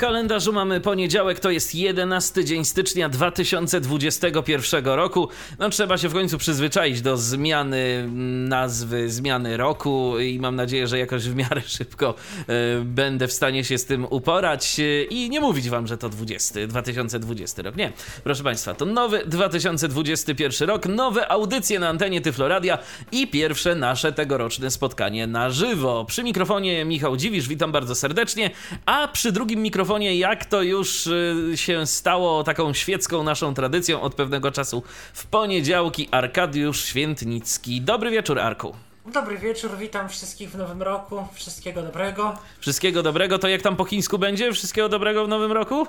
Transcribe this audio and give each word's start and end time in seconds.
Kalendarzu 0.00 0.52
mamy 0.52 0.80
poniedziałek, 0.80 1.40
to 1.40 1.50
jest 1.50 1.74
11 1.74 2.44
dzień 2.44 2.64
stycznia 2.64 3.08
2021 3.08 4.84
roku. 4.84 5.28
No 5.58 5.70
trzeba 5.70 5.98
się 5.98 6.08
w 6.08 6.12
końcu 6.12 6.38
przyzwyczaić 6.38 7.00
do 7.02 7.16
zmiany 7.16 8.08
nazwy, 8.48 9.10
zmiany 9.10 9.56
roku 9.56 10.18
i 10.18 10.38
mam 10.38 10.56
nadzieję, 10.56 10.86
że 10.86 10.98
jakoś 10.98 11.28
w 11.28 11.34
miarę 11.34 11.62
szybko 11.78 12.14
y, 12.40 12.44
będę 12.84 13.28
w 13.28 13.32
stanie 13.32 13.64
się 13.64 13.78
z 13.78 13.84
tym 13.84 14.06
uporać 14.10 14.76
y, 14.78 15.06
i 15.10 15.30
nie 15.30 15.40
mówić 15.40 15.68
wam, 15.68 15.86
że 15.86 15.98
to 15.98 16.08
20, 16.08 16.66
2020 16.66 17.62
rok. 17.62 17.76
Nie, 17.76 17.92
proszę 18.24 18.42
państwa, 18.44 18.74
to 18.74 18.84
nowy 18.84 19.22
2021 19.26 20.68
rok, 20.68 20.86
nowe 20.86 21.28
audycje 21.28 21.78
na 21.78 21.88
antenie 21.88 22.20
Tyfloradia 22.20 22.78
i 23.12 23.28
pierwsze 23.28 23.74
nasze 23.74 24.12
tegoroczne 24.12 24.70
spotkanie 24.70 25.26
na 25.26 25.50
żywo. 25.50 26.04
Przy 26.04 26.22
mikrofonie 26.22 26.84
Michał 26.84 27.16
Dziwisz, 27.16 27.48
witam 27.48 27.72
bardzo 27.72 27.94
serdecznie, 27.94 28.50
a 28.86 29.08
przy 29.08 29.32
drugim 29.32 29.62
mikrofonie 29.62 29.89
mikrofonie, 29.90 30.16
jak 30.16 30.44
to 30.44 30.62
już 30.62 31.06
y, 31.06 31.52
się 31.54 31.86
stało 31.86 32.44
taką 32.44 32.74
świecką 32.74 33.22
naszą 33.22 33.54
tradycją 33.54 34.00
od 34.00 34.14
pewnego 34.14 34.50
czasu 34.50 34.82
w 35.12 35.26
poniedziałki 35.26 36.08
Arkadiusz 36.10 36.84
Świętnicki. 36.84 37.80
Dobry 37.80 38.10
wieczór, 38.10 38.38
Arku. 38.38 38.76
Dobry 39.06 39.38
wieczór, 39.38 39.70
witam 39.78 40.08
wszystkich 40.08 40.50
w 40.50 40.56
nowym 40.56 40.82
roku. 40.82 41.26
Wszystkiego 41.32 41.82
dobrego. 41.82 42.38
Wszystkiego 42.60 43.02
dobrego, 43.02 43.38
to 43.38 43.48
jak 43.48 43.62
tam 43.62 43.76
po 43.76 43.84
chińsku 43.84 44.18
będzie? 44.18 44.52
Wszystkiego 44.52 44.88
dobrego 44.88 45.24
w 45.24 45.28
nowym 45.28 45.52
roku? 45.52 45.86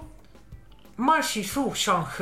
Masi 0.97 1.43
fu 1.43 1.71
xiang 1.71 2.17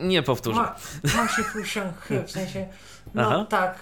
Nie 0.00 0.22
powtórzę. 0.22 0.60
Ma, 0.60 0.74
masi 1.16 1.42
fu 1.44 1.58
xiang 1.58 1.94
w 2.26 2.30
sensie, 2.30 2.66
no 3.14 3.22
Aha. 3.22 3.46
tak, 3.48 3.78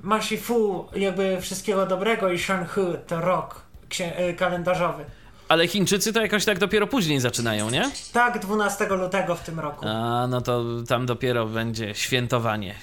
masi 0.00 0.38
fu 0.38 0.88
jakby 0.96 1.40
wszystkiego 1.40 1.86
dobrego 1.86 2.32
i 2.32 2.34
xiang 2.34 2.68
to 3.06 3.20
rok 3.20 3.62
y, 4.00 4.34
kalendarzowy. 4.34 5.04
Ale 5.50 5.68
Chińczycy 5.68 6.12
to 6.12 6.22
jakoś 6.22 6.44
tak 6.44 6.58
dopiero 6.58 6.86
później 6.86 7.20
zaczynają, 7.20 7.70
nie? 7.70 7.90
Tak, 8.12 8.38
12 8.38 8.86
lutego 8.88 9.34
w 9.34 9.40
tym 9.40 9.60
roku. 9.60 9.86
A, 9.88 10.26
no 10.30 10.40
to 10.40 10.64
tam 10.88 11.06
dopiero 11.06 11.46
będzie 11.46 11.94
świętowanie. 11.94 12.74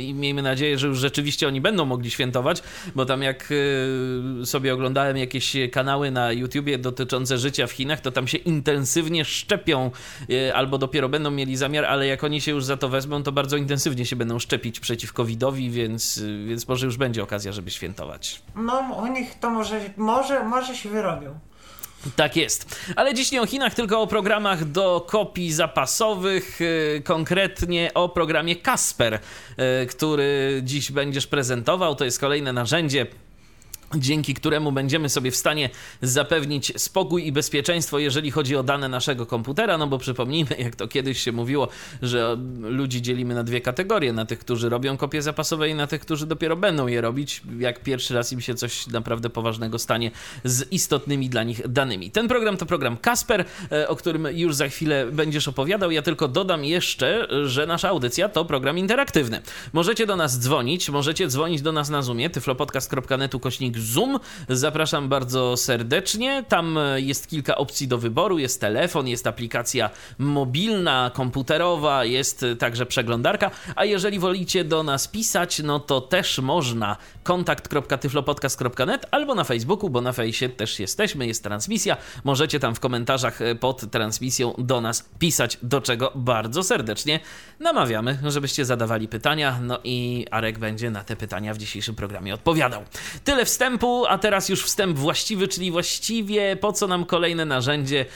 I 0.00 0.14
miejmy 0.14 0.42
nadzieję, 0.42 0.78
że 0.78 0.86
już 0.86 0.98
rzeczywiście 0.98 1.48
oni 1.48 1.60
będą 1.60 1.84
mogli 1.84 2.10
świętować, 2.10 2.62
bo 2.94 3.06
tam 3.06 3.22
jak 3.22 3.48
y, 3.50 4.46
sobie 4.46 4.74
oglądałem 4.74 5.16
jakieś 5.16 5.56
kanały 5.72 6.10
na 6.10 6.32
YouTubie 6.32 6.78
dotyczące 6.78 7.38
życia 7.38 7.66
w 7.66 7.72
Chinach, 7.72 8.00
to 8.00 8.12
tam 8.12 8.28
się 8.28 8.38
intensywnie 8.38 9.24
szczepią, 9.24 9.90
y, 10.30 10.54
albo 10.54 10.78
dopiero 10.78 11.08
będą 11.08 11.30
mieli 11.30 11.56
zamiar, 11.56 11.84
ale 11.84 12.06
jak 12.06 12.24
oni 12.24 12.40
się 12.40 12.52
już 12.52 12.64
za 12.64 12.76
to 12.76 12.88
wezmą, 12.88 13.22
to 13.22 13.32
bardzo 13.32 13.56
intensywnie 13.56 14.06
się 14.06 14.16
będą 14.16 14.38
szczepić 14.38 14.80
przeciw 14.80 15.12
COVID-owi, 15.12 15.70
więc, 15.70 16.16
y, 16.16 16.44
więc 16.44 16.68
może 16.68 16.86
już 16.86 16.96
będzie 16.96 17.22
okazja, 17.22 17.52
żeby 17.52 17.70
świętować. 17.70 18.42
No, 18.56 18.96
u 19.02 19.06
nich 19.06 19.38
to 19.38 19.50
może, 19.50 19.80
może, 19.96 20.44
może 20.44 20.76
się 20.76 20.88
wyrobią. 20.88 21.38
Tak 22.16 22.36
jest. 22.36 22.80
Ale 22.96 23.14
dziś 23.14 23.32
nie 23.32 23.42
o 23.42 23.46
Chinach, 23.46 23.74
tylko 23.74 24.02
o 24.02 24.06
programach 24.06 24.64
do 24.64 25.06
kopii 25.08 25.52
zapasowych, 25.52 26.60
y, 26.60 27.02
konkretnie 27.04 27.90
o 27.94 28.08
programie 28.08 28.56
Kasper, 28.56 29.14
y, 29.14 29.86
który 29.86 30.60
dziś 30.64 30.92
będziesz 30.92 31.26
prezentował. 31.26 31.94
To 31.94 32.04
jest 32.04 32.20
kolejne 32.20 32.52
narzędzie 32.52 33.06
dzięki 33.98 34.34
któremu 34.34 34.72
będziemy 34.72 35.08
sobie 35.08 35.30
w 35.30 35.36
stanie 35.36 35.70
zapewnić 36.02 36.72
spokój 36.76 37.26
i 37.26 37.32
bezpieczeństwo, 37.32 37.98
jeżeli 37.98 38.30
chodzi 38.30 38.56
o 38.56 38.62
dane 38.62 38.88
naszego 38.88 39.26
komputera, 39.26 39.78
no 39.78 39.86
bo 39.86 39.98
przypomnijmy, 39.98 40.56
jak 40.58 40.76
to 40.76 40.88
kiedyś 40.88 41.20
się 41.22 41.32
mówiło, 41.32 41.68
że 42.02 42.36
ludzi 42.60 43.02
dzielimy 43.02 43.34
na 43.34 43.44
dwie 43.44 43.60
kategorie, 43.60 44.12
na 44.12 44.26
tych, 44.26 44.38
którzy 44.38 44.68
robią 44.68 44.96
kopie 44.96 45.22
zapasowe 45.22 45.68
i 45.68 45.74
na 45.74 45.86
tych, 45.86 46.00
którzy 46.00 46.26
dopiero 46.26 46.56
będą 46.56 46.86
je 46.86 47.00
robić, 47.00 47.42
jak 47.58 47.82
pierwszy 47.82 48.14
raz 48.14 48.32
im 48.32 48.40
się 48.40 48.54
coś 48.54 48.86
naprawdę 48.86 49.30
poważnego 49.30 49.78
stanie 49.78 50.10
z 50.44 50.72
istotnymi 50.72 51.28
dla 51.28 51.42
nich 51.42 51.68
danymi. 51.68 52.10
Ten 52.10 52.28
program 52.28 52.56
to 52.56 52.66
program 52.66 52.96
Kasper, 52.96 53.44
e, 53.72 53.88
o 53.88 53.96
którym 53.96 54.28
już 54.32 54.54
za 54.54 54.68
chwilę 54.68 55.06
będziesz 55.12 55.48
opowiadał. 55.48 55.90
Ja 55.90 56.02
tylko 56.02 56.28
dodam 56.28 56.64
jeszcze, 56.64 57.28
że 57.46 57.66
nasza 57.66 57.88
audycja 57.88 58.28
to 58.28 58.44
program 58.44 58.78
interaktywny. 58.78 59.42
Możecie 59.72 60.06
do 60.06 60.16
nas 60.16 60.38
dzwonić, 60.38 60.90
możecie 60.90 61.26
dzwonić 61.26 61.62
do 61.62 61.72
nas 61.72 61.88
na 61.88 62.02
Zoomie, 62.02 62.30
tyflopodcast.netu 62.30 63.40
kośnik 63.40 63.78
Zoom. 63.84 64.20
Zapraszam 64.48 65.08
bardzo 65.08 65.56
serdecznie. 65.56 66.44
Tam 66.48 66.78
jest 66.96 67.28
kilka 67.28 67.56
opcji 67.56 67.88
do 67.88 67.98
wyboru. 67.98 68.38
Jest 68.38 68.60
telefon, 68.60 69.08
jest 69.08 69.26
aplikacja 69.26 69.90
mobilna, 70.18 71.10
komputerowa, 71.14 72.04
jest 72.04 72.44
także 72.58 72.86
przeglądarka. 72.86 73.50
A 73.76 73.84
jeżeli 73.84 74.18
wolicie 74.18 74.64
do 74.64 74.82
nas 74.82 75.08
pisać, 75.08 75.58
no 75.58 75.80
to 75.80 76.00
też 76.00 76.38
można 76.38 76.96
kontakt.tyflopodcast.net 77.22 79.06
albo 79.10 79.34
na 79.34 79.44
Facebooku, 79.44 79.90
bo 79.90 80.00
na 80.00 80.12
fejsie 80.12 80.48
też 80.48 80.80
jesteśmy, 80.80 81.26
jest 81.26 81.42
transmisja. 81.42 81.96
Możecie 82.24 82.60
tam 82.60 82.74
w 82.74 82.80
komentarzach 82.80 83.38
pod 83.60 83.90
transmisją 83.90 84.54
do 84.58 84.80
nas 84.80 85.08
pisać, 85.18 85.58
do 85.62 85.80
czego 85.80 86.12
bardzo 86.14 86.62
serdecznie 86.62 87.20
namawiamy, 87.60 88.18
żebyście 88.26 88.64
zadawali 88.64 89.08
pytania. 89.08 89.58
No 89.62 89.78
i 89.84 90.26
Arek 90.30 90.58
będzie 90.58 90.90
na 90.90 91.04
te 91.04 91.16
pytania 91.16 91.54
w 91.54 91.58
dzisiejszym 91.58 91.94
programie 91.94 92.34
odpowiadał. 92.34 92.82
Tyle 93.24 93.44
wstępu 93.44 93.73
wstępu, 93.74 94.06
a 94.06 94.18
teraz 94.18 94.48
już 94.48 94.64
wstęp 94.64 94.98
właściwy, 94.98 95.48
czyli 95.48 95.70
właściwie 95.70 96.56
po 96.56 96.72
co 96.72 96.86
nam 96.86 97.04
kolejne 97.04 97.44
narzędzie 97.44 98.06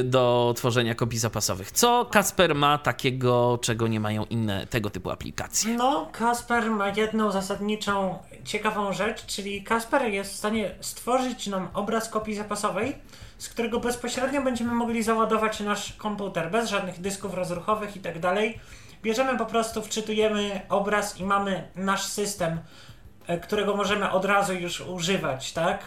y, 0.00 0.04
do 0.04 0.54
tworzenia 0.56 0.94
kopii 0.94 1.18
zapasowych. 1.18 1.72
Co 1.72 2.04
Kasper 2.04 2.54
ma 2.54 2.78
takiego, 2.78 3.58
czego 3.62 3.88
nie 3.88 4.00
mają 4.00 4.24
inne 4.24 4.66
tego 4.66 4.90
typu 4.90 5.10
aplikacje? 5.10 5.74
No, 5.74 6.08
Kasper 6.12 6.70
ma 6.70 6.88
jedną 6.88 7.30
zasadniczą, 7.30 8.18
ciekawą 8.44 8.92
rzecz, 8.92 9.26
czyli 9.26 9.62
Kasper 9.62 10.02
jest 10.02 10.32
w 10.32 10.36
stanie 10.36 10.74
stworzyć 10.80 11.46
nam 11.46 11.68
obraz 11.74 12.08
kopii 12.08 12.34
zapasowej, 12.34 12.96
z 13.38 13.48
którego 13.48 13.80
bezpośrednio 13.80 14.42
będziemy 14.42 14.72
mogli 14.72 15.02
załadować 15.02 15.60
nasz 15.60 15.92
komputer, 15.92 16.50
bez 16.50 16.70
żadnych 16.70 17.00
dysków 17.00 17.34
rozruchowych 17.34 17.96
i 17.96 18.00
tak 18.00 18.18
dalej. 18.18 18.58
Bierzemy 19.02 19.38
po 19.38 19.46
prostu, 19.46 19.82
wczytujemy 19.82 20.60
obraz 20.68 21.20
i 21.20 21.24
mamy 21.24 21.68
nasz 21.76 22.02
system 22.02 22.58
E, 22.58 22.60
którego 23.42 23.76
możemy 23.76 24.10
od 24.10 24.24
razu 24.24 24.54
już 24.54 24.80
używać, 24.80 25.52
tak? 25.52 25.78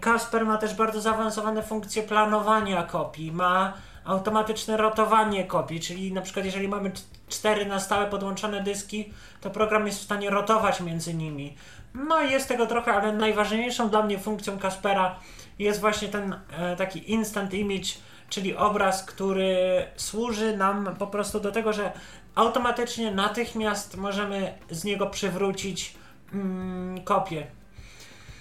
Kasper 0.00 0.46
ma 0.46 0.58
też 0.58 0.74
bardzo 0.74 1.00
zaawansowane 1.00 1.62
funkcje 1.62 2.02
planowania 2.02 2.82
kopii, 2.82 3.32
ma 3.32 3.72
automatyczne 4.04 4.76
rotowanie 4.76 5.44
kopii, 5.44 5.80
czyli 5.80 6.12
na 6.12 6.20
przykład 6.20 6.46
jeżeli 6.46 6.68
mamy 6.68 6.92
cztery 7.28 7.66
na 7.66 7.80
stałe 7.80 8.06
podłączone 8.06 8.62
dyski, 8.62 9.12
to 9.40 9.50
program 9.50 9.86
jest 9.86 9.98
w 9.98 10.02
stanie 10.02 10.30
rotować 10.30 10.80
między 10.80 11.14
nimi. 11.14 11.56
No 11.94 12.20
jest 12.20 12.48
tego 12.48 12.66
trochę, 12.66 12.92
ale 12.92 13.12
najważniejszą 13.12 13.88
dla 13.88 14.02
mnie 14.02 14.18
funkcją 14.18 14.58
Kaspera 14.58 15.18
jest 15.58 15.80
właśnie 15.80 16.08
ten 16.08 16.36
e, 16.58 16.76
taki 16.76 17.12
instant 17.12 17.54
image, 17.54 17.88
czyli 18.28 18.56
obraz, 18.56 19.04
który 19.04 19.56
służy 19.96 20.56
nam 20.56 20.96
po 20.98 21.06
prostu 21.06 21.40
do 21.40 21.52
tego, 21.52 21.72
że 21.72 21.92
automatycznie 22.34 23.10
natychmiast 23.10 23.96
możemy 23.96 24.54
z 24.70 24.84
niego 24.84 25.06
przywrócić 25.06 25.94
mm, 26.34 27.04
kopię. 27.04 27.46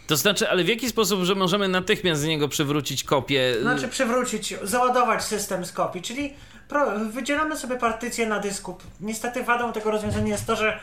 To 0.08 0.18
znaczy, 0.18 0.50
ale 0.50 0.64
w 0.64 0.68
jaki 0.68 0.90
sposób, 0.90 1.24
że 1.24 1.36
możemy 1.36 1.68
natychmiast 1.68 2.22
z 2.22 2.26
niego 2.26 2.48
przywrócić 2.48 3.04
kopię? 3.04 3.56
Znaczy 3.62 3.88
przywrócić, 3.88 4.56
załadować 4.64 5.24
system 5.24 5.66
z 5.66 5.72
kopii, 5.72 6.02
czyli 6.02 6.34
wydzielamy 7.12 7.58
sobie 7.58 7.76
partycję 7.78 8.28
na 8.28 8.40
dysku. 8.40 8.78
Niestety 9.02 9.44
wadą 9.44 9.74
tego 9.74 9.92
rozwiązania 9.92 10.28
jest 10.28 10.48
to, 10.48 10.56
że 10.56 10.80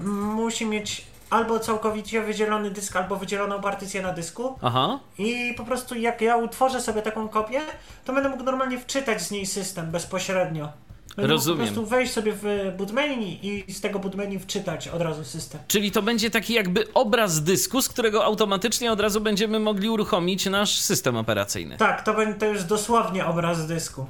musi 0.00 0.66
mieć 0.66 1.04
albo 1.30 1.58
całkowicie 1.58 2.22
wydzielony 2.22 2.70
dysk, 2.70 2.96
albo 2.96 3.16
wydzieloną 3.16 3.60
partycję 3.60 4.02
na 4.02 4.12
dysku. 4.12 4.58
Aha. 4.62 4.98
I 5.18 5.54
po 5.56 5.64
prostu 5.64 5.94
jak 5.94 6.20
ja 6.20 6.36
utworzę 6.36 6.80
sobie 6.80 7.02
taką 7.02 7.28
kopię, 7.28 7.60
to 8.04 8.12
będę 8.12 8.28
mógł 8.28 8.42
normalnie 8.42 8.78
wczytać 8.78 9.22
z 9.22 9.30
niej 9.30 9.46
system 9.46 9.90
bezpośrednio. 9.90 10.68
Rozumiem. 11.16 11.58
Po 11.58 11.64
prostu 11.72 11.86
wejść 11.86 12.12
sobie 12.12 12.32
w 12.42 12.72
boot 12.78 12.92
menu 12.92 13.38
i 13.42 13.72
z 13.72 13.80
tego 13.80 13.98
boot 13.98 14.14
menu 14.14 14.38
wczytać 14.38 14.88
od 14.88 15.02
razu 15.02 15.24
system. 15.24 15.60
Czyli 15.68 15.90
to 15.90 16.02
będzie 16.02 16.30
taki 16.30 16.54
jakby 16.54 16.92
obraz 16.92 17.42
dysku, 17.42 17.82
z 17.82 17.88
którego 17.88 18.24
automatycznie 18.24 18.92
od 18.92 19.00
razu 19.00 19.20
będziemy 19.20 19.60
mogli 19.60 19.88
uruchomić 19.88 20.46
nasz 20.46 20.80
system 20.80 21.16
operacyjny. 21.16 21.76
Tak, 21.76 22.02
to, 22.02 22.14
będzie, 22.14 22.34
to 22.34 22.46
już 22.46 22.64
dosłownie 22.64 23.26
obraz 23.26 23.66
dysku. 23.66 24.06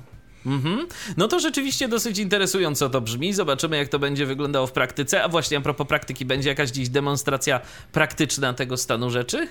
Mhm. 0.46 0.86
No 1.16 1.28
to 1.28 1.40
rzeczywiście 1.40 1.88
dosyć 1.88 2.18
interesująco 2.18 2.90
to 2.90 3.00
brzmi. 3.00 3.32
Zobaczymy, 3.32 3.76
jak 3.76 3.88
to 3.88 3.98
będzie 3.98 4.26
wyglądało 4.26 4.66
w 4.66 4.72
praktyce. 4.72 5.22
A 5.22 5.28
właśnie 5.28 5.58
a 5.58 5.60
propos 5.60 5.86
praktyki, 5.86 6.24
będzie 6.24 6.48
jakaś 6.48 6.70
dziś 6.70 6.88
demonstracja 6.88 7.60
praktyczna 7.92 8.52
tego 8.52 8.76
stanu 8.76 9.10
rzeczy? 9.10 9.48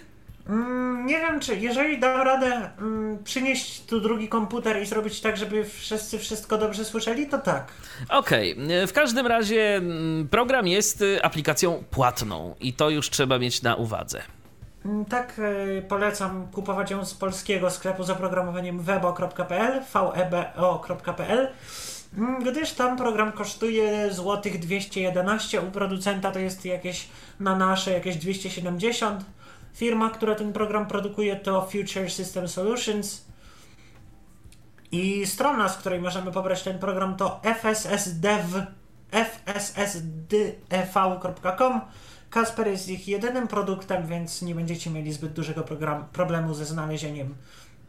Mm, 0.51 1.05
nie 1.05 1.19
wiem, 1.19 1.39
czy 1.39 1.55
jeżeli 1.55 1.99
dam 1.99 2.21
radę 2.21 2.69
mm, 2.79 3.23
przynieść 3.23 3.85
tu 3.85 4.01
drugi 4.01 4.27
komputer 4.29 4.81
i 4.81 4.85
zrobić 4.85 5.21
tak, 5.21 5.37
żeby 5.37 5.65
wszyscy 5.65 6.19
wszystko 6.19 6.57
dobrze 6.57 6.85
słyszeli, 6.85 7.27
to 7.27 7.37
tak. 7.37 7.71
Okej, 8.09 8.53
okay. 8.53 8.87
w 8.87 8.93
każdym 8.93 9.27
razie 9.27 9.75
mm, 9.75 10.27
program 10.27 10.67
jest 10.67 11.01
y, 11.01 11.23
aplikacją 11.23 11.83
płatną 11.91 12.55
i 12.59 12.73
to 12.73 12.89
już 12.89 13.09
trzeba 13.09 13.39
mieć 13.39 13.61
na 13.61 13.75
uwadze. 13.75 14.21
Tak 15.09 15.39
y, 15.39 15.85
polecam 15.89 16.47
kupować 16.47 16.91
ją 16.91 17.05
z 17.05 17.13
polskiego 17.13 17.69
sklepu 17.69 18.03
z 18.03 18.09
oprogramowaniem 18.09 18.79
webo.pl, 18.79 19.81
vebo.pl, 19.93 21.47
gdyż 22.45 22.71
tam 22.71 22.97
program 22.97 23.31
kosztuje 23.31 24.13
złotych 24.13 24.59
211, 24.59 25.61
u 25.61 25.71
producenta 25.71 26.31
to 26.31 26.39
jest 26.39 26.65
jakieś 26.65 27.07
na 27.39 27.55
nasze 27.55 27.91
jakieś 27.91 28.15
270. 28.17 29.25
Firma, 29.73 30.09
która 30.09 30.35
ten 30.35 30.53
program 30.53 30.87
produkuje 30.87 31.35
to 31.35 31.69
Future 31.71 32.11
System 32.11 32.47
Solutions. 32.47 33.25
I 34.91 35.25
strona, 35.25 35.69
z 35.69 35.77
której 35.77 36.01
możemy 36.01 36.31
pobrać 36.31 36.63
ten 36.63 36.79
program 36.79 37.17
to 37.17 37.41
fssdev, 37.43 38.65
fssdev.com. 39.71 41.81
Kasper 42.29 42.67
jest 42.67 42.89
ich 42.89 43.07
jedynym 43.07 43.47
produktem, 43.47 44.07
więc 44.07 44.41
nie 44.41 44.55
będziecie 44.55 44.89
mieli 44.89 45.13
zbyt 45.13 45.33
dużego 45.33 45.61
program, 45.61 46.05
problemu 46.13 46.53
ze 46.53 46.65
znalezieniem 46.65 47.35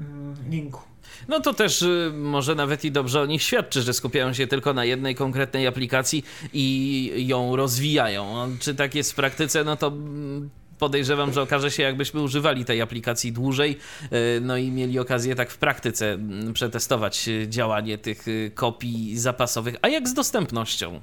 mm, 0.01 0.37
linku. 0.49 0.81
No 1.29 1.41
to 1.41 1.55
też 1.55 1.83
y, 1.83 2.13
może 2.15 2.55
nawet 2.55 2.85
i 2.85 2.93
dobrze 2.93 3.21
o 3.21 3.27
nich 3.27 3.43
świadczy, 3.43 3.83
że 3.83 3.93
skupiają 3.93 4.33
się 4.33 4.47
tylko 4.47 4.75
na 4.75 4.85
jednej 4.85 5.15
konkretnej 5.15 5.67
aplikacji 5.67 6.25
i 6.53 7.27
ją 7.27 7.57
rozwijają. 7.57 8.57
Czy 8.61 8.75
tak 8.75 8.95
jest 8.95 9.13
w 9.13 9.15
praktyce, 9.15 9.65
no 9.65 9.77
to 9.77 9.87
mm, 9.87 10.51
podejrzewam, 10.83 11.33
że 11.33 11.43
okaże 11.43 11.71
się, 11.71 11.83
jakbyśmy 11.83 12.23
używali 12.23 12.65
tej 12.65 12.83
aplikacji 12.83 13.33
dłużej, 13.33 13.79
y, 14.13 14.41
no 14.41 14.57
i 14.57 14.71
mieli 14.71 14.99
okazję 14.99 15.35
tak 15.35 15.51
w 15.51 15.59
praktyce 15.59 16.13
mm, 16.13 16.53
przetestować 16.53 17.29
y, 17.29 17.49
działanie 17.49 17.99
tych 17.99 18.27
kopii 18.55 19.19
zapasowych. 19.19 19.77
A 19.83 19.89
jak 19.89 20.09
z 20.09 20.15
dostępnością? 20.15 21.01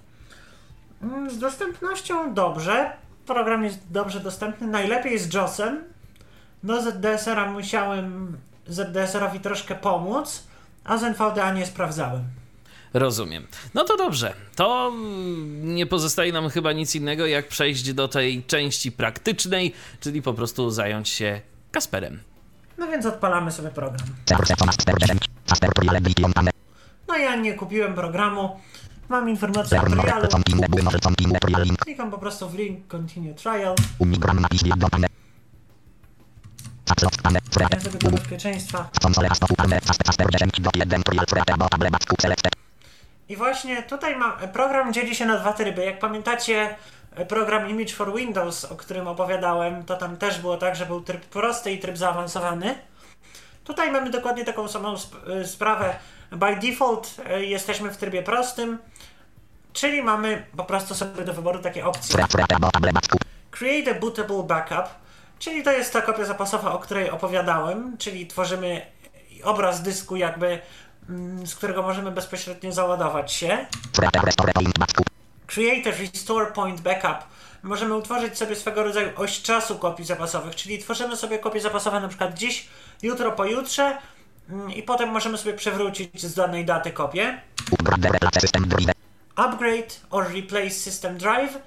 Mm, 1.02 1.30
z 1.30 1.38
dostępnością 1.38 2.34
dobrze 2.34 2.92
program 3.26 3.64
jest 3.64 3.80
dobrze 3.92 4.20
dostępny, 4.20 4.68
najlepiej 4.68 5.20
z 5.20 5.34
JOSem. 5.34 5.84
Do 6.64 6.82
ZDSR-a 6.82 7.52
musiałem 7.52 8.38
ZDSR-owi 8.68 9.40
troszkę 9.40 9.76
pomóc, 9.76 10.48
a 10.84 10.98
z 10.98 11.04
NVDA 11.04 11.54
nie 11.54 11.66
sprawdzałem. 11.66 12.39
Rozumiem. 12.94 13.48
No 13.74 13.84
to 13.84 13.98
dobrze. 13.98 14.34
To 14.56 14.94
nie 15.62 15.86
pozostaje 15.86 16.34
nam 16.34 16.50
chyba 16.50 16.74
nic 16.74 16.96
innego, 16.96 17.26
jak 17.26 17.48
przejść 17.48 17.94
do 17.94 18.08
tej 18.08 18.44
części 18.44 18.92
praktycznej, 18.92 19.74
czyli 20.00 20.22
po 20.22 20.34
prostu 20.34 20.70
zająć 20.72 21.10
się 21.10 21.42
Kasperem. 21.72 22.20
No 22.78 22.88
więc 22.88 23.06
odpalamy 23.06 23.52
sobie 23.52 23.70
program. 23.70 24.08
No 27.08 27.18
ja 27.18 27.36
nie 27.36 27.54
kupiłem 27.54 27.94
programu. 27.94 28.60
Mam 29.10 29.30
informację 29.30 29.82
o 29.82 29.86
trialu. 29.86 30.28
Klikam 31.78 32.12
po 32.12 32.18
prostu 32.18 32.50
w 32.50 32.56
link 32.56 32.88
Continue 32.88 33.34
Trial. 33.34 33.76
Ja. 42.50 42.69
I 43.30 43.36
właśnie 43.36 43.84
tutaj 43.84 44.16
mam, 44.16 44.32
program 44.54 44.94
dzieli 44.94 45.16
się 45.16 45.26
na 45.26 45.38
dwa 45.38 45.54
tryby. 45.54 45.86
Jak 45.86 46.00
pamiętacie 46.00 46.76
program 47.28 47.70
Image 47.70 47.94
for 47.94 48.16
Windows, 48.16 48.66
o 48.66 48.76
którym 48.76 49.08
opowiadałem, 49.08 49.86
to 49.86 49.96
tam 49.96 50.18
też 50.18 50.40
było 50.40 50.58
tak, 50.58 50.76
że 50.76 50.86
był 50.86 51.02
tryb 51.02 51.26
prosty 51.26 51.72
i 51.72 51.80
tryb 51.80 51.98
zaawansowany. 51.98 52.76
Tutaj 53.64 53.92
mamy 53.92 54.10
dokładnie 54.10 54.46
taką 54.46 54.68
samą 54.68 54.94
sp 55.04 55.14
sprawę. 55.46 55.96
By 56.32 56.56
default 56.56 57.16
jesteśmy 57.40 57.92
w 57.92 57.98
trybie 57.98 58.24
prostym. 58.24 58.78
Czyli 59.74 60.04
mamy 60.04 60.46
po 60.58 60.64
prostu 60.64 60.96
sobie 60.96 61.26
do 61.26 61.34
wyboru 61.34 61.60
takie 61.60 61.86
opcje. 61.86 62.16
Create 63.52 63.92
a 63.92 64.00
bootable 64.00 64.44
backup, 64.44 64.86
czyli 65.40 65.64
to 65.64 65.72
jest 65.72 65.94
ta 65.94 66.02
kopia 66.02 66.26
zapasowa, 66.26 66.72
o 66.72 66.80
której 66.80 67.10
opowiadałem, 67.10 67.98
czyli 67.98 68.28
tworzymy 68.28 68.86
obraz 69.44 69.82
dysku 69.82 70.16
jakby, 70.16 70.60
z 71.46 71.56
którego 71.56 71.82
możemy 71.82 72.12
bezpośrednio 72.12 72.72
załadować 72.72 73.34
się. 73.34 73.66
Create 75.48 75.90
a 75.90 75.98
restore 75.98 76.46
point 76.46 76.82
backup. 76.82 77.28
Możemy 77.64 77.96
utworzyć 77.96 78.38
sobie 78.38 78.56
swego 78.56 78.84
rodzaju 78.84 79.10
oś 79.16 79.42
czasu 79.42 79.78
kopii 79.78 80.06
zapasowych, 80.06 80.56
czyli 80.56 80.80
tworzymy 80.80 81.18
sobie 81.18 81.40
kopie 81.40 81.60
zapasowe 81.62 82.00
na 82.00 82.08
przykład 82.08 82.34
dziś, 82.34 82.68
jutro, 83.02 83.32
pojutrze 83.32 83.98
mm, 84.50 84.72
i 84.72 84.84
potem 84.84 85.10
możemy 85.10 85.38
sobie 85.38 85.54
przewrócić 85.54 86.22
z 86.22 86.34
danej 86.34 86.66
daty 86.66 86.92
kopię 86.92 87.42
upgrade 89.36 90.02
or 90.10 90.34
replace 90.34 90.70
system 90.70 91.18
drive. 91.18 91.60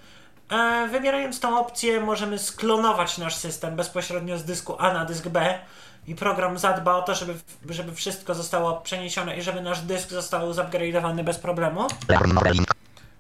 E, 0.51 0.89
wybierając 0.89 1.41
tą 1.41 1.59
opcję 1.59 2.01
możemy 2.01 2.39
sklonować 2.39 3.19
nasz 3.19 3.37
system 3.37 3.77
bezpośrednio 3.77 4.39
z 4.39 4.45
dysku 4.45 4.77
A 4.79 4.93
na 4.93 5.05
dysk 5.05 5.29
B 5.29 5.59
i 6.07 6.15
program 6.15 6.59
zadba 6.59 6.95
o 6.97 7.03
to, 7.03 7.15
żeby, 7.15 7.35
żeby 7.69 7.93
wszystko 7.95 8.35
zostało 8.35 8.77
przeniesione 8.81 9.37
i 9.37 9.43
żeby 9.43 9.61
nasz 9.61 9.81
dysk 9.81 10.11
został 10.11 10.53
zupgrade'owany 10.53 11.25
bez 11.25 11.39
problemu. 11.39 11.87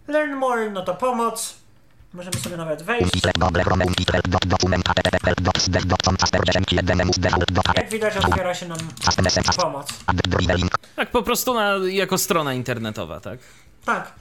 Learn 0.08 0.32
more, 0.34 0.70
no 0.70 0.82
to 0.82 0.94
pomoc. 0.94 1.54
Możemy 2.14 2.36
sobie 2.36 2.56
nawet 2.56 2.82
wejść. 2.82 3.12
Jak 7.76 7.90
widać 7.90 8.14
otwiera 8.16 8.54
się 8.54 8.68
nam 8.68 8.78
pomoc. 9.56 9.88
Tak 10.96 11.10
po 11.10 11.22
prostu 11.22 11.54
na, 11.54 11.74
jako 11.88 12.18
strona 12.18 12.54
internetowa, 12.54 13.20
tak? 13.20 13.38
Tak. 13.84 14.12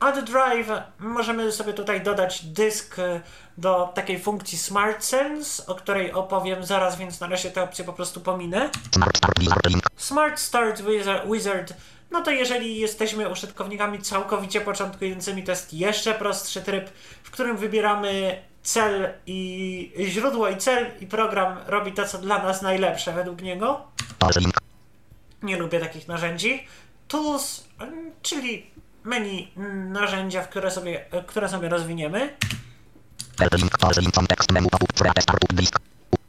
Add 0.00 0.24
Drive 0.24 0.68
możemy 0.98 1.52
sobie 1.52 1.72
tutaj 1.72 2.00
dodać 2.02 2.44
dysk 2.44 2.98
e, 2.98 3.20
do 3.58 3.92
takiej 3.94 4.18
funkcji 4.18 4.58
Smart 4.58 5.04
Sense, 5.04 5.66
o 5.66 5.74
której 5.74 6.12
opowiem 6.12 6.64
zaraz, 6.64 6.98
więc 6.98 7.20
na 7.20 7.26
razie 7.26 7.50
tę 7.50 7.62
opcję 7.62 7.84
po 7.84 7.92
prostu 7.92 8.20
pominę. 8.20 8.70
Smart 9.96 10.40
Start 10.40 10.82
Wizard, 11.26 11.74
no 12.10 12.22
to 12.22 12.30
jeżeli 12.30 12.80
jesteśmy 12.80 13.28
użytkownikami 13.28 13.98
całkowicie 14.02 14.60
początkującymi, 14.60 15.42
to 15.42 15.52
jest 15.52 15.74
jeszcze 15.74 16.14
prostszy 16.14 16.62
tryb, 16.62 16.90
w 17.22 17.30
którym 17.30 17.56
wybieramy 17.56 18.42
cel 18.62 19.12
i 19.26 19.92
źródło 20.08 20.48
i 20.48 20.56
cel 20.56 20.86
i 21.00 21.06
program 21.06 21.56
robi 21.66 21.92
to, 21.92 22.08
co 22.08 22.18
dla 22.18 22.42
nas 22.42 22.62
najlepsze 22.62 23.12
według 23.12 23.42
niego. 23.42 23.86
Nie 25.42 25.56
lubię 25.56 25.80
takich 25.80 26.08
narzędzi. 26.08 26.66
Tools, 27.08 27.64
czyli 28.22 28.70
menu 29.04 29.48
narzędzia, 29.88 30.42
które 30.44 30.70
sobie, 30.70 31.04
które 31.26 31.48
sobie 31.48 31.68
rozwiniemy. 31.68 32.36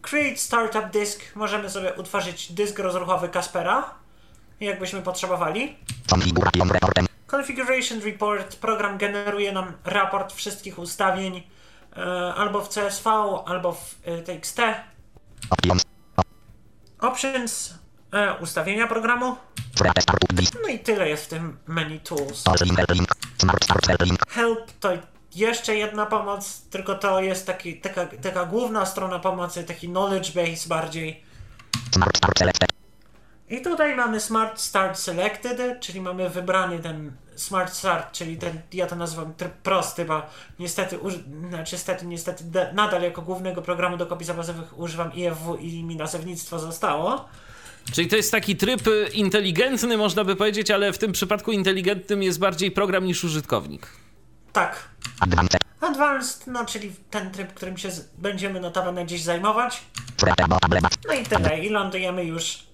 Create 0.02 0.38
Startup 0.38 0.92
Disk. 0.92 1.36
Możemy 1.36 1.70
sobie 1.70 1.94
utworzyć 1.94 2.52
dysk 2.52 2.80
rozruchowy 2.80 3.30
Kaspera, 3.30 3.94
jakbyśmy 4.60 5.02
potrzebowali. 5.02 5.78
Configuration 7.28 8.02
Report. 8.02 8.56
Program 8.56 8.98
generuje 8.98 9.52
nam 9.52 9.74
raport 9.86 10.34
wszystkich 10.34 10.80
ustawień 10.80 11.44
e, 11.98 12.02
albo 12.34 12.62
w 12.62 12.70
CSV, 12.70 13.10
albo 13.46 13.74
w 13.74 13.96
e, 14.06 14.22
TXT. 14.22 14.60
Options 17.00 17.81
e, 18.12 18.34
ustawienia 18.40 18.88
programu. 18.88 19.36
No 20.64 20.70
i 20.70 20.80
tyle 20.80 21.10
jest 21.10 21.26
w 21.26 21.28
tym 21.28 21.58
menu 21.68 22.00
tools. 22.00 22.44
Help 24.30 24.72
to 24.80 24.90
jeszcze 25.36 25.76
jedna 25.76 26.06
pomoc, 26.06 26.62
tylko 26.62 26.96
to 26.96 27.22
jest 27.22 27.48
taki, 27.48 27.82
taka, 27.82 28.06
taka 28.06 28.46
główna 28.46 28.86
strona 28.86 29.20
pomocy, 29.20 29.64
taki 29.64 29.88
knowledge 29.88 30.32
base 30.32 30.70
bardziej. 30.70 31.24
I 33.50 33.62
tutaj 33.62 33.96
mamy 33.96 34.20
Smart 34.20 34.60
Start 34.60 35.00
Selected, 35.00 35.80
czyli 35.80 36.02
mamy 36.02 36.30
wybrany 36.30 36.80
ten 36.80 37.12
Smart 37.36 37.74
Start, 37.74 38.12
czyli 38.12 38.38
ten, 38.38 38.62
ja 38.74 38.88
to 38.88 38.96
nazywam 38.96 39.34
tryb 39.34 39.54
prosty, 39.54 40.06
bo 40.06 40.22
niestety, 40.60 41.00
znaczy 41.50 41.76
niestety, 41.76 42.06
niestety 42.06 42.44
nadal 42.74 43.02
jako 43.02 43.22
głównego 43.22 43.62
programu 43.62 43.98
do 43.98 44.06
kopii 44.06 44.26
zapasowych 44.28 44.80
używam 44.80 45.14
IFW 45.14 45.56
i 45.56 45.84
mi 45.84 45.96
nazewnictwo 45.96 46.60
zostało. 46.60 47.26
Czyli 47.94 48.08
to 48.08 48.16
jest 48.16 48.32
taki 48.32 48.56
tryb 48.56 48.82
inteligentny, 49.14 49.98
można 49.98 50.24
by 50.24 50.36
powiedzieć, 50.36 50.72
ale 50.72 50.94
w 50.94 50.98
tym 50.98 51.12
przypadku 51.12 51.52
inteligentnym 51.52 52.24
jest 52.24 52.40
bardziej 52.40 52.72
program 52.72 53.06
niż 53.06 53.24
użytkownik. 53.24 53.88
Tak. 54.54 54.90
Advanced, 55.82 56.48
no 56.48 56.66
czyli 56.66 56.92
ten 57.10 57.32
tryb, 57.32 57.54
którym 57.54 57.78
się 57.78 57.90
będziemy 58.18 58.60
notabene 58.60 59.06
dziś 59.06 59.22
zajmować. 59.22 59.82
No 61.08 61.14
i 61.14 61.24
tyle. 61.24 61.60
I 61.60 61.70
lądujemy 61.70 62.24
już 62.24 62.68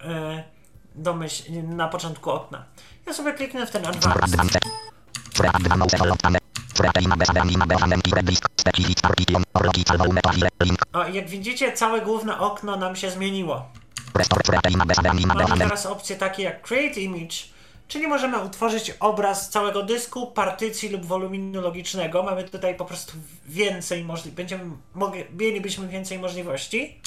yy, 0.96 1.64
na 1.64 1.88
początku 1.88 2.32
okna. 2.32 2.66
Ja 3.06 3.14
sobie 3.14 3.34
kliknę 3.34 3.68
w 3.68 3.72
ten 3.72 3.86
Advanced. 3.86 4.62
O, 10.94 11.08
jak 11.08 11.30
widzicie, 11.30 11.74
całe 11.74 12.02
główne 12.02 12.40
okno 12.40 12.76
nam 12.76 12.96
się 12.96 13.12
zmieniło. 13.12 13.70
Mamy 15.50 15.58
teraz 15.58 15.86
opcje 15.86 16.16
takie 16.16 16.44
jak 16.44 16.62
Create 16.62 17.00
Image, 17.00 17.36
Czyli 17.88 18.08
możemy 18.08 18.40
utworzyć 18.40 18.94
obraz 19.00 19.50
całego 19.50 19.84
dysku, 19.84 20.28
partycji 20.28 20.90
lub 20.90 21.06
woluminu 21.06 21.62
logicznego. 21.62 22.24
Mamy 22.24 22.44
tutaj 22.44 22.76
po 22.76 22.86
prostu 22.86 23.14
więcej 23.46 24.04
możliwości. 24.04 24.36
Będziemy 24.36 24.64
mogli, 24.94 25.24
mielibyśmy 25.40 25.88
więcej 25.88 26.20
możliwości. 26.20 27.02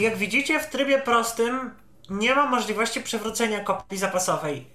Jak 0.00 0.16
widzicie, 0.16 0.60
w 0.60 0.66
trybie 0.66 0.98
prostym 0.98 1.70
nie 2.10 2.34
ma 2.34 2.46
możliwości 2.46 3.00
przywrócenia 3.00 3.60
kopii 3.60 3.98
zapasowej. 3.98 4.66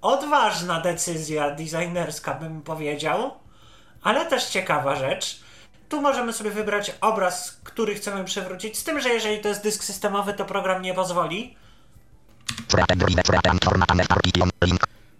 Odważna 0.00 0.80
decyzja 0.80 1.50
designerska, 1.50 2.34
bym 2.34 2.62
powiedział, 2.62 3.30
ale 4.02 4.26
też 4.26 4.44
ciekawa 4.44 4.96
rzecz. 4.96 5.40
Tu 5.88 6.00
możemy 6.00 6.32
sobie 6.32 6.50
wybrać 6.50 6.92
obraz, 7.00 7.60
który 7.64 7.94
chcemy 7.94 8.24
przywrócić, 8.24 8.78
z 8.78 8.84
tym, 8.84 9.00
że 9.00 9.08
jeżeli 9.08 9.40
to 9.40 9.48
jest 9.48 9.62
dysk 9.62 9.84
systemowy, 9.84 10.34
to 10.34 10.44
program 10.44 10.82
nie 10.82 10.94
pozwoli. 10.94 11.56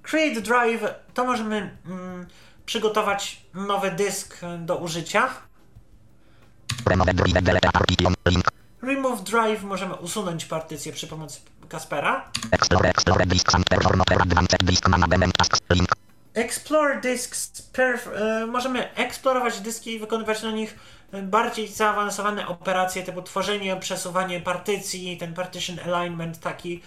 Create 0.02 0.40
Drive 0.40 0.82
to 1.14 1.24
możemy 1.24 1.76
mm, 1.86 2.26
przygotować 2.66 3.42
nowy 3.54 3.90
dysk 3.90 4.40
do 4.58 4.76
użycia. 4.76 5.28
Remove 8.82 9.22
Drive 9.22 9.62
możemy 9.62 9.94
usunąć 9.94 10.44
partycję 10.44 10.92
przy 10.92 11.06
pomocy 11.06 11.40
Kaspera. 11.68 12.30
Explore 12.50 13.26
Disks 13.26 13.54
perf 17.72 18.08
e, 18.14 18.46
możemy 18.46 18.94
eksplorować 18.94 19.60
dyski 19.60 19.92
i 19.92 19.98
wykonywać 19.98 20.42
na 20.42 20.50
nich 20.50 20.74
bardziej 21.22 21.68
zaawansowane 21.68 22.48
operacje 22.48 23.02
typu 23.02 23.22
tworzenie, 23.22 23.76
przesuwanie 23.76 24.40
partycji, 24.40 25.16
ten 25.16 25.34
partition 25.34 25.78
alignment 25.78 26.40
taki. 26.40 26.82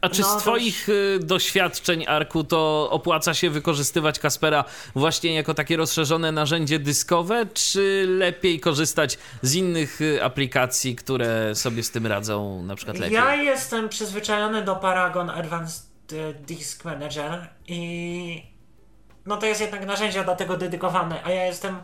A 0.00 0.08
czy 0.08 0.22
no, 0.22 0.40
z 0.40 0.42
Twoich 0.42 0.88
y, 0.88 1.18
doświadczeń, 1.22 2.06
Arku, 2.06 2.44
to 2.44 2.88
opłaca 2.90 3.34
się 3.34 3.50
wykorzystywać 3.50 4.18
Kaspera 4.18 4.64
właśnie 4.94 5.34
jako 5.34 5.54
takie 5.54 5.76
rozszerzone 5.76 6.32
narzędzie 6.32 6.78
dyskowe, 6.78 7.46
czy 7.54 8.06
lepiej 8.08 8.60
korzystać 8.60 9.18
z 9.42 9.54
innych 9.54 10.00
y, 10.00 10.24
aplikacji, 10.24 10.96
które 10.96 11.54
sobie 11.54 11.82
z 11.82 11.90
tym 11.90 12.06
radzą 12.06 12.62
na 12.62 12.76
przykład 12.76 12.98
lepiej? 12.98 13.14
Ja 13.14 13.34
jestem 13.34 13.88
przyzwyczajony 13.88 14.62
do 14.62 14.76
Paragon 14.76 15.30
Advanced 15.30 15.86
Disk 16.46 16.84
Manager 16.84 17.48
i 17.68 18.55
no 19.26 19.36
to 19.36 19.46
jest 19.46 19.60
jednak 19.60 19.86
narzędzia 19.86 20.24
do 20.24 20.36
tego 20.36 20.56
dedykowane, 20.56 21.20
a 21.24 21.30
ja 21.30 21.44
jestem, 21.46 21.78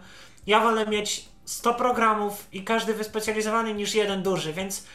ja 0.46 0.60
wolę 0.60 0.86
mieć 0.86 1.28
100 1.44 1.74
programów 1.74 2.46
i 2.52 2.64
każdy 2.64 2.94
wyspecjalizowany 2.94 3.74
niż 3.74 3.94
jeden 3.94 4.22
duży, 4.22 4.52
więc 4.52 4.86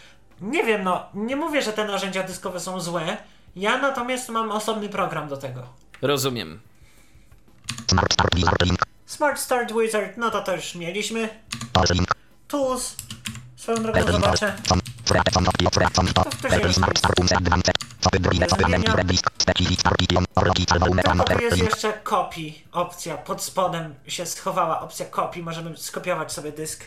nie 0.42 0.64
wiem, 0.64 0.84
no, 0.84 1.06
nie 1.14 1.36
mówię, 1.36 1.62
że 1.62 1.74
te 1.74 1.86
narzędzia 1.86 2.24
dyskowe 2.24 2.60
są 2.60 2.80
złe, 2.80 3.18
ja 3.56 3.78
natomiast 3.78 4.30
mam 4.30 4.52
osobny 4.52 4.90
program 4.90 5.30
do 5.30 5.38
tego. 5.38 5.64
Rozumiem. 6.02 6.60
Smart 7.88 8.14
Start 8.14 8.36
Wizard 8.36 8.62
Link. 8.66 8.80
Smart 9.06 9.40
Start 9.40 9.74
Wizard, 9.74 10.18
no 10.18 10.32
to 10.32 10.42
to 10.42 10.56
już 10.56 10.76
mieliśmy. 10.76 11.30
Tools. 12.48 12.96
Swoją 13.56 13.84
drogą 13.84 14.12
zobaczę. 14.12 14.56
To 14.68 14.76
jest 21.42 21.58
jeszcze 21.58 21.94
copy 22.04 22.42
opcja. 22.72 23.18
Pod 23.18 23.44
spodem 23.44 23.96
się 24.08 24.26
schowała 24.26 24.82
opcja 24.82 25.06
copy. 25.06 25.44
Możemy 25.44 25.78
skopiować 25.78 26.32
sobie 26.32 26.52
dysk. 26.52 26.84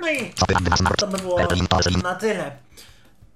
No 0.00 0.10
i 0.10 0.32
to 0.96 1.06
by 1.06 1.18
było 1.18 1.38
na 2.02 2.14
tyle. 2.14 2.56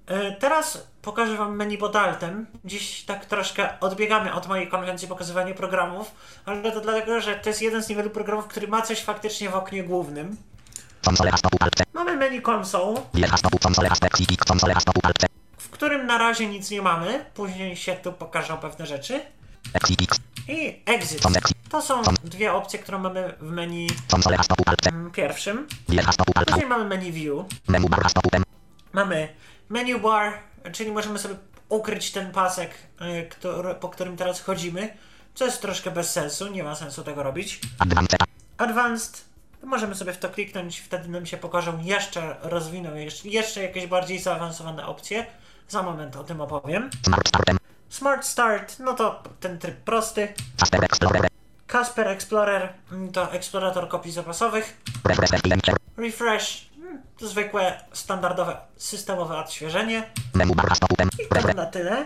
E, 0.07 0.31
teraz 0.31 0.87
pokażę 1.01 1.37
Wam 1.37 1.55
menu 1.55 1.77
pod 1.77 1.95
altem. 1.95 2.45
Dziś 2.65 3.03
tak 3.05 3.25
troszkę 3.25 3.79
odbiegamy 3.79 4.33
od 4.33 4.47
mojej 4.47 4.67
konwencji 4.67 5.07
pokazywania 5.07 5.53
programów, 5.53 6.11
ale 6.45 6.71
to 6.71 6.81
dlatego, 6.81 7.21
że 7.21 7.35
to 7.35 7.49
jest 7.49 7.61
jeden 7.61 7.83
z 7.83 7.89
niewielu 7.89 8.09
programów, 8.09 8.47
który 8.47 8.67
ma 8.67 8.81
coś 8.81 9.01
faktycznie 9.01 9.49
w 9.49 9.55
oknie 9.55 9.83
głównym. 9.83 10.37
Mamy 11.93 12.17
menu 12.17 12.41
console, 12.49 13.01
w 15.23 15.38
którym 15.79 16.07
na 16.07 16.17
razie 16.17 16.47
nic 16.47 16.71
nie 16.71 16.81
mamy. 16.81 17.25
Później 17.33 17.75
się 17.75 17.95
tu 17.95 18.13
pokażą 18.13 18.57
pewne 18.57 18.85
rzeczy. 18.85 19.21
I 20.47 20.81
exit. 20.85 21.21
To 21.69 21.81
są 21.81 22.01
dwie 22.23 22.53
opcje, 22.53 22.79
które 22.79 22.97
mamy 22.99 23.33
w 23.39 23.51
menu 23.51 23.87
mm, 24.91 25.11
pierwszym. 25.11 25.67
Później 26.47 26.67
mamy 26.67 26.85
menu 26.85 27.11
view. 27.11 27.45
Mamy 28.93 29.29
menu 29.69 29.99
bar, 29.99 30.33
czyli 30.71 30.91
możemy 30.91 31.19
sobie 31.19 31.35
ukryć 31.69 32.11
ten 32.11 32.31
pasek, 32.31 32.71
y, 33.01 33.29
który, 33.29 33.75
po 33.75 33.89
którym 33.89 34.17
teraz 34.17 34.41
chodzimy, 34.41 34.97
co 35.35 35.45
jest 35.45 35.61
troszkę 35.61 35.91
bez 35.91 36.11
sensu, 36.11 36.47
nie 36.47 36.63
ma 36.63 36.75
sensu 36.75 37.03
tego 37.03 37.23
robić. 37.23 37.59
Advanced 38.57 39.29
Możemy 39.63 39.95
sobie 39.95 40.13
w 40.13 40.17
to 40.17 40.29
kliknąć, 40.29 40.79
wtedy 40.79 41.09
nam 41.09 41.25
się 41.25 41.37
pokażą 41.37 41.83
jeszcze, 41.83 42.35
rozwiną 42.41 42.89
jeszcze 43.23 43.63
jakieś 43.63 43.87
bardziej 43.87 44.19
zaawansowane 44.19 44.85
opcje. 44.85 45.25
Za 45.69 45.83
moment 45.83 46.15
o 46.15 46.23
tym 46.23 46.41
opowiem. 46.41 46.89
Smart 47.89 48.25
Start, 48.25 48.79
no 48.79 48.93
to 48.93 49.23
ten 49.39 49.59
tryb 49.59 49.75
prosty. 49.75 50.33
Casper 50.57 50.83
Explorer. 50.83 51.27
Casper 51.67 52.07
Explorer 52.07 52.73
to 53.13 53.31
eksplorator 53.31 53.87
kopii 53.87 54.11
zapasowych. 54.11 54.81
Refresh 55.97 56.69
hmm, 56.75 57.01
to 57.17 57.27
zwykłe, 57.27 57.81
standardowe, 57.93 58.57
systemowe 58.77 59.37
odświeżenie. 59.37 60.09
I 61.19 61.27
to 61.27 61.53
na 61.53 61.65
tyle. 61.65 62.05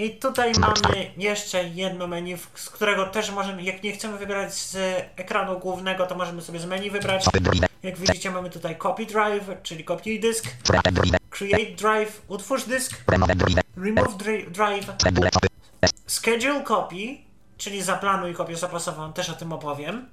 I 0.00 0.10
tutaj 0.10 0.52
mamy 0.60 1.10
jeszcze 1.16 1.64
jedno 1.68 2.06
menu, 2.06 2.36
z 2.54 2.70
którego 2.70 3.06
też 3.06 3.30
możemy, 3.30 3.62
jak 3.62 3.82
nie 3.82 3.92
chcemy 3.92 4.18
wybrać 4.18 4.54
z 4.54 4.76
ekranu 5.16 5.58
głównego, 5.58 6.06
to 6.06 6.14
możemy 6.14 6.42
sobie 6.42 6.58
z 6.60 6.66
menu 6.66 6.90
wybrać. 6.90 7.24
Jak 7.82 7.98
widzicie 7.98 8.30
mamy 8.30 8.50
tutaj 8.50 8.76
Copy 8.76 9.06
Drive, 9.06 9.62
czyli 9.62 9.84
kopiuj 9.84 10.20
dysk, 10.20 10.44
Create 11.30 11.70
Drive, 11.76 12.22
utwórz 12.28 12.64
dysk, 12.64 13.04
Remove 13.76 14.16
Drive, 14.50 14.86
Schedule 16.06 16.62
Copy, 16.64 16.96
czyli 17.58 17.82
zaplanuj 17.82 18.34
kopię 18.34 18.56
zapasową, 18.56 19.12
też 19.12 19.30
o 19.30 19.32
tym 19.32 19.52
opowiem. 19.52 20.08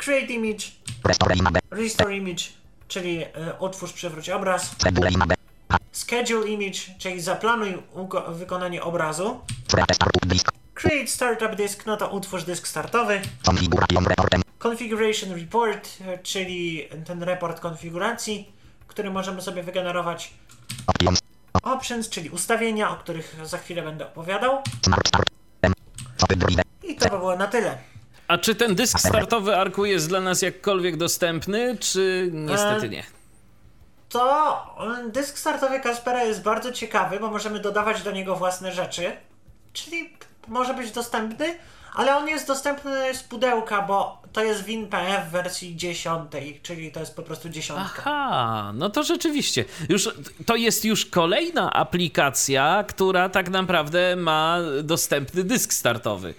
Create 0.00 0.32
Image, 0.32 0.64
Restore 1.70 2.16
Image, 2.16 2.44
czyli 2.88 3.22
y, 3.22 3.26
utwórz, 3.58 3.92
przewróć 3.92 4.30
obraz. 4.30 4.74
Schedule 5.92 6.48
image, 6.48 6.78
czyli 6.98 7.20
zaplanuj 7.20 7.82
wykonanie 8.28 8.82
obrazu. 8.82 9.40
Create 10.74 11.06
startup 11.06 11.56
disk, 11.56 11.86
no 11.86 11.96
to 11.96 12.08
utwórz 12.08 12.44
dysk 12.44 12.68
startowy. 12.68 13.20
Configuration 14.58 15.32
report, 15.32 15.98
czyli 16.22 16.88
ten 17.04 17.22
report 17.22 17.60
konfiguracji, 17.60 18.52
który 18.86 19.10
możemy 19.10 19.42
sobie 19.42 19.62
wygenerować. 19.62 20.34
Options, 21.62 22.08
czyli 22.08 22.30
ustawienia, 22.30 22.90
o 22.90 22.96
których 22.96 23.36
za 23.44 23.58
chwilę 23.58 23.82
będę 23.82 24.06
opowiadał. 24.06 24.62
I 26.82 26.96
to 26.96 27.10
by 27.10 27.18
było 27.18 27.36
na 27.36 27.46
tyle. 27.46 27.78
A 28.28 28.38
czy 28.38 28.54
ten 28.54 28.74
dysk 28.74 28.98
startowy 28.98 29.56
Arku 29.56 29.84
jest 29.84 30.08
dla 30.08 30.20
nas 30.20 30.42
jakkolwiek 30.42 30.96
dostępny, 30.96 31.76
czy 31.80 32.30
niestety 32.32 32.88
nie? 32.88 33.04
To 34.10 34.56
dysk 35.12 35.38
startowy 35.38 35.80
Kaspera 35.80 36.24
jest 36.24 36.42
bardzo 36.42 36.72
ciekawy, 36.72 37.20
bo 37.20 37.30
możemy 37.30 37.60
dodawać 37.60 38.02
do 38.02 38.10
niego 38.10 38.36
własne 38.36 38.72
rzeczy, 38.72 39.12
czyli 39.72 40.16
może 40.48 40.74
być 40.74 40.90
dostępny, 40.90 41.58
ale 41.94 42.16
on 42.16 42.28
jest 42.28 42.46
dostępny 42.46 43.14
z 43.14 43.22
pudełka, 43.22 43.82
bo 43.82 44.22
to 44.32 44.44
jest 44.44 44.64
WinPF 44.64 45.28
w 45.28 45.30
wersji 45.30 45.76
10, 45.76 46.30
czyli 46.62 46.92
to 46.92 47.00
jest 47.00 47.16
po 47.16 47.22
prostu 47.22 47.48
dziesiątka. 47.48 47.92
Aha, 47.98 48.72
no 48.74 48.90
to 48.90 49.02
rzeczywiście. 49.02 49.64
Już, 49.88 50.08
to 50.46 50.56
jest 50.56 50.84
już 50.84 51.06
kolejna 51.06 51.72
aplikacja, 51.72 52.84
która 52.88 53.28
tak 53.28 53.50
naprawdę 53.50 54.16
ma 54.16 54.58
dostępny 54.82 55.44
dysk 55.44 55.72
startowy. 55.72 56.34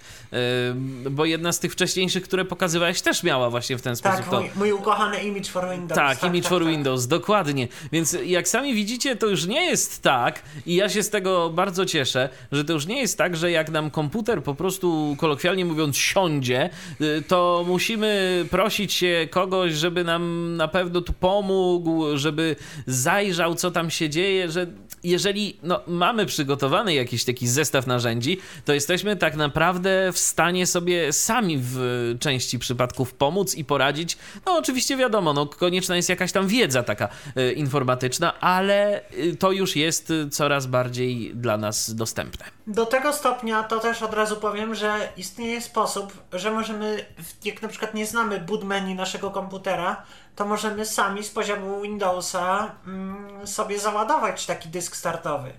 Bo 1.10 1.24
jedna 1.24 1.52
z 1.52 1.58
tych 1.60 1.72
wcześniejszych, 1.72 2.22
które 2.22 2.44
pokazywałeś, 2.44 3.02
też 3.02 3.22
miała 3.22 3.50
właśnie 3.50 3.78
w 3.78 3.82
ten 3.82 3.96
tak, 3.96 4.14
sposób. 4.14 4.30
Tak, 4.30 4.40
mój, 4.40 4.50
mój, 4.56 4.72
ukochany 4.72 5.22
Image 5.22 5.50
for 5.50 5.70
Windows. 5.70 5.98
Tak, 5.98 6.18
tak 6.18 6.30
Image 6.30 6.42
tak, 6.42 6.50
for 6.50 6.62
tak. 6.62 6.70
Windows, 6.70 7.06
dokładnie. 7.06 7.68
Więc 7.92 8.16
jak 8.24 8.48
sami 8.48 8.74
widzicie, 8.74 9.16
to 9.16 9.26
już 9.26 9.46
nie 9.46 9.64
jest 9.64 10.02
tak 10.02 10.42
i 10.66 10.74
ja 10.74 10.88
się 10.88 11.02
z 11.02 11.10
tego 11.10 11.50
bardzo 11.50 11.86
cieszę, 11.86 12.28
że 12.52 12.64
to 12.64 12.72
już 12.72 12.86
nie 12.86 13.00
jest 13.00 13.18
tak, 13.18 13.36
że 13.36 13.50
jak 13.50 13.70
nam 13.70 13.90
komputer 13.90 14.42
po 14.42 14.54
prostu 14.54 15.16
kolokwialnie 15.18 15.52
kolokwialnie 15.52 15.64
mówiąc, 15.64 15.96
siądzie, 15.96 16.70
y, 17.00 17.22
to 17.28 17.64
musimy 17.66 18.44
prosić 18.50 18.92
się 18.92 19.28
kogoś, 19.30 19.72
żeby 19.72 20.04
nam 20.04 20.56
na 20.56 20.68
pewno 20.68 21.00
tu 21.00 21.12
pomógł, 21.12 22.16
żeby 22.16 22.56
zajrzał, 22.86 23.54
co 23.54 23.70
tam 23.70 23.90
się 23.90 24.10
dzieje, 24.10 24.50
że 24.50 24.66
jeżeli 25.04 25.56
no, 25.62 25.80
mamy 25.86 26.26
przygotowany 26.26 26.94
jakiś 26.94 27.24
taki 27.24 27.48
zestaw 27.48 27.86
narzędzi, 27.86 28.38
to 28.64 28.72
jesteśmy 28.72 29.16
tak 29.16 29.36
naprawdę 29.36 30.12
w 30.12 30.18
stanie 30.22 30.66
sobie 30.66 31.12
sami 31.12 31.58
w 31.60 31.76
części 32.20 32.58
przypadków 32.58 33.14
pomóc 33.14 33.54
i 33.54 33.64
poradzić. 33.64 34.18
No 34.46 34.56
oczywiście 34.56 34.96
wiadomo, 34.96 35.32
no, 35.32 35.46
konieczna 35.46 35.96
jest 35.96 36.08
jakaś 36.08 36.32
tam 36.32 36.48
wiedza 36.48 36.82
taka 36.82 37.08
y, 37.36 37.52
informatyczna, 37.52 38.40
ale 38.40 39.00
y, 39.12 39.36
to 39.36 39.52
już 39.52 39.76
jest 39.76 40.10
y, 40.10 40.30
coraz 40.30 40.66
bardziej 40.66 41.34
dla 41.34 41.56
nas 41.56 41.94
dostępne. 41.94 42.44
Do 42.66 42.86
tego 42.86 43.12
stopnia 43.12 43.62
to 43.62 43.80
też 43.80 44.02
od 44.02 44.14
razu 44.14 44.36
powiem, 44.36 44.74
że 44.74 45.08
istnieje 45.16 45.60
sposób, 45.60 46.12
że 46.32 46.50
możemy, 46.50 47.06
jak 47.44 47.62
na 47.62 47.68
przykład 47.68 47.94
nie 47.94 48.06
znamy 48.06 48.40
boot 48.40 48.64
menu 48.64 48.94
naszego 48.94 49.30
komputera, 49.30 50.02
to 50.36 50.46
możemy 50.46 50.86
sami 50.86 51.24
z 51.24 51.30
poziomu 51.30 51.80
Windowsa 51.80 52.74
mm, 52.86 53.46
sobie 53.46 53.78
załadować 53.78 54.46
taki 54.46 54.68
dysk 54.68 54.96
startowy. 54.96 55.52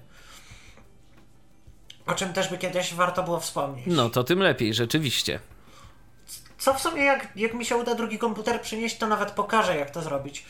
O 2.06 2.14
czym 2.14 2.34
też 2.34 2.48
by 2.48 2.58
kiedyś 2.58 2.94
warto 2.94 3.24
było 3.24 3.40
wspomnieć. 3.40 3.86
No 3.88 4.10
to 4.10 4.24
tym 4.24 4.40
lepiej, 4.40 4.74
rzeczywiście. 4.74 5.40
Co 6.58 6.74
w 6.74 6.82
sumie, 6.82 7.04
jak, 7.04 7.28
jak 7.36 7.54
mi 7.54 7.66
się 7.66 7.76
uda 7.76 7.96
drugi 7.96 8.18
komputer 8.18 8.62
przynieść, 8.62 8.98
to 8.98 9.08
nawet 9.08 9.32
pokażę, 9.32 9.78
jak 9.78 9.92
to 9.92 10.02
zrobić. 10.02 10.46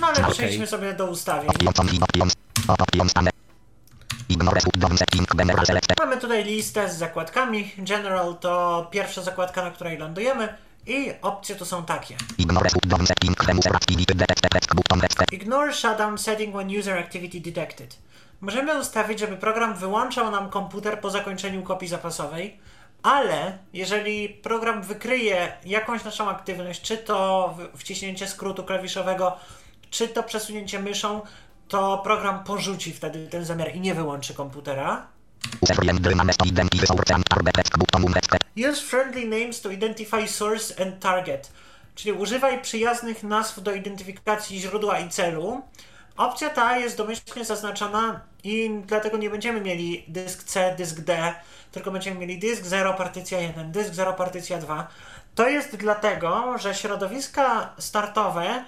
No 0.00 0.06
ale 0.06 0.16
okay. 0.16 0.30
przejdźmy 0.30 0.66
sobie 0.66 0.92
do 0.92 1.06
ustawień. 1.06 1.50
Mamy 5.98 6.16
tutaj 6.16 6.44
listę 6.44 6.90
z 6.90 6.98
zakładkami. 6.98 7.72
General 7.78 8.36
to 8.40 8.86
pierwsza 8.90 9.22
zakładka, 9.22 9.64
na 9.64 9.70
której 9.70 9.98
lądujemy. 9.98 10.54
I 10.86 11.12
opcje 11.22 11.56
to 11.56 11.64
są 11.64 11.84
takie. 11.84 12.16
Ignore 15.32 15.72
shutdown 15.72 16.18
setting 16.18 16.54
when 16.54 16.78
user 16.78 16.98
activity 16.98 17.40
detected. 17.40 17.96
Możemy 18.42 18.80
ustawić, 18.80 19.18
żeby 19.18 19.36
program 19.36 19.74
wyłączał 19.74 20.30
nam 20.30 20.50
komputer 20.50 21.00
po 21.00 21.10
zakończeniu 21.10 21.62
kopii 21.62 21.88
zapasowej, 21.88 22.58
ale 23.02 23.58
jeżeli 23.72 24.28
program 24.28 24.82
wykryje 24.82 25.52
jakąś 25.64 26.04
naszą 26.04 26.28
aktywność, 26.28 26.80
czy 26.82 26.98
to 26.98 27.58
wciśnięcie 27.76 28.28
skrótu 28.28 28.64
klawiszowego, 28.64 29.36
czy 29.90 30.08
to 30.08 30.22
przesunięcie 30.22 30.78
myszą, 30.78 31.20
to 31.68 31.98
program 31.98 32.44
porzuci 32.44 32.92
wtedy 32.92 33.28
ten 33.28 33.44
zamiar 33.44 33.74
i 33.74 33.80
nie 33.80 33.94
wyłączy 33.94 34.34
komputera. 34.34 35.06
Use 38.70 38.82
friendly 38.82 39.26
names 39.26 39.60
to 39.60 39.70
identify 39.70 40.28
source 40.28 40.82
and 40.82 41.00
target. 41.00 41.52
Czyli 41.94 42.12
używaj 42.12 42.62
przyjaznych 42.62 43.22
nazw 43.22 43.62
do 43.62 43.74
identyfikacji 43.74 44.60
źródła 44.60 44.98
i 44.98 45.08
celu. 45.08 45.62
Opcja 46.16 46.50
ta 46.50 46.78
jest 46.78 46.96
domyślnie 46.96 47.44
zaznaczona 47.44 48.20
i 48.44 48.80
dlatego 48.86 49.16
nie 49.16 49.30
będziemy 49.30 49.60
mieli 49.60 50.04
dysk 50.08 50.44
C, 50.44 50.74
dysk 50.78 51.00
D, 51.00 51.34
tylko 51.72 51.90
będziemy 51.90 52.20
mieli 52.20 52.38
dysk 52.38 52.64
0, 52.64 52.94
partycja 52.94 53.40
1, 53.40 53.72
dysk 53.72 53.94
0, 53.94 54.12
partycja 54.12 54.58
2. 54.58 54.88
To 55.34 55.48
jest 55.48 55.76
dlatego, 55.76 56.58
że 56.58 56.74
środowiska 56.74 57.74
startowe 57.78 58.64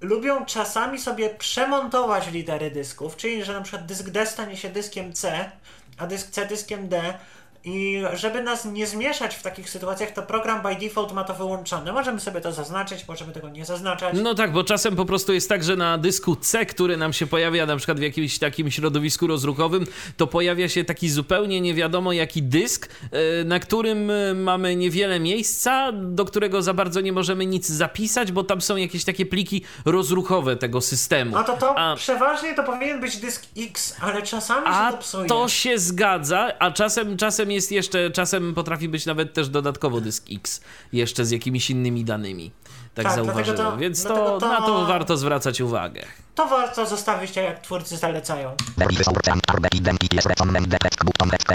lubią 0.00 0.44
czasami 0.44 0.98
sobie 0.98 1.30
przemontować 1.30 2.30
litery 2.30 2.70
dysków, 2.70 3.16
czyli 3.16 3.44
że 3.44 3.52
na 3.52 3.60
przykład 3.60 3.86
dysk 3.86 4.08
D 4.08 4.26
stanie 4.26 4.56
się 4.56 4.68
dyskiem 4.68 5.12
C, 5.12 5.50
a 5.98 6.06
dysk 6.06 6.30
C 6.30 6.46
dyskiem 6.46 6.88
D. 6.88 7.18
I 7.64 8.02
żeby 8.14 8.42
nas 8.42 8.64
nie 8.64 8.86
zmieszać 8.86 9.34
w 9.34 9.42
takich 9.42 9.70
sytuacjach, 9.70 10.10
to 10.10 10.22
program 10.22 10.62
by 10.62 10.76
default 10.76 11.12
ma 11.12 11.24
to 11.24 11.34
wyłączone. 11.34 11.92
Możemy 11.92 12.20
sobie 12.20 12.40
to 12.40 12.52
zaznaczyć, 12.52 13.08
możemy 13.08 13.32
tego 13.32 13.48
nie 13.48 13.64
zaznaczać. 13.64 14.14
No 14.22 14.34
tak, 14.34 14.52
bo 14.52 14.64
czasem 14.64 14.96
po 14.96 15.04
prostu 15.04 15.32
jest 15.32 15.48
tak, 15.48 15.64
że 15.64 15.76
na 15.76 15.98
dysku 15.98 16.36
C, 16.36 16.66
który 16.66 16.96
nam 16.96 17.12
się 17.12 17.26
pojawia 17.26 17.66
na 17.66 17.76
przykład 17.76 17.98
w 17.98 18.02
jakimś 18.02 18.38
takim 18.38 18.70
środowisku 18.70 19.26
rozruchowym, 19.26 19.86
to 20.16 20.26
pojawia 20.26 20.68
się 20.68 20.84
taki 20.84 21.10
zupełnie 21.10 21.60
nie 21.60 21.74
wiadomo 21.74 22.12
jaki 22.12 22.42
dysk, 22.42 22.88
e, 23.10 23.44
na 23.44 23.60
którym 23.60 24.10
e, 24.10 24.34
mamy 24.34 24.76
niewiele 24.76 25.20
miejsca, 25.20 25.92
do 25.92 26.24
którego 26.24 26.62
za 26.62 26.74
bardzo 26.74 27.00
nie 27.00 27.12
możemy 27.12 27.46
nic 27.46 27.68
zapisać, 27.68 28.32
bo 28.32 28.44
tam 28.44 28.60
są 28.60 28.76
jakieś 28.76 29.04
takie 29.04 29.26
pliki 29.26 29.64
rozruchowe 29.84 30.56
tego 30.56 30.80
systemu. 30.80 31.30
No 31.30 31.44
to 31.44 31.56
to 31.56 31.78
a... 31.78 31.96
przeważnie 31.96 32.54
to 32.54 32.62
powinien 32.62 33.00
być 33.00 33.16
dysk 33.16 33.46
X, 33.56 33.96
ale 34.00 34.22
czasami 34.22 34.66
a 34.66 34.86
się 34.90 34.96
to 34.96 35.02
psuje. 35.02 35.28
to 35.28 35.48
się 35.48 35.78
zgadza, 35.78 36.52
a 36.58 36.70
czasem, 36.70 37.16
czasem 37.16 37.47
jest 37.50 37.72
jeszcze, 37.72 38.10
czasem 38.10 38.54
potrafi 38.54 38.88
być 38.88 39.06
nawet 39.06 39.34
też 39.34 39.48
dodatkowo 39.48 40.00
dysk 40.00 40.24
X, 40.32 40.60
jeszcze 40.92 41.24
z 41.24 41.30
jakimiś 41.30 41.70
innymi 41.70 42.04
danymi. 42.04 42.50
Tak, 42.94 43.04
tak 43.04 43.14
zauważyłem, 43.14 43.56
to, 43.56 43.76
więc 43.76 44.02
to, 44.02 44.38
to, 44.38 44.48
na 44.48 44.60
to 44.60 44.86
warto 44.86 45.16
zwracać 45.16 45.60
uwagę. 45.60 46.02
To 46.34 46.46
warto 46.46 46.86
zostawić 46.86 47.32
tak, 47.32 47.44
jak 47.44 47.60
twórcy 47.60 47.96
zalecają. 47.96 48.56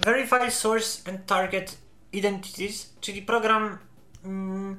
Verify 0.06 0.52
source 0.52 1.10
and 1.10 1.26
target 1.26 1.78
identities, 2.12 2.94
czyli 3.02 3.22
program 3.22 3.78
mm, 4.26 4.78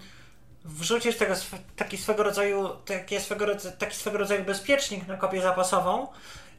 wrzucisz 0.65 1.17
tego, 1.17 1.35
taki 1.77 1.99
swego 1.99 2.23
rodzaju, 2.23 2.69
taki 2.85 3.21
swego, 3.21 3.47
taki 3.79 3.97
swego 3.97 4.19
rodzaju 4.19 4.45
bezpiecznik 4.45 5.09
na 5.09 5.17
kopię 5.17 5.43
zapasową, 5.43 6.09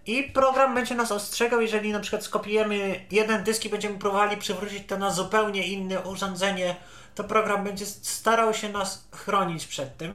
i 0.06 0.24
program 0.24 0.76
będzie 0.76 0.96
nas 0.96 1.12
ostrzegał, 1.12 1.62
jeżeli 1.62 1.92
na 1.92 2.00
przykład 2.00 2.24
skopiujemy 2.24 3.06
jeden 3.12 3.44
dysk 3.44 3.66
i 3.66 3.70
będziemy 3.70 4.00
próbowali 4.00 4.38
przywrócić 4.38 4.88
to 4.88 4.98
na 4.98 5.10
zupełnie 5.10 5.68
inne 5.68 6.02
urządzenie, 6.02 6.76
to 7.16 7.24
program 7.24 7.64
będzie 7.64 7.86
starał 7.86 8.54
się 8.54 8.70
nas 8.70 9.08
chronić 9.12 9.68
przed 9.68 9.98
tym. 9.98 10.14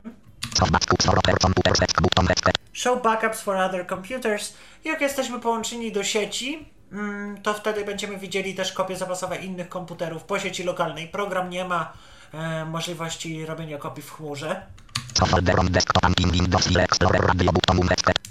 Show 2.72 3.02
backups 3.02 3.40
for 3.40 3.56
other 3.56 3.86
computers. 3.86 4.54
Jak 4.84 5.00
jesteśmy 5.00 5.40
połączeni 5.40 5.92
do 5.92 6.04
sieci, 6.04 6.68
mm, 6.92 7.42
to 7.42 7.54
wtedy 7.54 7.84
będziemy 7.84 8.16
widzieli 8.16 8.54
też 8.54 8.72
kopie 8.72 8.96
zapasowe 8.96 9.36
innych 9.36 9.68
komputerów 9.68 10.24
po 10.24 10.38
sieci 10.38 10.64
lokalnej. 10.64 11.08
Program 11.08 11.50
nie 11.50 11.64
ma 11.64 11.92
e, 12.32 12.64
możliwości 12.64 13.46
robienia 13.46 13.78
kopii 13.78 14.02
w 14.02 14.10
chmurze. 14.10 14.66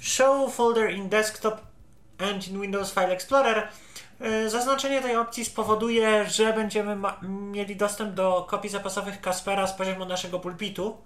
Show 0.01 0.55
folder 0.55 0.91
in 0.91 1.09
desktop 1.09 1.61
and 2.19 2.47
in 2.47 2.61
Windows 2.61 2.93
File 2.93 3.11
Explorer. 3.11 3.67
E, 4.21 4.49
zaznaczenie 4.49 5.01
tej 5.01 5.17
opcji 5.17 5.45
spowoduje, 5.45 6.29
że 6.29 6.53
będziemy 6.53 6.97
mieli 7.51 7.75
dostęp 7.75 8.13
do 8.13 8.45
kopii 8.49 8.69
zapasowych 8.69 9.21
Kaspera 9.21 9.67
z 9.67 9.73
poziomu 9.73 10.05
naszego 10.05 10.39
pulpitu. 10.39 10.97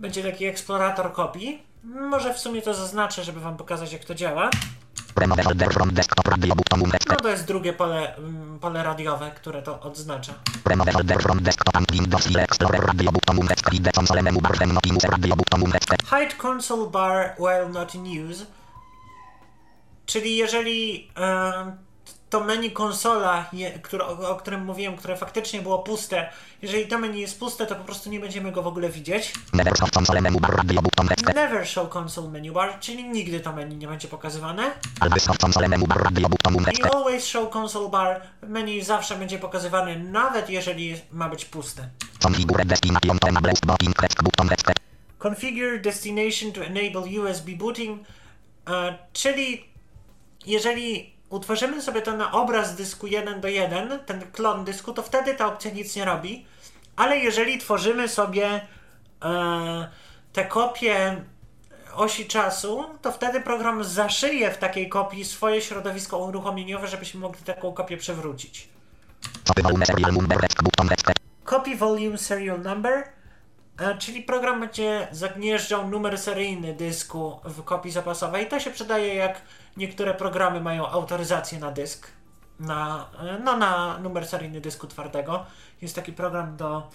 Będzie 0.00 0.22
taki 0.22 0.46
eksplorator 0.46 1.12
kopii. 1.12 1.62
Może 1.84 2.34
w 2.34 2.38
sumie 2.38 2.62
to 2.62 2.74
zaznaczę, 2.74 3.24
żeby 3.24 3.40
Wam 3.40 3.56
pokazać, 3.56 3.92
jak 3.92 4.04
to 4.04 4.14
działa. 4.14 4.50
No 7.08 7.16
to 7.16 7.28
jest 7.28 7.46
drugie 7.46 7.72
pole, 7.72 8.16
mm, 8.16 8.58
pole 8.58 8.82
radiowe, 8.82 9.30
które 9.30 9.62
to 9.62 9.80
odznacza. 9.80 10.34
Hide 16.04 16.42
console 16.42 16.90
bar 16.90 17.34
while 17.38 17.68
not 17.68 17.94
in 17.94 18.30
use. 18.30 18.46
Czyli 20.06 20.36
jeżeli 20.36 21.10
e, 21.16 21.87
to 22.30 22.44
menu 22.44 22.70
konsola, 22.70 23.44
je, 23.52 23.70
które, 23.70 24.04
o, 24.04 24.30
o, 24.30 24.36
którym 24.36 24.64
mówiłem, 24.64 24.96
które 24.96 25.16
faktycznie 25.16 25.62
było 25.62 25.78
puste, 25.78 26.30
jeżeli 26.62 26.86
to 26.86 26.98
menu 26.98 27.20
jest 27.20 27.38
puste, 27.38 27.66
to 27.66 27.74
po 27.74 27.84
prostu 27.84 28.10
nie 28.10 28.20
będziemy 28.20 28.52
go 28.52 28.62
w 28.62 28.66
ogóle 28.66 28.88
widzieć. 28.88 29.32
Never 29.52 29.78
show 29.78 29.90
console 29.96 30.20
menu 30.20 30.40
bar, 30.40 30.64
Never 31.34 31.68
show 31.68 31.96
console 31.96 32.28
menu 32.28 32.52
bar, 32.52 32.80
czyli 32.80 33.04
nigdy 33.04 33.40
to 33.40 33.52
menu 33.52 33.76
nie 33.76 33.88
będzie 33.88 34.08
pokazywane. 34.08 34.70
I 36.78 36.82
always 36.96 37.26
show 37.26 37.56
console 37.56 37.88
bar, 37.88 38.20
menu 38.42 38.82
zawsze 38.82 39.16
będzie 39.16 39.38
pokazywane, 39.38 39.98
nawet 39.98 40.50
jeżeli 40.50 41.00
ma 41.12 41.28
być 41.28 41.44
puste. 41.44 41.88
Configure 45.18 45.78
destination 45.78 46.52
to 46.52 46.64
enable 46.64 47.20
USB 47.20 47.50
booting, 47.56 48.00
uh, 48.00 48.74
czyli 49.12 49.64
jeżeli 50.46 51.17
utworzymy 51.30 51.82
sobie 51.82 52.02
to 52.02 52.16
na 52.16 52.32
obraz 52.32 52.76
dysku 52.76 53.06
1 53.06 53.40
do 53.40 53.48
1, 53.48 53.98
ten 54.06 54.20
klon 54.32 54.64
dysku, 54.64 54.92
to 54.92 55.02
wtedy 55.02 55.34
ta 55.34 55.46
opcja 55.46 55.70
nic 55.70 55.96
nie 55.96 56.04
robi. 56.04 56.46
Ale 56.96 57.18
jeżeli 57.18 57.58
tworzymy 57.58 58.08
sobie 58.08 58.60
e, 59.24 59.88
te 60.32 60.44
kopie 60.44 61.24
osi 61.94 62.26
czasu, 62.26 62.84
to 63.02 63.12
wtedy 63.12 63.40
program 63.40 63.84
zaszyje 63.84 64.50
w 64.50 64.58
takiej 64.58 64.88
kopii 64.88 65.24
swoje 65.24 65.62
środowisko 65.62 66.18
uruchomieniowe, 66.18 66.88
żebyśmy 66.88 67.20
mogli 67.20 67.42
taką 67.42 67.72
kopię 67.72 67.96
przewrócić. 67.96 68.68
Copy 71.44 71.76
volume 71.76 72.18
serial 72.18 72.62
number, 72.62 73.17
czyli 73.98 74.22
program 74.22 74.60
będzie 74.60 75.08
zagnieżdżał 75.12 75.88
numer 75.88 76.18
seryjny 76.18 76.74
dysku 76.74 77.40
w 77.44 77.62
kopii 77.62 77.90
zapasowej. 77.90 78.48
To 78.48 78.60
się 78.60 78.70
przydaje 78.70 79.14
jak 79.14 79.42
niektóre 79.76 80.14
programy 80.14 80.60
mają 80.60 80.88
autoryzację 80.88 81.58
na 81.58 81.70
dysk. 81.70 82.08
na, 82.60 83.08
no, 83.44 83.56
na 83.56 83.98
numer 83.98 84.26
seryjny 84.26 84.60
dysku 84.60 84.86
twardego. 84.86 85.46
Jest 85.82 85.94
taki 85.94 86.12
program 86.12 86.56
do 86.56 86.90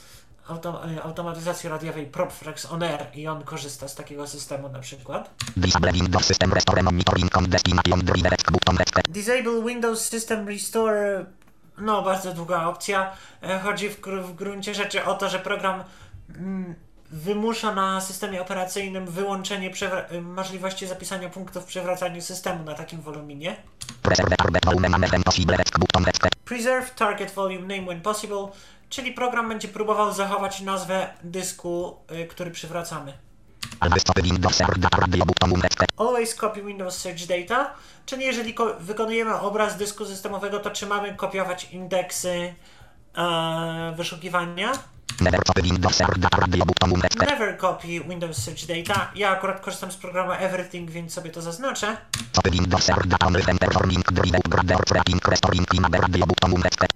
auto, 0.48 0.82
automatyzacji 1.04 1.70
radiowej 1.70 2.06
PropFlex 2.06 2.66
On 2.72 2.84
Air 2.84 3.08
i 3.14 3.28
on 3.28 3.44
korzysta 3.44 3.88
z 3.88 3.96
takiego 3.96 4.28
systemu 4.28 4.70
na 4.70 4.80
przykład. 4.80 5.30
Disable 5.58 5.92
Windows 5.92 6.26
System 6.26 6.54
Restore 6.54 6.84
Monitoring 6.84 7.38
on 7.38 7.46
Destination 7.46 8.00
Redirect 8.00 8.52
button 8.52 8.78
Disable 9.10 9.64
Windows 9.68 10.06
System 10.10 10.48
Restore, 10.48 11.26
no 11.78 12.02
bardzo 12.02 12.34
długa 12.34 12.66
opcja. 12.66 13.12
E, 13.42 13.60
Chodzi 13.60 13.90
w, 13.90 14.02
w 14.02 14.36
gruncie 14.36 14.74
rzeczy 14.76 15.06
o 15.06 15.14
to, 15.16 15.30
że 15.30 15.40
program 15.40 15.84
wymusza 17.12 17.76
na 17.76 18.02
systemie 18.02 18.42
operacyjnym 18.42 19.06
wyłączenie 19.08 19.72
możliwości 20.22 20.88
zapisania 20.88 21.30
punktów 21.30 21.64
w 21.64 21.66
przewracaniu 21.68 22.22
systemu 22.22 22.64
na 22.64 22.74
takim 22.76 23.02
woluminie. 23.02 23.56
Preserve 26.46 26.96
target 26.96 27.32
volume 27.32 27.68
name 27.76 27.86
when 27.86 28.02
possible, 28.02 28.48
czyli 28.90 29.12
program 29.12 29.50
będzie 29.50 29.68
próbował 29.68 30.14
zachować 30.14 30.62
nazwę 30.62 31.10
dysku, 31.24 31.98
y, 32.12 32.28
który 32.28 32.52
przywracamy. 32.52 33.14
Always 35.98 36.36
copy 36.36 36.62
Windows 36.64 36.98
Search 36.98 37.26
Data, 37.28 37.74
czyli 38.06 38.26
jeżeli 38.26 38.54
ko- 38.54 38.74
wykonujemy 38.80 39.40
obraz 39.40 39.78
dysku 39.78 40.06
systemowego, 40.06 40.60
to 40.60 40.72
czy 40.72 40.86
mamy 40.86 41.16
kopiować 41.16 41.64
indeksy 41.72 42.54
e, 43.18 43.94
wyszukiwania? 43.98 44.72
Never 47.30 47.58
copy 47.58 48.00
Windows 48.00 48.38
Search 48.38 48.66
Data. 48.66 49.12
Ja 49.16 49.30
akurat 49.30 49.60
korzystam 49.60 49.92
z 49.92 49.96
programu 49.98 50.32
Everything, 50.32 50.92
więc 50.92 51.14
sobie 51.14 51.32
to 51.32 51.42
zaznaczę. 51.42 51.98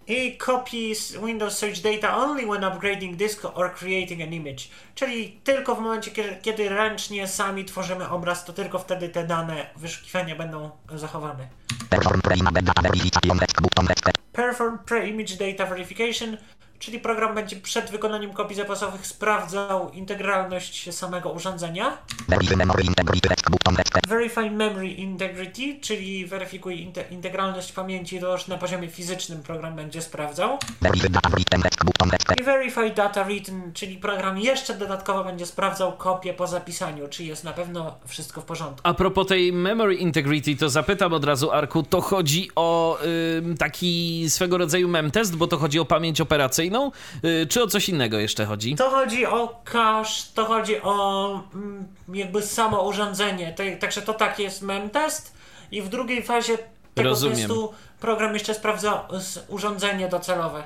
I 0.07 0.37
copies 0.45 1.17
Windows 1.25 1.57
Search 1.57 1.81
Data 1.81 2.17
only 2.17 2.45
when 2.45 2.63
upgrading 2.63 3.15
disk 3.15 3.45
or 3.45 3.75
creating 3.75 4.21
an 4.21 4.33
image. 4.33 4.63
Czyli 4.95 5.39
tylko 5.43 5.75
w 5.75 5.79
momencie, 5.79 6.11
kiedy 6.41 6.69
ręcznie 6.69 7.27
sami 7.27 7.65
tworzymy 7.65 8.09
obraz, 8.09 8.45
to 8.45 8.53
tylko 8.53 8.79
wtedy 8.79 9.09
te 9.09 9.27
dane 9.27 9.65
wyszukiwania 9.75 10.35
będą 10.35 10.71
zachowane. 10.95 11.47
Perform 14.31 14.77
Pre-Image 14.85 15.37
Data 15.37 15.65
Verification 15.65 16.37
czyli 16.79 16.99
program 16.99 17.35
będzie 17.35 17.55
przed 17.55 17.91
wykonaniem 17.91 18.33
kopii 18.33 18.55
zapasowych 18.55 19.07
sprawdzał 19.07 19.89
integralność 19.89 20.93
samego 20.93 21.31
urządzenia. 21.31 21.97
Verify 24.07 24.51
Memory 24.51 24.87
Integrity 24.87 25.77
czyli 25.81 26.25
weryfikuj 26.25 26.81
inte 26.81 27.03
integralność 27.11 27.71
pamięci, 27.71 28.19
to 28.19 28.31
już 28.31 28.47
na 28.47 28.57
poziomie 28.57 28.87
fizycznym 28.87 29.43
program 29.43 29.75
będzie 29.75 30.01
sprawdzał. 30.01 30.57
I 32.39 32.43
Verify 32.43 32.89
Data 32.89 33.23
Written, 33.23 33.73
czyli 33.73 33.97
program 33.97 34.37
jeszcze 34.37 34.73
dodatkowo 34.73 35.23
będzie 35.23 35.45
sprawdzał 35.45 35.97
kopię 35.97 36.33
po 36.33 36.47
zapisaniu, 36.47 37.07
czy 37.07 37.23
jest 37.23 37.43
na 37.43 37.53
pewno 37.53 37.95
wszystko 38.07 38.41
w 38.41 38.45
porządku. 38.45 38.81
A 38.83 38.93
propos 38.93 39.27
tej 39.27 39.53
memory 39.53 39.95
integrity, 39.95 40.55
to 40.55 40.69
zapytam 40.69 41.13
od 41.13 41.23
razu, 41.23 41.51
Arku, 41.51 41.83
to 41.83 42.01
chodzi 42.01 42.49
o 42.55 42.99
taki 43.59 44.25
swego 44.29 44.57
rodzaju 44.57 44.87
memtest, 44.87 45.35
bo 45.35 45.47
to 45.47 45.57
chodzi 45.57 45.79
o 45.79 45.85
pamięć 45.85 46.21
operacyjną, 46.21 46.66
y, 47.25 47.47
czy 47.49 47.63
o 47.63 47.67
coś 47.67 47.89
innego 47.89 48.19
jeszcze 48.19 48.45
chodzi? 48.45 48.75
To 48.75 48.89
chodzi 48.89 49.25
o 49.25 49.61
cache, 49.63 50.23
to 50.33 50.45
chodzi 50.45 50.81
o 50.81 51.29
mm, 51.53 51.87
jakby 52.13 52.41
samo 52.41 52.83
urządzenie, 52.83 53.55
także 53.79 54.01
to 54.01 54.13
tak 54.13 54.39
jest 54.39 54.61
memtest 54.61 55.33
i 55.71 55.81
w 55.81 55.89
drugiej 55.89 56.23
fazie 56.23 56.57
tego 56.93 57.09
Rozumiem. 57.09 57.37
testu 57.37 57.73
program 57.99 58.33
jeszcze 58.33 58.53
sprawdza 58.53 59.07
urządzenie 59.47 60.07
docelowe. 60.07 60.63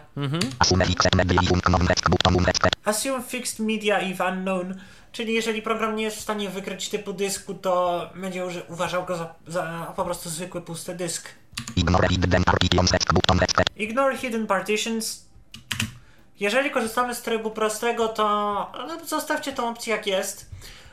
Rest 2.46 2.62
Assume 2.86 3.24
fixed 3.24 3.60
media 3.60 4.00
if 4.00 4.30
unknown, 4.30 4.76
czyli 5.12 5.34
jeżeli 5.34 5.62
program 5.62 5.96
nie 5.96 6.04
jest 6.04 6.18
w 6.18 6.22
stanie 6.22 6.50
wykryć 6.50 6.90
typu 6.90 7.14
dysku, 7.14 7.54
to 7.54 8.10
będzie 8.16 8.46
uważał 8.70 9.06
go 9.06 9.16
za, 9.16 9.34
za 9.48 9.94
po 9.96 10.06
prostu 10.06 10.30
zwykły 10.30 10.62
pusty 10.62 10.96
dysk. 10.96 11.30
Ignore 11.76 12.08
Hidden 12.08 12.44
Partitions 12.44 12.92
Ignore 13.76 14.18
hidden 14.18 14.48
partitions. 14.48 15.31
Jeżeli 16.42 16.72
korzystamy 16.72 17.16
z 17.16 17.22
trybu 17.22 17.52
prostego, 17.52 18.08
to 18.08 18.26
no, 18.88 19.06
zostawcie 19.06 19.54
tą 19.54 19.70
opcję 19.70 19.96
jak 19.96 20.08
jest. 20.08 20.50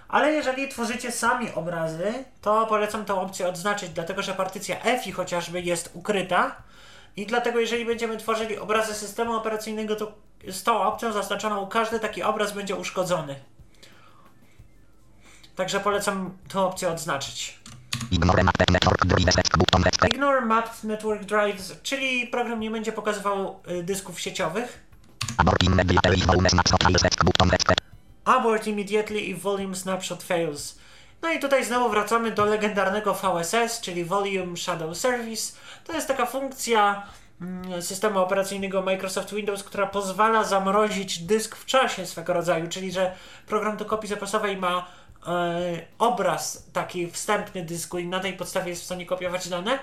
Ale 0.09 0.33
jeżeli 0.33 0.69
tworzycie 0.69 1.13
sami 1.13 1.53
obrazy, 1.55 2.25
to 2.43 2.67
polecam 2.67 3.05
tę 3.05 3.15
opcję 3.15 3.49
odznaczyć, 3.49 3.91
dlatego 3.91 4.23
że 4.23 4.35
partycja 4.35 4.83
EFI 4.83 5.13
chociażby 5.13 5.61
jest 5.61 5.91
ukryta. 5.95 6.57
I 7.17 7.27
dlatego 7.27 7.61
jeżeli 7.61 7.85
będziemy 7.85 8.17
tworzyli 8.17 8.59
obrazy 8.59 8.95
systemu 8.95 9.35
operacyjnego, 9.35 9.97
to 9.97 10.13
z 10.49 10.63
tą 10.63 10.83
opcją 10.83 11.13
zaznaczoną 11.13 11.67
każdy 11.67 12.01
taki 12.01 12.23
obraz 12.23 12.53
będzie 12.53 12.77
uszkodzony. 12.77 13.35
Także 15.57 15.81
polecam 15.81 16.37
tę 16.49 16.61
opcję 16.61 16.89
odznaczyć. 16.89 17.59
Ignore 18.11 18.43
Mapped 18.43 18.71
Network 18.71 19.07
Drive 19.07 19.37
rest 19.37 19.59
button 19.59 19.83
rest 19.83 20.15
Ignore 20.15 20.41
Mapped 20.41 20.85
Network 20.85 21.25
Drives, 21.25 21.83
czyli 21.83 22.27
program 22.27 22.61
nie 22.61 22.71
będzie 22.71 22.93
pokazywał 22.93 23.61
y, 23.71 23.83
dysków 23.83 24.21
sieciowych. 24.21 24.88
Abort 25.37 25.63
Immediately 25.63 26.17
if 26.17 26.27
Volume 26.27 26.51
Snapshot 26.51 26.83
rest 27.03 27.25
button 27.25 27.51
Abort 28.29 28.67
immediately 28.67 29.31
if 29.31 29.41
volume 29.41 29.75
snapshot 29.75 30.23
fails. 30.23 30.79
No 31.23 31.33
i 31.33 31.39
tutaj 31.39 31.65
znowu 31.65 31.89
wracamy 31.89 32.31
do 32.31 32.45
legendarnego 32.45 33.15
VSS, 33.15 33.81
czyli 33.81 34.05
Volume 34.05 34.57
Shadow 34.57 34.97
Service. 34.97 35.53
To 35.85 35.93
jest 35.93 36.09
taka 36.09 36.27
funkcja 36.27 37.03
mm, 37.41 37.83
systemu 37.83 38.19
operacyjnego 38.19 38.83
Microsoft 38.83 39.35
Windows, 39.35 39.65
która 39.65 39.87
pozwala 39.87 40.45
zamrozić 40.45 41.19
dysk 41.19 41.57
w 41.57 41.67
czasie 41.67 42.07
swego 42.07 42.33
rodzaju, 42.33 42.69
czyli 42.69 42.93
że 42.93 43.15
program 43.47 43.77
do 43.77 43.85
kopii 43.85 44.09
zapasowej 44.09 44.57
ma 44.57 44.87
e, 45.27 45.87
obraz 45.99 46.67
taki 46.73 47.11
wstępny 47.11 47.65
dysku 47.65 47.99
i 47.99 48.07
na 48.07 48.21
tej 48.21 48.33
podstawie 48.33 48.71
jest 48.71 48.83
w 48.83 48.85
stanie 48.85 49.07
kopiować 49.07 49.49
dane 49.49 49.79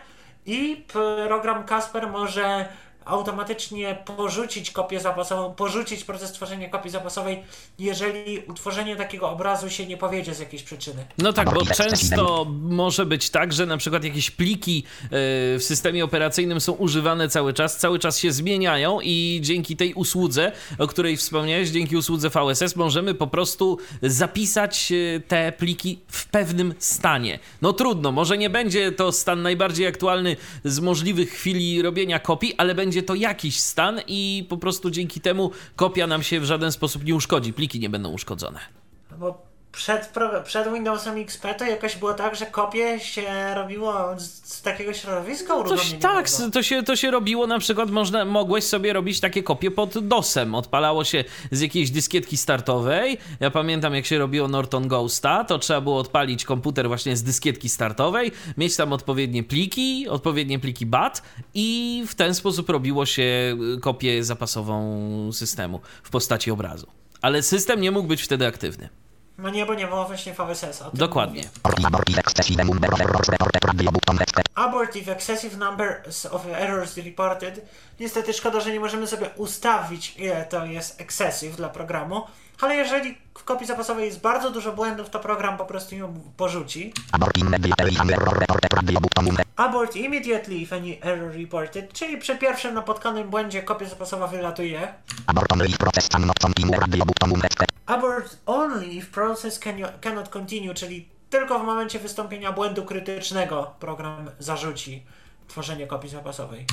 i 0.45 0.86
program 1.27 1.63
Casper 1.63 2.08
może 2.08 2.67
automatycznie 3.05 3.97
porzucić 4.05 4.71
kopię 4.71 4.99
zapasową, 4.99 5.53
porzucić 5.53 6.03
proces 6.03 6.31
tworzenia 6.31 6.69
kopii 6.69 6.91
zapasowej, 6.91 7.43
jeżeli 7.79 8.39
utworzenie 8.39 8.95
takiego 8.95 9.29
obrazu 9.29 9.69
się 9.69 9.85
nie 9.85 9.97
powiedzie 9.97 10.33
z 10.33 10.39
jakiejś 10.39 10.63
przyczyny. 10.63 11.05
No 11.17 11.33
tak, 11.33 11.53
bo 11.53 11.65
często 11.65 12.45
może 12.61 13.05
być 13.05 13.29
tak, 13.29 13.53
że 13.53 13.65
na 13.65 13.77
przykład 13.77 14.03
jakieś 14.03 14.31
pliki 14.31 14.83
e, 15.03 15.09
w 15.09 15.59
systemie 15.59 16.03
operacyjnym 16.03 16.61
są 16.61 16.73
używane 16.73 17.29
cały 17.29 17.53
czas, 17.53 17.77
cały 17.77 17.99
czas 17.99 18.19
się 18.19 18.31
zmieniają 18.31 18.99
i 19.01 19.39
dzięki 19.43 19.75
tej 19.75 19.93
usłudze, 19.93 20.51
o 20.77 20.87
której 20.87 21.17
wspomniałeś, 21.17 21.69
dzięki 21.69 21.97
usłudze 21.97 22.29
VSS 22.29 22.75
możemy 22.75 23.13
po 23.13 23.27
prostu 23.27 23.77
zapisać 24.01 24.91
e, 24.91 25.19
te 25.19 25.51
pliki 25.51 25.99
w 26.07 26.25
pewnym 26.25 26.73
stanie. 26.79 27.39
No 27.61 27.73
trudno, 27.73 28.11
może 28.11 28.37
nie 28.37 28.49
będzie 28.49 28.91
to 28.91 29.11
stan 29.11 29.41
najbardziej 29.41 29.87
aktualny 29.87 30.35
z 30.63 30.79
możliwych 30.79 31.29
chwili 31.29 31.81
robienia 31.81 32.19
kopii, 32.19 32.53
ale 32.57 32.75
będzie 32.75 32.94
to 33.03 33.15
jakiś 33.15 33.60
stan 33.60 34.01
i 34.08 34.45
po 34.49 34.58
prostu 34.58 34.91
dzięki 34.91 35.21
temu 35.21 35.51
kopia 35.75 36.08
nam 36.08 36.23
się 36.23 36.39
w 36.39 36.45
żaden 36.45 36.71
sposób 36.71 37.03
nie 37.03 37.15
uszkodzi, 37.15 37.53
pliki 37.53 37.79
nie 37.79 37.89
będą 37.89 38.12
uszkodzone. 38.12 38.84
Przed, 39.75 40.13
przed 40.43 40.73
Windowsem 40.73 41.17
XP 41.17 41.53
to 41.57 41.65
jakoś 41.65 41.95
było 41.95 42.13
tak, 42.13 42.35
że 42.35 42.45
kopie 42.45 42.99
się 42.99 43.53
robiło 43.55 44.19
z, 44.19 44.53
z 44.53 44.61
takiego 44.61 44.93
środowiska 44.93 45.47
Coś 45.47 45.59
uruchomieniowego. 45.59 46.01
tak, 46.01 46.29
to 46.53 46.63
się, 46.63 46.83
to 46.83 46.95
się 46.95 47.11
robiło 47.11 47.47
na 47.47 47.59
przykład, 47.59 47.91
można, 47.91 48.25
mogłeś 48.25 48.63
sobie 48.63 48.93
robić 48.93 49.19
takie 49.19 49.43
kopie 49.43 49.71
pod 49.71 50.07
DOSem. 50.07 50.55
Odpalało 50.55 51.03
się 51.03 51.23
z 51.51 51.61
jakiejś 51.61 51.91
dyskietki 51.91 52.38
startowej. 52.38 53.17
Ja 53.39 53.51
pamiętam, 53.51 53.95
jak 53.95 54.05
się 54.05 54.17
robiło 54.17 54.47
Norton 54.47 54.88
Ghosta, 54.88 55.43
to 55.43 55.59
trzeba 55.59 55.81
było 55.81 55.99
odpalić 55.99 56.45
komputer 56.45 56.88
właśnie 56.88 57.17
z 57.17 57.23
dyskietki 57.23 57.69
startowej, 57.69 58.31
mieć 58.57 58.75
tam 58.75 58.93
odpowiednie 58.93 59.43
pliki, 59.43 60.07
odpowiednie 60.09 60.59
pliki 60.59 60.85
BAT 60.85 61.21
i 61.53 62.03
w 62.07 62.15
ten 62.15 62.35
sposób 62.35 62.69
robiło 62.69 63.05
się 63.05 63.57
y, 63.77 63.79
kopię 63.79 64.23
zapasową 64.23 65.29
systemu 65.33 65.81
w 66.03 66.09
postaci 66.09 66.51
obrazu. 66.51 66.88
Ale 67.21 67.43
system 67.43 67.81
nie 67.81 67.91
mógł 67.91 68.07
być 68.07 68.21
wtedy 68.21 68.47
aktywny. 68.47 68.89
No 69.37 69.49
nie, 69.49 69.65
bo 69.65 69.73
nie 69.73 69.87
było 69.87 70.05
właśnie 70.05 70.33
VSS. 70.33 70.81
O 70.81 70.89
tym 70.89 70.99
Dokładnie. 70.99 71.37
mówię. 71.37 71.49
Abort 71.63 71.85
Abort 71.85 72.09
if 72.09 72.19
Excessive 72.19 72.63
Number 72.65 72.93
of 72.93 73.01
Errors 73.01 73.29
Reported 73.29 73.65
Radio 73.65 73.91
button 73.91 74.17
rest 74.17 74.31
Abort 74.55 74.95
if 74.95 75.11
excessive 75.11 75.57
numbers 75.57 76.25
of 76.25 76.45
errors 76.45 76.97
reported. 76.97 77.65
Niestety 77.99 78.33
szkoda, 78.33 78.59
że 78.59 78.71
nie 78.71 78.79
możemy 78.79 79.07
sobie 79.07 79.29
ustawić, 79.35 80.15
ile 80.17 80.45
to 80.45 80.65
jest 80.65 81.01
excessive 81.01 81.55
dla 81.55 81.69
programu, 81.69 82.27
ale 82.61 82.75
jeżeli 82.75 83.17
w 83.37 83.43
kopii 83.43 83.67
zapasowej 83.67 84.05
jest 84.05 84.21
bardzo 84.21 84.51
dużo 84.51 84.71
błędów, 84.71 85.09
to 85.09 85.19
program 85.19 85.57
po 85.57 85.65
prostu 85.65 85.95
ją 85.95 86.13
porzuci. 86.37 86.93
Abort 89.55 89.95
Immediately 89.95 90.55
if 90.55 90.75
any 90.75 91.01
error 91.01 91.35
reported, 91.35 91.93
czyli 91.93 92.17
przy 92.17 92.37
pierwszym 92.37 92.73
napotkanym 92.73 93.29
błędzie 93.29 93.63
kopia 93.63 93.85
zapasowa 93.85 94.27
wylatuje. 94.27 94.93
Abort 95.27 95.51
Only 95.53 95.67
if 95.67 95.77
Process 95.77 96.09
Cannot 96.09 96.39
Continue 96.39 96.79
Radio 96.79 97.05
button 97.05 97.41
rest 97.41 97.65
Abort 97.85 98.37
only 98.45 98.85
if 98.85 99.11
process 99.11 99.59
can, 99.59 99.75
cannot 100.01 100.29
continue, 100.29 100.73
czyli 100.73 101.09
tylko 101.29 101.59
w 101.59 101.63
momencie 101.63 101.99
wystąpienia 101.99 102.51
błędu 102.51 102.85
krytycznego 102.85 103.73
program 103.79 104.29
zarzuci. 104.39 105.03
tworzenie 105.47 105.87
kopii 105.87 106.09
zapasowej. 106.09 106.65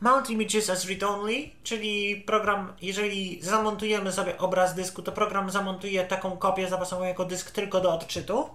Mount 0.00 0.30
as 0.30 0.30
read-only 0.30 0.30
Images 0.30 0.70
as 0.70 0.84
Read 0.84 1.02
Only, 1.02 1.50
czyli 1.62 2.16
program, 2.16 2.72
jeżeli 2.82 3.42
zamontujemy 3.42 4.12
sobie 4.12 4.38
obraz 4.38 4.74
dysku, 4.74 5.02
to 5.02 5.12
program 5.12 5.50
zamontuje 5.50 6.04
taką 6.04 6.36
kopię 6.36 6.68
zapasową 6.68 7.04
jako 7.04 7.24
dysk 7.24 7.50
tylko 7.50 7.80
do 7.80 7.94
odczytu. 7.94 8.48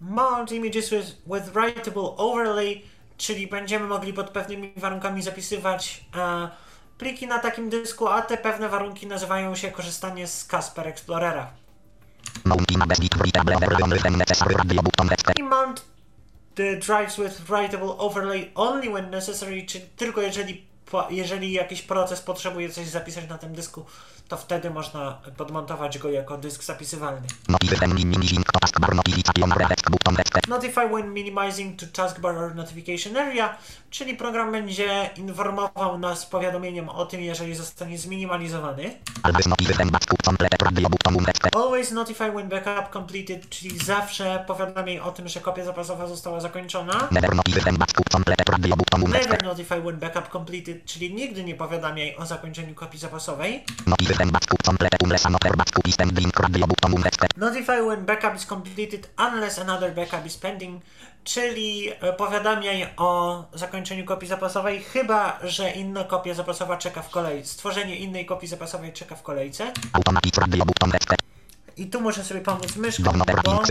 Mount 0.00 0.52
Images 0.52 0.90
with, 0.90 1.16
with 1.26 1.52
Writable 1.52 2.02
Overlay, 2.16 2.82
czyli 3.16 3.46
będziemy 3.46 3.86
mogli 3.86 4.12
pod 4.12 4.30
pewnymi 4.30 4.72
warunkami 4.76 5.22
zapisywać 5.22 6.04
e, 6.16 6.48
pliki 6.98 7.26
na 7.26 7.38
takim 7.38 7.70
dysku, 7.70 8.08
a 8.08 8.22
te 8.22 8.36
pewne 8.36 8.68
warunki 8.68 9.06
nazywają 9.06 9.54
się 9.54 9.70
korzystanie 9.70 10.26
z 10.26 10.46
Casper 10.46 10.88
Explorera. 10.88 11.50
I 15.38 15.42
mount 15.42 15.93
the 16.54 16.76
drives 16.76 17.18
with 17.18 17.40
writable 17.48 17.94
overlay 17.98 18.50
only 18.54 18.88
when 18.88 19.10
necessary, 19.10 19.66
czyli 19.66 19.84
tylko 19.96 20.20
jeżeli, 20.20 20.64
jeżeli 21.10 21.52
jakiś 21.52 21.82
proces 21.82 22.20
potrzebuje 22.20 22.68
coś 22.68 22.86
zapisać 22.86 23.28
na 23.28 23.38
tym 23.38 23.54
dysku, 23.54 23.84
to 24.28 24.36
wtedy 24.36 24.70
można 24.70 25.18
podmontować 25.36 25.98
go 25.98 26.10
jako 26.10 26.38
dysk 26.38 26.64
zapisywalny. 26.64 27.26
Notify 30.48 30.88
when 30.88 31.12
minimizing 31.12 31.80
to 31.80 31.86
taskbar 31.86 32.36
or 32.36 32.54
notification 32.54 33.16
area, 33.16 33.56
czyli 33.90 34.14
program 34.14 34.52
będzie 34.52 35.10
informował 35.16 35.98
nas 35.98 36.26
powiadomieniem 36.26 36.88
o 36.88 37.06
tym, 37.06 37.20
jeżeli 37.20 37.54
zostanie 37.54 37.98
zminimalizowany. 37.98 38.96
Always 41.54 41.92
notify 41.92 42.30
when 42.32 42.48
backup 42.48 42.92
completed, 42.92 43.48
czyli 43.48 43.78
zawsze 43.78 44.44
powiadamiaj 44.46 45.00
o 45.00 45.12
tym, 45.12 45.28
że 45.28 45.40
kopia 45.40 45.64
zapasowa 45.64 46.06
została 46.06 46.40
zakończona. 46.40 47.08
Never 49.22 49.44
notify 49.44 49.80
when 49.80 49.96
backup 49.96 50.28
completed, 50.28 50.84
czyli 50.84 51.14
nigdy 51.14 51.44
nie 51.44 51.54
powiadamiaj 51.54 52.16
o 52.16 52.26
zakończeniu 52.26 52.74
kopii 52.74 52.98
zapasowej. 53.00 53.64
Notify 57.36 57.80
when 57.88 58.04
backup 58.04 58.36
is 58.36 58.46
completed 58.46 59.08
unless 59.18 59.58
another 59.58 59.94
backup 59.94 60.26
is 60.26 60.36
pending, 60.36 60.80
czyli 61.24 61.90
e, 62.00 62.12
powiadamiaj 62.12 62.88
o 62.96 63.44
zakończeniu 63.54 64.04
kopii 64.04 64.28
zapasowej, 64.28 64.82
chyba 64.82 65.38
że 65.42 65.70
inna 65.70 66.04
kopia 66.04 66.34
zapasowa 66.34 66.76
czeka 66.76 67.02
w 67.02 67.10
kolejce. 67.10 67.52
Stworzenie 67.52 67.96
innej 67.96 68.26
kopii 68.26 68.48
zapasowej 68.48 68.92
czeka 68.92 69.14
w 69.16 69.22
kolejce. 69.22 69.72
I 71.76 71.86
tu 71.86 72.00
muszę 72.00 72.24
sobie 72.24 72.40
pomóc 72.40 72.76
myszką, 72.76 73.02
bo 73.44 73.62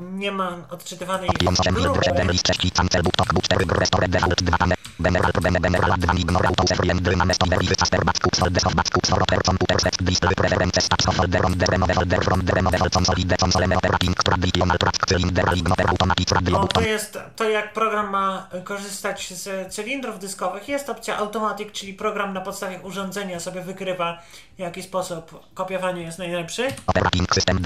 nie 0.00 0.32
ma 0.32 0.48
odczytywanej 0.70 1.28
Option 1.28 1.54
7 1.56 1.82
grupy. 1.82 2.04
7 2.04 2.30
list 2.30 2.44
czeski 2.44 2.70
cancel 2.70 3.02
button 3.02 3.26
boot 3.34 3.48
4 3.48 3.64
restore 3.78 4.08
default 4.08 4.42
2 4.42 4.58
pane. 4.58 4.74
General 5.00 5.32
problem 5.32 5.62
general 5.62 5.98
2 5.98 6.14
ignore 6.18 6.48
auto 6.48 6.66
save 6.66 6.90
and 6.90 7.00
dynamic 7.00 7.36
over 7.44 7.58
disaster 7.58 8.04
backup 8.04 8.36
solve 8.36 8.66
of 8.66 8.74
backup 8.74 9.06
for 9.06 9.22
oper 9.22 9.42
computer 9.42 9.80
set 9.80 9.96
display 10.02 10.34
preferences 10.34 10.88
tabs 10.88 11.06
of 11.08 11.16
folder 11.16 11.46
on 11.46 11.58
the 11.58 11.66
remove 11.66 11.94
folder 11.94 12.24
from 12.24 12.40
the 12.46 12.52
remove 12.52 12.90
console 12.90 13.24
the 13.28 13.36
console 13.36 13.76
operating 13.76 14.14
traditional 14.14 14.78
track 14.78 15.06
cylinder 15.08 15.44
ignore 15.56 15.90
automatic 15.90 16.32
radio 16.32 16.60
O, 16.60 16.68
to 16.68 16.80
jest 16.80 17.18
to 17.36 17.50
jak 17.50 17.72
program 17.72 18.10
ma 18.10 18.48
korzystać 18.64 19.34
z 19.34 19.74
cylindrów 19.74 20.18
dyskowych. 20.18 20.68
Jest 20.68 20.90
opcja 20.90 21.16
Automatic, 21.16 21.72
czyli 21.72 21.94
program 21.94 22.32
na 22.32 22.40
podstawie 22.40 22.80
urządzenia 22.82 23.40
sobie 23.40 23.60
wykrywa 23.60 24.22
w 24.56 24.58
jaki 24.58 24.82
sposób 24.82 25.40
kopiowanie 25.54 26.02
jest 26.02 26.18
najlepszy. 26.18 26.68
Operating 26.86 27.34
system. 27.34 27.58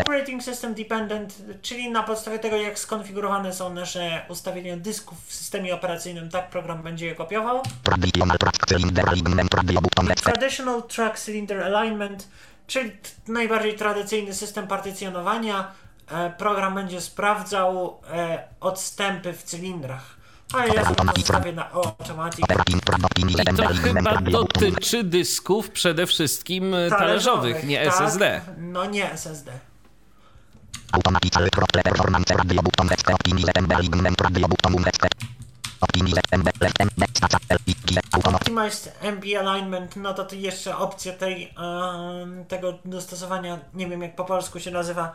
Operating 0.00 0.42
System 0.42 0.74
Dependent, 0.74 1.42
czyli 1.62 1.90
na 1.90 2.02
podstawie 2.02 2.38
tego 2.38 2.56
jak 2.56 2.78
skonfigurowane 2.78 3.52
są 3.52 3.74
nasze 3.74 4.22
ustawienia 4.28 4.76
dysków 4.76 5.26
w 5.26 5.34
systemie 5.34 5.74
operacyjnym, 5.74 6.30
tak 6.30 6.50
program 6.50 6.82
będzie 6.82 7.06
je 7.06 7.14
kopiował. 7.14 7.62
Traditional 10.22 10.82
track 10.82 11.18
cylinder 11.18 11.62
alignment 11.62 12.28
czyli 12.70 12.90
najbardziej 13.28 13.74
tradycyjny 13.74 14.34
system 14.34 14.66
partycjonowania. 14.66 15.72
E, 16.10 16.30
program 16.30 16.74
będzie 16.74 17.00
sprawdzał 17.00 18.00
e, 18.12 18.44
odstępy 18.60 19.32
w 19.32 19.42
cylindrach. 19.42 20.19
Ale 20.52 20.68
ja 20.74 20.84
sobie 20.84 21.12
zostawię 21.16 21.52
na 21.52 21.70
Automatic. 21.70 22.46
Prod 22.46 23.18
I 23.18 23.34
to 23.56 23.68
chyba 23.68 24.16
dotyczy 24.16 25.04
dysków 25.04 25.70
przede 25.70 26.06
wszystkim 26.06 26.74
e, 26.74 26.90
talerzowych, 26.90 27.64
nie 27.64 27.84
tak. 27.84 27.94
SSD. 27.94 28.40
No 28.58 28.86
nie 28.86 29.12
SSD. 29.12 29.52
Throttle 31.52 31.82
performance 31.82 32.34
radio 32.34 32.62
button 32.62 32.88
alignment 33.72 34.20
radio 34.20 34.48
button 34.48 34.74
automatic. 38.12 38.32
Optimized 38.32 38.92
MB 39.02 39.24
Alignment, 39.40 39.96
no 39.96 40.14
to 40.14 40.24
tu 40.24 40.36
jeszcze 40.36 40.76
opcja 40.76 41.12
tej, 41.12 41.54
tego 42.48 42.78
dostosowania, 42.84 43.58
nie 43.74 43.88
wiem 43.88 44.02
jak 44.02 44.16
po 44.16 44.24
polsku 44.24 44.60
się 44.60 44.70
nazywa, 44.70 45.12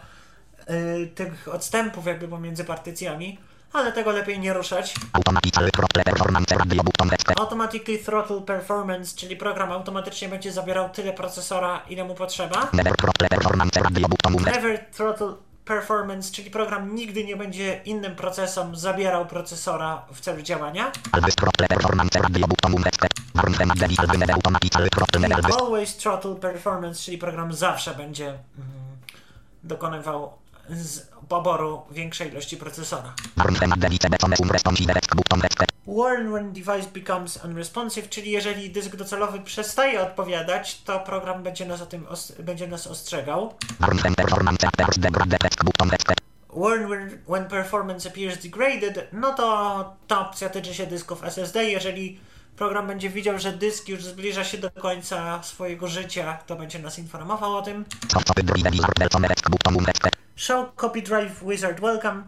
y, 0.69 1.07
tych 1.15 1.47
odstępów 1.53 2.05
jakby 2.05 2.27
pomiędzy 2.27 2.63
partycjami, 2.63 3.37
ale 3.75 3.91
tego 3.91 4.11
lepiej 4.11 4.39
nie 4.39 4.53
ruszać. 4.53 4.95
Automatically 7.39 7.97
throttle 7.97 8.41
performance 8.41 9.15
czyli 9.17 9.35
program 9.35 9.71
automatycznie 9.71 10.29
będzie 10.29 10.51
zabierał 10.51 10.89
tyle 10.89 11.13
procesora, 11.13 11.81
ile 11.89 12.03
mu 12.03 12.15
potrzeba. 12.15 12.69
Never 14.55 14.85
throttle 14.91 15.33
performance 15.65 16.31
czyli 16.31 16.51
program 16.51 16.95
nigdy 16.95 17.23
nie 17.23 17.35
będzie 17.35 17.81
innym 17.85 18.15
procesom 18.15 18.75
zabierał 18.75 19.25
procesora 19.25 20.01
w 20.13 20.21
celu 20.21 20.41
działania. 20.41 20.91
Always 25.61 25.97
Throttle 25.97 26.35
Performance, 26.35 27.03
czyli 27.03 27.17
program 27.17 27.53
zawsze 27.53 27.95
będzie 27.95 28.27
mm, 28.27 28.39
dokonywał 29.63 30.33
z 30.69 31.14
poboru 31.29 31.81
większej 31.91 32.31
ilości 32.31 32.57
procesora. 32.57 33.13
Warn 35.87 36.31
when 36.31 36.53
device 36.53 36.87
becomes 36.93 37.45
unresponsive, 37.45 38.09
czyli 38.09 38.31
jeżeli 38.31 38.69
dysk 38.69 38.95
docelowy 38.95 39.39
przestaje 39.39 40.01
odpowiadać, 40.01 40.81
to 40.81 40.99
program 40.99 41.43
będzie 41.43 41.65
nas 41.65 41.81
o 41.81 41.85
tym 41.85 42.05
będzie 42.39 42.67
nas 42.67 42.87
ostrzegał. 42.87 43.53
Warn 46.55 46.87
when, 46.87 47.19
when 47.27 47.45
performance 47.45 48.09
appears 48.09 48.37
degraded, 48.37 49.07
no 49.13 49.33
to 49.33 49.95
ta 50.07 50.29
opcja 50.29 50.49
tyczy 50.49 50.73
się 50.73 50.87
dysków 50.87 51.23
SSD. 51.23 51.65
Jeżeli 51.65 52.19
program 52.57 52.87
będzie 52.87 53.09
widział, 53.09 53.39
że 53.39 53.53
dysk 53.53 53.89
już 53.89 54.05
zbliża 54.05 54.43
się 54.43 54.57
do 54.57 54.71
końca 54.71 55.43
swojego 55.43 55.87
życia, 55.87 56.37
to 56.47 56.55
będzie 56.55 56.79
nas 56.79 56.99
informował 56.99 57.55
o 57.57 57.61
tym. 57.61 57.85
Show 60.35 60.75
Copy 60.75 61.01
Drive 61.01 61.43
Wizard 61.49 61.79
Welcome, 61.81 62.23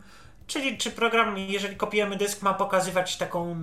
czyli 0.48 0.78
czy 0.78 0.92
program, 0.92 1.38
jeżeli 1.38 1.76
kopiujemy 1.76 2.16
dysk, 2.18 2.42
ma 2.42 2.54
pokazywać 2.54 3.18
taką 3.18 3.56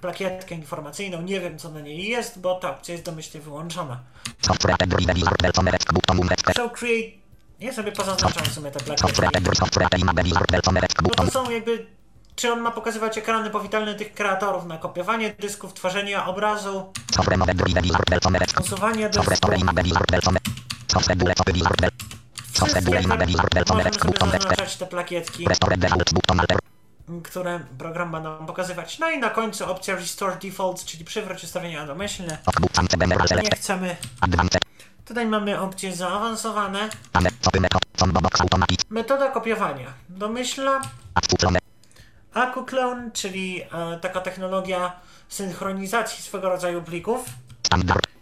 plakietkę 0.00 0.54
informacyjną. 0.54 1.22
Nie 1.22 1.40
wiem, 1.40 1.58
co 1.58 1.68
na 1.68 1.80
niej 1.80 2.08
jest, 2.08 2.40
bo 2.40 2.54
ta 2.54 2.70
opcja 2.70 2.92
jest 2.92 3.04
domyślnie 3.04 3.40
wyłączona. 3.40 4.00
Show 6.54 6.72
Create... 6.72 7.18
Ja 7.60 7.72
sobie 7.72 7.92
pozaznaczam 7.92 8.44
w 8.44 8.52
sumie 8.54 8.70
te 8.70 8.80
plakietki. 8.80 9.12
Button. 11.02 11.26
to 11.26 11.32
są 11.32 11.50
jakby... 11.50 11.86
Czy 12.36 12.52
on 12.52 12.60
ma 12.60 12.70
pokazywać 12.70 13.18
ekrany 13.18 13.50
powitalne 13.50 13.94
tych 13.94 14.14
kreatorów 14.14 14.64
na 14.66 14.78
kopiowanie 14.78 15.34
dysków, 15.38 15.74
tworzenie 15.74 16.22
obrazu, 16.24 16.92
usuwanie 18.60 19.08
dysku. 19.08 19.32
Zaznaczać 24.30 24.76
te 24.76 24.86
plakietki, 24.86 25.44
które 27.24 27.60
program 27.78 28.10
ma 28.10 28.20
nam 28.20 28.46
pokazywać. 28.46 28.98
No 28.98 29.10
i 29.10 29.18
na 29.18 29.30
końcu 29.30 29.70
opcja 29.70 29.94
Restore 29.96 30.36
Defaults, 30.36 30.84
czyli 30.84 31.04
przywróć 31.04 31.44
ustawienia 31.44 31.86
domyślne. 31.86 32.38
Nie 33.42 33.50
chcemy. 33.56 33.96
Tutaj 35.04 35.26
mamy 35.26 35.60
opcje 35.60 35.96
zaawansowane. 35.96 36.88
Metoda 38.90 39.30
kopiowania. 39.30 39.92
Domyślna. 40.08 40.80
Odpuszczone. 41.14 41.58
AcuClone, 42.34 43.10
czyli 43.10 43.62
e, 43.62 43.98
taka 44.00 44.20
technologia 44.20 44.92
synchronizacji 45.28 46.22
swego 46.22 46.48
rodzaju 46.48 46.82
plików. 46.82 47.24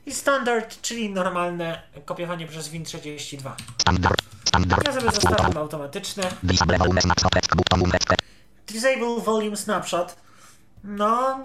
I 0.07 0.15
standard, 0.15 0.81
czyli 0.81 1.11
normalne 1.11 1.83
kopiowanie 2.05 2.47
przez 2.47 2.71
Win32. 2.71 3.51
Standard. 3.81 4.23
Standard. 4.45 4.87
Ja 4.87 4.93
sobie 4.93 5.11
zostawiam 5.11 5.57
automatyczne. 5.57 6.23
Disable 8.67 9.21
volume 9.21 9.57
snapshot. 9.57 10.17
No, 10.85 11.45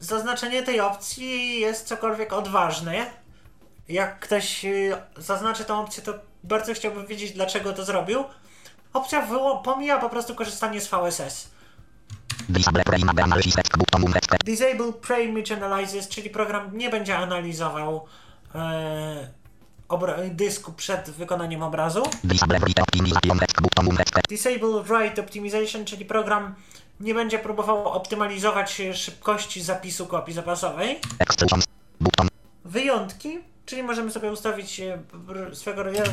zaznaczenie 0.00 0.62
tej 0.62 0.80
opcji 0.80 1.60
jest 1.60 1.86
cokolwiek 1.86 2.32
odważne. 2.32 3.06
jak 3.88 4.20
ktoś 4.20 4.64
y, 4.64 4.96
zaznaczy 5.16 5.64
tą 5.64 5.80
opcję, 5.80 6.02
to 6.02 6.14
bardzo 6.44 6.74
chciałbym 6.74 7.06
wiedzieć, 7.06 7.32
dlaczego 7.32 7.72
to 7.72 7.84
zrobił. 7.84 8.24
Opcja 8.92 9.26
pomija 9.64 9.98
po 9.98 10.10
prostu 10.10 10.34
korzystanie 10.34 10.80
z 10.80 10.88
VSS. 10.88 11.53
Disable 12.48 12.84
Prime 12.84 13.10
Analysis 13.10 13.54
Disable 14.44 14.92
czyli 16.08 16.30
program 16.30 16.78
nie 16.78 16.90
będzie 16.90 17.18
analizował 17.18 18.04
e, 18.54 19.28
dysku 20.30 20.72
przed 20.72 21.10
wykonaniem 21.10 21.62
obrazu. 21.62 22.02
Disable 22.24 22.58
Write 22.58 22.82
Optimization 22.82 23.38
Disable 24.28 24.82
Write 24.82 25.22
Optimization, 25.22 25.84
czyli 25.84 26.04
program 26.04 26.54
nie 27.00 27.14
będzie 27.14 27.38
próbował 27.38 27.88
optymalizować 27.88 28.82
szybkości 28.94 29.62
zapisu 29.62 30.06
kopii 30.06 30.34
zapasowej. 30.34 31.00
Wyjątki, 32.64 33.38
czyli 33.66 33.82
możemy 33.82 34.10
sobie 34.10 34.32
ustawić 34.32 34.80
e, 34.80 34.98
swego 35.52 35.82
rodzaju 35.82 36.10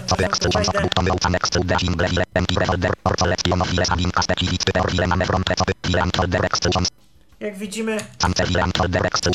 Jak 7.39 7.57
widzimy, 7.57 7.97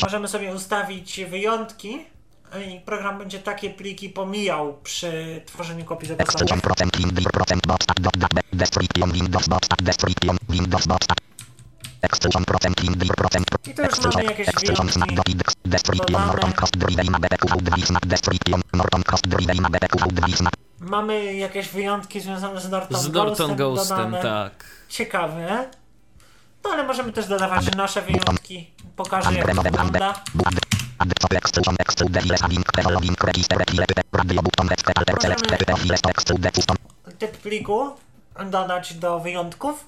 możemy 0.01 0.27
sobie 0.27 0.55
ustawić 0.55 1.21
wyjątki 1.29 1.97
i 2.67 2.79
program 2.79 3.17
będzie 3.17 3.39
takie 3.39 3.69
pliki 3.69 4.09
pomijał 4.09 4.77
przy 4.83 5.41
tworzeniu 5.45 5.85
kopii 5.85 6.07
zapasowych. 6.07 6.47
Exclusion 12.01 12.45
Procent 12.45 12.81
Dir 12.81 13.15
Procent 13.15 13.47
I 13.67 13.69
już 13.81 13.99
mamy 14.03 14.23
jakieś. 14.23 14.47
Dot 15.15 15.29
Index 15.29 15.53
Dodane. 15.85 16.25
Norton 16.27 16.53
Cost 16.53 16.77
Driven 16.77 17.15
Out 17.15 18.05
Description 18.05 18.61
Norton 18.73 19.03
Cost 19.03 19.27
Driven 19.27 19.65
Out 19.65 20.51
Mamy 20.79 21.33
jakieś 21.33 21.69
wyjątki 21.69 22.21
związane 22.21 22.61
z 22.61 22.69
Norton 22.69 22.97
Z 23.01 23.11
Norton 23.11 23.55
Ghostem, 23.55 23.57
Ghostem, 23.57 24.15
tak. 24.21 24.65
Ciekawe. 24.89 25.69
No 26.63 26.69
ale 26.69 26.83
możemy 26.83 27.13
też 27.13 27.27
dodawać 27.27 27.75
nasze 27.75 28.01
wyjątki. 28.01 28.71
Pokażę 28.95 29.33
jak 29.33 29.55
to 29.55 29.61
wygląda. 29.63 30.13
Możemy- 35.35 35.35
Typ 37.19 37.37
pliku 37.37 37.89
dodać 38.45 38.93
do 38.93 39.19
wyjątków. 39.19 39.85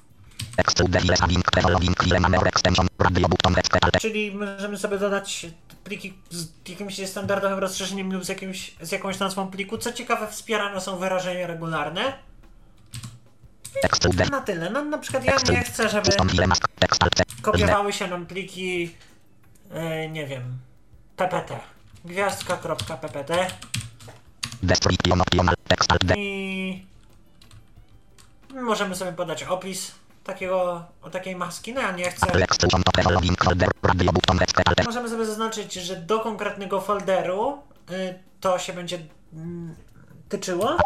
Czyli 4.01 4.31
możemy 4.31 4.77
sobie 4.77 4.97
dodać 4.97 5.45
pliki 5.83 6.13
z 6.29 6.69
jakimś 6.69 7.09
standardowym 7.09 7.59
rozszerzeniem 7.59 8.13
lub 8.13 8.25
z, 8.25 8.29
jakimś, 8.29 8.75
z 8.81 8.91
jakąś 8.91 9.19
nazwą 9.19 9.51
pliku. 9.51 9.77
Co 9.77 9.93
ciekawe, 9.93 10.27
wspierane 10.27 10.81
są 10.81 10.97
wyrażenia 10.97 11.47
regularne. 11.47 12.13
exclude 13.83 14.25
Na 14.25 14.41
tyle. 14.41 14.69
No 14.69 14.83
na 14.83 14.97
przykład 14.97 15.25
ja 15.25 15.37
nie 15.51 15.63
chcę, 15.63 15.89
żeby 15.89 16.11
kopiowały 17.41 17.93
się 17.93 18.07
nam 18.07 18.25
pliki, 18.25 18.95
e, 19.71 20.09
nie 20.09 20.27
wiem, 20.27 20.57
ppt. 21.17 21.59
Gwiazdka.ppt 22.05 23.47
i 26.15 26.85
możemy 28.53 28.95
sobie 28.95 29.13
podać 29.13 29.43
opis 29.43 29.91
takiego, 30.33 30.85
o 31.01 31.09
takiej 31.09 31.35
maski. 31.35 31.73
No 31.73 31.81
ja 31.81 31.91
nie 31.91 32.11
chcę. 32.11 32.25
alter 34.67 34.85
Możemy 34.85 35.09
sobie 35.09 35.25
zaznaczyć, 35.25 35.73
że 35.73 35.95
do 35.95 36.19
konkretnego 36.19 36.81
folderu 36.81 37.63
y, 37.91 38.19
to 38.39 38.59
się 38.59 38.73
będzie 38.73 38.99
mm, 39.33 39.75
tyczyło. 40.29 40.77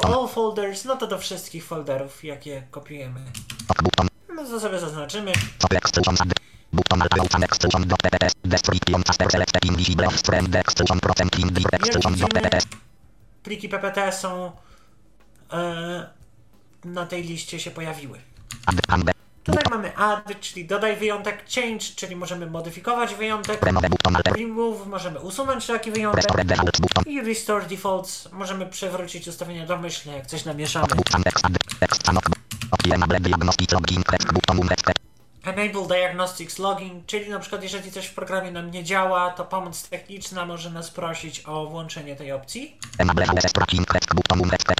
to 0.00 0.20
all 0.20 0.28
folders 0.28 0.84
no 0.84 0.96
to 0.96 1.06
do 1.06 1.18
wszystkich 1.18 1.64
folderów, 1.64 2.24
jakie 2.24 2.62
kopiujemy. 2.70 3.20
button 3.82 4.08
No 4.36 4.44
to 4.44 4.60
sobie 4.60 4.78
zaznaczymy. 4.78 5.32
ppt 12.28 12.66
pliki 13.46 13.68
PPT 13.68 14.12
są 14.12 14.52
na 16.84 17.06
tej 17.06 17.22
liście 17.22 17.60
się 17.60 17.70
pojawiły. 17.70 18.18
Tutaj 19.44 19.64
mamy 19.70 19.96
add, 19.96 20.40
czyli 20.40 20.64
dodaj 20.64 20.96
wyjątek, 20.96 21.44
change, 21.54 21.84
czyli 21.96 22.16
możemy 22.16 22.46
modyfikować 22.46 23.14
wyjątek, 23.14 23.60
remove 24.36 24.86
możemy 24.86 25.20
usunąć 25.20 25.66
taki 25.66 25.90
wyjątek 25.90 26.24
i 27.06 27.20
restore 27.20 27.66
defaults, 27.66 28.28
możemy 28.32 28.66
przywrócić 28.66 29.28
ustawienia 29.28 29.66
domyślne, 29.66 30.16
jak 30.16 30.26
coś 30.26 30.44
namieszamy. 30.44 30.86
Enable 35.46 35.86
Diagnostics 35.86 36.58
Login, 36.58 37.02
czyli 37.06 37.30
na 37.30 37.38
przykład 37.38 37.62
jeżeli 37.62 37.92
coś 37.92 38.06
w 38.06 38.14
programie 38.14 38.50
nam 38.50 38.70
nie 38.70 38.84
działa, 38.84 39.30
to 39.30 39.44
pomoc 39.44 39.88
techniczna 39.88 40.46
może 40.46 40.70
nas 40.70 40.90
prosić 40.90 41.42
o 41.46 41.66
włączenie 41.66 42.16
tej 42.16 42.32
opcji. 42.32 42.78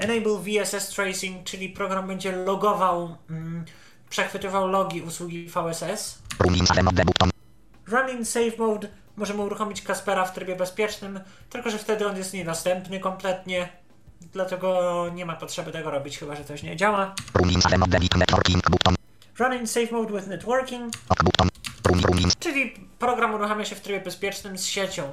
enable 0.01 0.39
VSS 0.39 0.89
Tracing, 0.89 1.45
czyli 1.45 1.69
program 1.69 2.07
będzie 2.07 2.33
logował, 2.33 3.17
mm, 3.31 3.65
przechwytywał 4.11 4.69
logi 4.69 5.03
usługi 5.03 5.49
VSS. 5.49 6.19
running 6.39 6.69
Run 7.87 8.11
in 8.11 8.25
Safe 8.25 8.57
Mode 8.59 8.89
możemy 9.17 9.43
uruchomić 9.43 9.83
Kaspera 9.83 10.25
w 10.25 10.35
trybie 10.35 10.57
bezpiecznym, 10.57 11.21
tylko 11.51 11.71
że 11.71 11.79
wtedy 11.79 12.07
on 12.07 12.17
jest 12.17 12.35
niedostępny 12.35 13.01
kompletnie, 13.01 13.69
dlatego 14.33 15.07
nie 15.15 15.27
ma 15.27 15.37
potrzeby 15.37 15.73
tego 15.73 15.91
robić, 15.91 16.19
chyba 16.19 16.37
że 16.37 16.45
coś 16.45 16.63
nie 16.63 16.77
działa. 16.77 17.15
Run 19.39 19.55
in 19.55 19.67
Safe 19.67 19.93
Mode 19.93 20.15
with 20.15 20.27
Networking, 20.27 20.95
Czyli 22.39 22.75
program 22.99 23.35
uruchamia 23.35 23.65
się 23.65 23.75
w 23.75 23.81
trybie 23.81 24.01
bezpiecznym 24.01 24.59
z 24.59 24.65
siecią, 24.65 25.13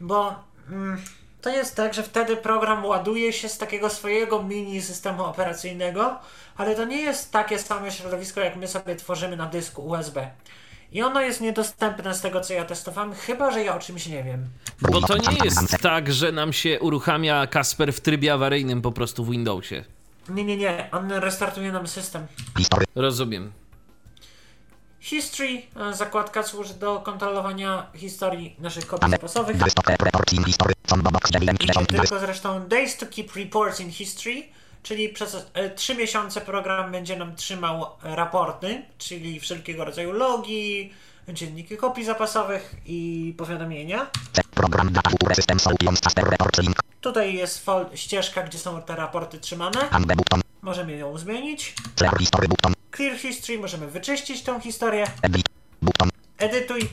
bo 0.00 0.34
mm, 0.70 1.02
to 1.42 1.50
jest 1.50 1.76
tak, 1.76 1.94
że 1.94 2.02
wtedy 2.02 2.36
program 2.36 2.84
ładuje 2.84 3.32
się 3.32 3.48
z 3.48 3.58
takiego 3.58 3.90
swojego 3.90 4.42
mini 4.42 4.82
systemu 4.82 5.24
operacyjnego, 5.24 6.18
ale 6.56 6.74
to 6.74 6.84
nie 6.84 7.00
jest 7.00 7.32
takie 7.32 7.58
same 7.58 7.92
środowisko, 7.92 8.40
jak 8.40 8.56
my 8.56 8.68
sobie 8.68 8.96
tworzymy 8.96 9.36
na 9.36 9.46
dysku 9.46 9.86
USB. 9.86 10.30
I 10.92 11.02
ono 11.02 11.20
jest 11.20 11.40
niedostępne 11.40 12.14
z 12.14 12.20
tego, 12.20 12.40
co 12.40 12.52
ja 12.52 12.64
testowałem, 12.64 13.14
chyba 13.14 13.50
że 13.50 13.64
ja 13.64 13.76
o 13.76 13.78
czymś 13.78 14.06
nie 14.06 14.24
wiem. 14.24 14.46
Bo 14.82 15.00
to 15.00 15.16
nie 15.16 15.36
jest 15.44 15.78
tak, 15.82 16.12
że 16.12 16.32
nam 16.32 16.52
się 16.52 16.80
uruchamia 16.80 17.46
Kasper 17.46 17.92
w 17.92 18.00
trybie 18.00 18.32
awaryjnym 18.32 18.82
po 18.82 18.92
prostu 18.92 19.24
w 19.24 19.30
Windowsie. 19.30 19.84
Nie, 20.28 20.44
nie, 20.44 20.56
nie, 20.56 20.88
on 20.92 21.12
restartuje 21.12 21.72
nam 21.72 21.86
system. 21.86 22.26
history 22.58 22.84
Rozumiem. 22.94 23.52
History, 25.00 25.62
e, 25.76 25.94
zakładka 25.94 26.42
służy 26.42 26.74
do 26.74 27.00
kontrolowania 27.00 27.86
historii 27.94 28.56
naszych 28.58 28.86
kopii 28.86 29.10
zapasowych. 29.10 29.56
desktop 29.56 29.86
report 29.86 30.32
in 30.32 30.44
history 30.44 30.74
from 30.86 31.02
box 31.02 31.30
9 31.30 31.64
Idzie 31.64 31.86
tylko 31.86 32.18
zresztą 32.18 32.68
Days 32.68 32.96
to 32.96 33.06
Keep 33.06 33.36
Reports 33.36 33.80
in 33.80 33.90
History, 33.90 34.42
czyli 34.82 35.08
przez 35.08 35.36
e, 35.54 35.70
3 35.70 35.94
miesiące 35.94 36.40
program 36.40 36.92
będzie 36.92 37.16
nam 37.16 37.36
trzymał 37.36 37.86
raporty, 38.02 38.82
czyli 38.98 39.40
wszelkiego 39.40 39.84
rodzaju 39.84 40.12
logi, 40.12 40.92
dzienniki 41.34 41.76
kopii 41.76 42.04
zapasowych 42.04 42.74
i 42.86 43.34
powiadomienia. 43.38 44.06
Tutaj 47.00 47.34
jest 47.34 47.66
ścieżka, 47.94 48.42
gdzie 48.42 48.58
są 48.58 48.82
te 48.82 48.96
raporty 48.96 49.38
trzymane. 49.38 49.88
Możemy 50.62 50.96
ją 50.96 51.18
zmienić. 51.18 51.74
clear 51.96 52.18
history 52.18 52.48
button 52.48 52.72
Clear 52.96 53.16
History, 53.18 53.58
możemy 53.58 53.86
wyczyścić 53.86 54.42
tą 54.42 54.60
historię. 54.60 55.06
Edytuj. 56.38 56.88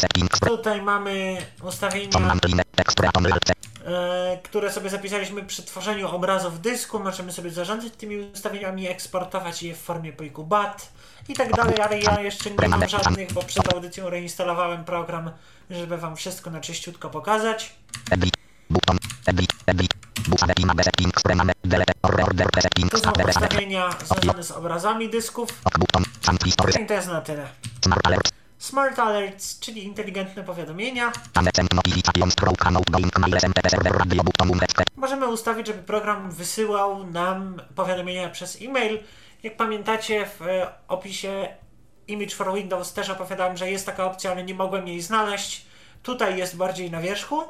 settings 0.00 0.40
Tutaj 0.40 0.82
mamy 0.82 1.36
ustawienia 1.62 2.10
e, 3.86 4.38
które 4.42 4.72
sobie 4.72 4.90
zapisaliśmy 4.90 5.42
przy 5.42 5.62
tworzeniu 5.62 6.08
obrazów 6.08 6.60
dysku. 6.60 7.00
Możemy 7.00 7.32
sobie 7.32 7.50
zarządzać 7.50 7.92
tymi 7.92 8.20
ustawieniami, 8.20 8.88
eksportować 8.88 9.62
je 9.62 9.74
w 9.74 9.78
formie 9.78 10.12
pliku 10.12 10.44
BAT 10.44 10.92
i 11.28 11.34
tak 11.34 11.52
dalej, 11.52 11.80
ale 11.80 12.00
ja 12.00 12.20
jeszcze 12.20 12.50
nie 12.50 12.68
mam 12.68 12.88
żadnych, 12.88 13.32
bo 13.32 13.42
przed 13.42 13.74
audycją 13.74 14.10
reinstalowałem 14.10 14.84
program, 14.84 15.30
żeby 15.70 15.96
wam 15.96 16.16
wszystko 16.16 16.50
na 16.50 16.60
czyściutko 16.60 17.10
pokazać. 17.10 17.74
edit 18.10 18.34
button 18.70 18.98
edit 19.26 19.50
edit 19.66 20.03
To 22.90 22.98
są 22.98 23.12
ustawienia 23.28 23.90
związane 24.04 24.42
z 24.42 24.50
obrazami 24.50 25.08
dysków. 25.10 25.48
I 26.82 26.86
to 26.86 26.94
jest 26.94 27.08
na 27.08 27.20
tyle. 27.20 27.48
smart 27.84 28.06
alert 28.06 28.32
Smart 28.58 28.98
Alerts, 28.98 29.60
czyli 29.60 29.84
inteligentne 29.84 30.44
powiadomienia. 30.44 31.12
Możemy 34.96 35.28
ustawić, 35.28 35.66
żeby 35.66 35.82
program 35.82 36.30
wysyłał 36.30 37.06
nam 37.06 37.62
powiadomienia 37.74 38.28
przez 38.28 38.62
e-mail 38.62 38.98
Jak 39.42 39.56
pamiętacie, 39.56 40.26
w 40.38 40.42
e, 40.42 40.72
opisie 40.88 41.48
Image 42.08 42.34
for 42.34 42.54
Windows 42.54 42.92
też 42.92 43.10
opowiadałem, 43.10 43.56
że 43.56 43.70
jest 43.70 43.86
taka 43.86 44.04
opcja, 44.04 44.30
ale 44.30 44.44
nie 44.44 44.54
mogłem 44.54 44.88
jej 44.88 45.00
znaleźć. 45.02 45.66
Tutaj 46.02 46.38
jest 46.38 46.56
bardziej 46.56 46.90
na 46.90 47.00
wierzchu. 47.00 47.42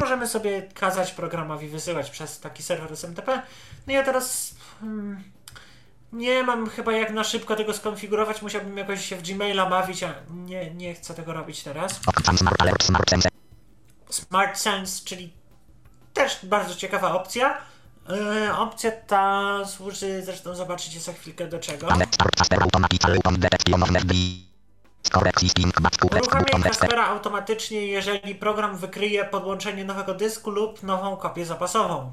Możemy 0.00 0.28
sobie 0.28 0.62
kazać 0.62 1.12
programowi 1.12 1.68
wysyłać 1.68 2.10
przez 2.10 2.40
taki 2.40 2.62
serwer 2.62 2.92
SMTP. 2.92 3.42
No 3.86 3.92
ja 3.92 4.02
teraz 4.02 4.54
hmm, 4.80 5.24
nie 6.12 6.42
mam 6.42 6.70
chyba 6.70 6.92
jak 6.92 7.12
na 7.12 7.24
szybko 7.24 7.56
tego 7.56 7.74
skonfigurować. 7.74 8.42
Musiałbym 8.42 8.78
jakoś 8.78 9.06
się 9.06 9.16
w 9.16 9.22
Gmaila 9.22 9.66
bawić, 9.66 10.02
a 10.02 10.14
nie, 10.30 10.74
nie 10.74 10.94
chcę 10.94 11.14
tego 11.14 11.32
robić 11.32 11.62
teraz. 11.62 12.00
Smart 14.10 14.58
Sense, 14.58 15.04
czyli 15.04 15.32
też 16.14 16.38
bardzo 16.42 16.74
ciekawa 16.74 17.12
opcja. 17.12 17.58
Yy, 18.08 18.56
opcja 18.56 18.90
ta 18.90 19.64
służy, 19.64 20.22
zresztą 20.24 20.54
zobaczycie 20.54 21.00
za 21.00 21.12
chwilkę 21.12 21.48
do 21.48 21.58
czego. 21.58 21.88
Pane 25.10 25.32
start 25.32 25.36
Casper 25.36 25.58
automatically 25.58 25.64
on 25.64 25.70
detection 25.70 25.70
of 25.70 25.70
NFB. 25.70 25.70
Score 25.70 25.70
existing 25.70 25.72
backup 25.82 26.10
button 26.10 26.18
Uruchamiaj 26.18 26.66
expert. 26.66 26.78
Kaspera 26.80 27.06
automatycznie, 27.06 27.86
jeżeli 27.86 28.34
program 28.34 28.76
wykryje 28.76 29.24
podłączenie 29.24 29.84
nowego 29.84 30.14
dysku 30.14 30.50
lub 30.50 30.82
nową 30.82 31.16
kopię 31.16 31.44
zapasową. 31.46 32.12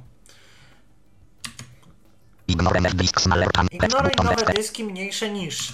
Ignore 2.48 2.78
NF 2.78 2.96
disk 2.96 3.22
smaller 3.22 3.52
than 3.52 3.68
text 3.68 3.84
Ignoruj 3.86 4.10
button 4.12 4.26
nowe 4.26 4.54
dyski 4.54 4.84
mniejsze 4.84 5.30
niż 5.30 5.74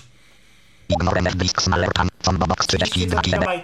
Ignore 0.89 1.19
NF 1.19 1.35
disk 1.35 1.61
smaller 1.61 1.89
than 1.93 2.07
combo 2.21 2.47
box 2.47 2.67
32 2.67 3.21
32 3.21 3.21
GB. 3.21 3.63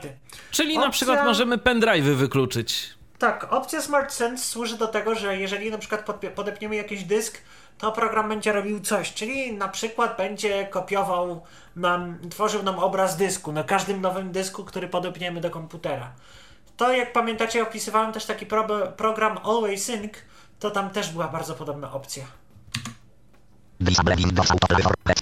Czyli 0.51 0.75
na 0.77 0.81
Opcja- 0.87 0.91
przykład 0.91 1.25
możemy 1.25 1.57
pendrive'y 1.57 2.15
wykluczyć. 2.15 2.89
Tak, 3.19 3.53
opcja 3.53 3.81
Smart 3.81 4.13
Sense 4.13 4.43
służy 4.45 4.77
do 4.77 4.87
tego, 4.87 5.15
że 5.15 5.37
jeżeli 5.37 5.71
na 5.71 5.77
przykład 5.77 6.05
podpie- 6.05 6.29
podepniemy 6.31 6.75
jakiś 6.75 7.03
dysk, 7.03 7.37
to 7.77 7.91
program 7.91 8.29
będzie 8.29 8.51
robił 8.53 8.79
coś, 8.79 9.13
czyli 9.13 9.53
na 9.53 9.67
przykład 9.67 10.17
będzie 10.17 10.67
kopiował 10.67 11.41
nam, 11.75 12.19
tworzył 12.29 12.63
nam 12.63 12.79
obraz 12.79 13.17
dysku 13.17 13.51
na 13.51 13.63
każdym 13.63 14.01
nowym 14.01 14.31
dysku, 14.31 14.63
który 14.63 14.87
podepniemy 14.87 15.41
do 15.41 15.49
komputera. 15.49 16.11
To 16.77 16.93
jak 16.93 17.13
pamiętacie, 17.13 17.63
opisywałem 17.63 18.11
też 18.13 18.25
taki 18.25 18.45
pro- 18.45 18.87
program 18.87 19.37
Always 19.43 19.83
Sync, 19.85 20.13
to 20.59 20.71
tam 20.71 20.89
też 20.89 21.09
była 21.09 21.27
bardzo 21.27 21.53
podobna 21.55 21.93
opcja. 21.93 22.23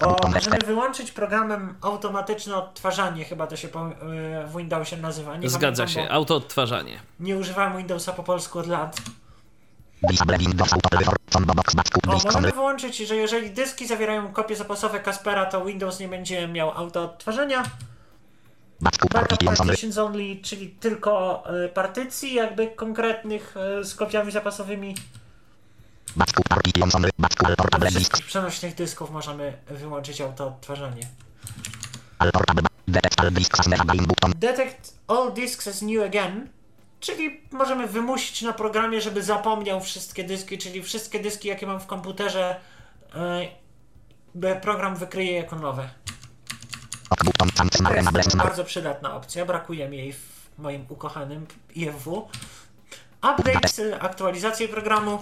Bo 0.02 0.30
możemy 0.34 0.58
wyłączyć 0.66 1.12
programem 1.12 1.76
automatyczne 1.82 2.56
odtwarzanie, 2.56 3.26
chyba 3.26 3.48
to 3.48 3.56
się 3.56 3.68
po, 3.68 3.88
y, 3.88 3.92
w 4.48 4.58
Windowsie 4.58 4.98
nazywa. 4.98 5.38
Nie 5.38 5.50
Zgadza 5.50 5.84
pamiętam, 5.84 6.06
się, 6.06 6.12
autoodtwarzanie. 6.12 7.00
Nie 7.20 7.38
używałem 7.38 7.78
Windowsa 7.78 8.14
po 8.14 8.24
polsku 8.24 8.60
od 8.60 8.68
lat. 8.68 8.98
O, 12.08 12.20
możemy 12.26 12.52
wyłączyć, 12.52 12.98
że 12.98 13.16
jeżeli 13.16 13.52
dyski 13.52 13.88
zawierają 13.88 14.34
kopie 14.34 14.56
zapasowe 14.56 15.00
Kaspera, 15.00 15.46
to 15.46 15.66
Windows 15.66 16.00
nie 16.00 16.08
będzie 16.08 16.48
miał 16.48 16.72
auto-odtwarzania. 16.72 17.64
Backup 18.82 19.12
partitions 19.14 19.98
only. 19.98 20.36
czyli 20.42 20.70
tylko 20.70 21.44
y, 21.66 21.70
partycji 21.70 22.34
jakby 22.34 22.68
konkretnych 22.68 23.56
y, 23.82 23.86
z 23.86 23.96
kopiami 23.96 24.32
zapasowymi. 24.32 24.96
Backup 26.16 26.50
partitions 26.50 26.96
only. 26.96 27.10
Backup 27.20 27.56
portable 27.56 27.92
disk. 27.92 28.22
Przenośnych 28.22 28.76
dysków 28.76 29.12
możemy 29.12 29.58
wyłączyć 29.68 30.22
auto-odtwarzanie. 30.22 31.08
Detect 34.40 34.94
all 35.08 35.34
disks 35.34 35.68
as 35.68 35.82
new 35.82 36.04
again, 36.04 36.50
czyli 37.02 37.42
możemy 37.52 37.88
wymusić 37.88 38.42
na 38.42 38.54
programie, 38.54 39.02
żeby 39.02 39.24
zapomniał 39.24 39.82
wszystkie 39.82 40.24
dyski, 40.24 40.58
czyli 40.58 40.84
wszystkie 40.84 41.20
dyski, 41.20 41.48
jakie 41.48 41.68
mam 41.68 41.80
w 41.80 41.86
komputerze, 41.86 42.56
y, 44.36 44.56
program 44.62 44.96
wykryje 44.96 45.34
jako 45.34 45.56
nowe. 45.56 45.90
To 48.12 48.18
jest 48.18 48.38
bardzo 48.38 48.64
przydatna 48.64 49.16
opcja, 49.16 49.46
brakuje 49.46 49.90
mi 49.90 49.98
jej 49.98 50.14
w 50.14 50.58
moim 50.58 50.86
ukochanym 50.90 51.48
IFW. 51.76 52.30
Update, 53.18 53.84
y, 53.84 54.02
aktualizacje 54.02 54.68
programu. 54.68 55.20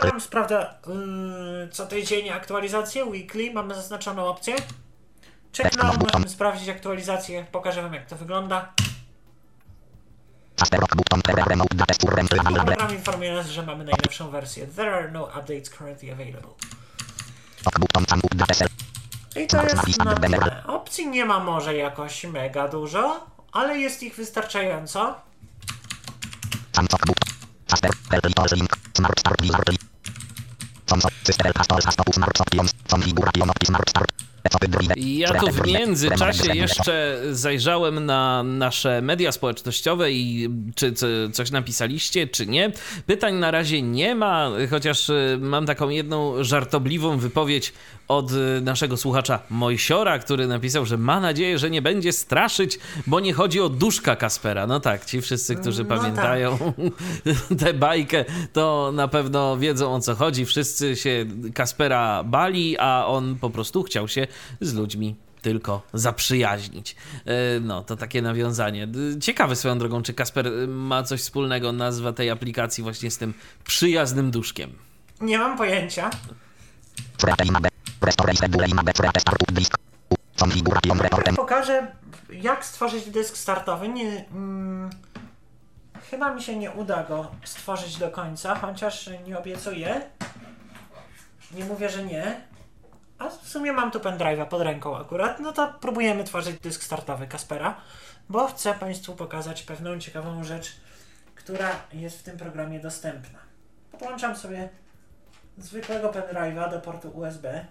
Program 0.00 0.20
sprawdza 0.20 0.74
yy, 0.86 1.68
co 1.68 1.86
tydzień 1.86 2.28
aktualizację, 2.30 3.04
weekly, 3.04 3.50
mamy 3.52 3.74
zaznaczoną 3.74 4.26
opcję. 4.26 4.54
Check 5.56 5.82
now, 5.82 5.96
możemy 5.98 6.28
sprawdzić 6.28 6.68
aktualizację, 6.68 7.46
pokażę 7.52 7.82
wam 7.82 7.94
jak 7.94 8.06
to 8.06 8.16
wygląda. 8.16 8.72
Program 12.64 12.94
informuje 12.96 13.34
nas, 13.34 13.46
że 13.46 13.62
mamy 13.62 13.84
najnowszą 13.84 14.30
wersję. 14.30 14.66
There 14.66 14.94
are 14.94 15.10
no 15.10 15.24
updates 15.24 15.70
currently 15.70 16.12
available. 16.12 16.50
I 19.36 19.46
to 19.46 19.62
jest 19.62 19.98
na 19.98 20.14
tyle. 20.14 20.62
Opcji 20.66 21.08
nie 21.08 21.24
ma 21.24 21.40
może 21.40 21.76
jakoś 21.76 22.24
mega 22.24 22.68
dużo, 22.68 23.26
ale 23.52 23.78
jest 23.78 24.02
ich 24.02 24.16
wystarczająco. 24.16 25.14
Link. 28.52 28.70
Smart 28.96 29.20
start 29.20 29.40
link. 29.42 29.56
Smart 30.86 31.04
smart 33.66 33.90
start. 33.90 34.12
Tu 35.40 35.46
w 35.52 35.66
międzyczasie 35.66 36.56
jeszcze 36.56 37.22
zajrzałem 37.30 38.06
na 38.06 38.42
nasze 38.42 39.02
media 39.02 39.32
społecznościowe 39.32 40.12
i 40.12 40.48
czy 40.74 40.92
co- 40.92 41.06
coś 41.32 41.50
napisaliście, 41.50 42.26
czy 42.28 42.46
nie. 42.46 42.72
Pytań 43.06 43.34
na 43.34 43.50
razie 43.50 43.82
nie 43.82 44.14
ma, 44.14 44.50
chociaż 44.70 45.08
y, 45.08 45.38
mam 45.40 45.66
taką 45.66 45.88
jedną 45.88 46.44
żartobliwą 46.44 47.18
wypowiedź 47.18 47.72
od 48.08 48.32
y, 48.32 48.60
naszego 48.62 48.96
słuchacza 48.96 49.40
Mojsiora, 49.50 50.18
który 50.18 50.46
napisał, 50.46 50.86
że 50.86 50.98
ma 50.98 51.20
nadzieję, 51.20 51.58
że 51.58 51.70
nie 51.70 51.82
będzie 51.82 52.12
straszyć, 52.12 52.78
bo 53.06 53.20
nie 53.20 53.32
chodzi 53.32 53.60
o 53.60 53.68
duszka 53.68 54.16
Kaspera. 54.16 54.66
No 54.66 54.80
tak, 54.80 55.04
ci 55.04 55.20
wszyscy, 55.20 55.56
którzy 55.56 55.84
No 55.84 55.88
pamiętają 55.96 56.58
tę 57.60 57.74
bajkę, 57.74 58.24
to 58.52 58.90
na 58.94 59.08
pewno 59.08 59.56
wiedzą 59.56 59.94
o 59.94 60.00
co 60.00 60.14
chodzi. 60.14 60.44
Wszyscy 60.46 60.96
się 60.96 61.26
Kaspera 61.54 62.24
bali, 62.24 62.78
a 62.78 63.06
on 63.06 63.36
po 63.40 63.50
prostu 63.50 63.82
chciał 63.82 64.08
się 64.08 64.26
z 64.60 64.74
ludźmi 64.74 65.16
tylko 65.42 65.82
zaprzyjaźnić. 65.92 66.96
E, 67.24 67.60
No, 67.60 67.82
to 67.82 67.96
takie 67.96 68.22
nawiązanie. 68.22 68.88
Ciekawe 69.20 69.56
swoją 69.56 69.78
drogą, 69.78 70.02
czy 70.02 70.14
Kasper 70.14 70.46
y, 70.46 70.66
ma 70.68 71.02
coś 71.02 71.20
wspólnego, 71.20 71.72
nazwa 71.72 72.12
tej 72.12 72.30
aplikacji 72.30 72.82
właśnie 72.82 73.10
z 73.10 73.18
tym 73.18 73.34
przyjaznym 73.64 74.30
duszkiem. 74.30 74.72
Nie 75.20 75.38
mam 75.38 75.56
pojęcia. 75.58 76.10
Pokażę, 81.36 81.86
jak 82.30 82.64
stworzyć 82.64 83.10
dysk 83.10 83.36
startowy. 83.36 83.88
Nie, 83.88 84.24
mm, 84.32 84.90
chyba 86.10 86.34
mi 86.34 86.42
się 86.42 86.56
nie 86.56 86.70
uda 86.70 87.04
go 87.04 87.30
stworzyć 87.44 87.96
do 87.96 88.10
końca, 88.10 88.54
chociaż 88.54 89.10
nie 89.26 89.38
obiecuję. 89.38 90.00
Nie 91.54 91.64
mówię, 91.64 91.88
że 91.90 92.04
nie. 92.04 92.40
A 93.18 93.28
w 93.28 93.48
sumie 93.48 93.72
mam 93.72 93.90
tu 93.90 93.98
pendrive'a 93.98 94.46
pod 94.46 94.62
ręką 94.62 94.96
akurat. 94.96 95.40
No 95.40 95.52
to 95.52 95.74
próbujemy 95.80 96.24
tworzyć 96.24 96.60
dysk 96.60 96.82
startowy 96.82 97.26
Kaspera, 97.26 97.76
bo 98.28 98.46
chcę 98.46 98.74
Państwu 98.74 99.14
pokazać 99.14 99.62
pewną 99.62 99.98
ciekawą 99.98 100.44
rzecz, 100.44 100.76
która 101.34 101.70
jest 101.92 102.18
w 102.18 102.22
tym 102.22 102.36
programie 102.38 102.80
dostępna. 102.80 103.38
Podłączam 103.92 104.36
sobie 104.36 104.68
zwykłego 105.58 106.10
pendrive'a 106.10 106.70
do 106.70 106.80
portu 106.80 107.10
USB. 107.18 107.66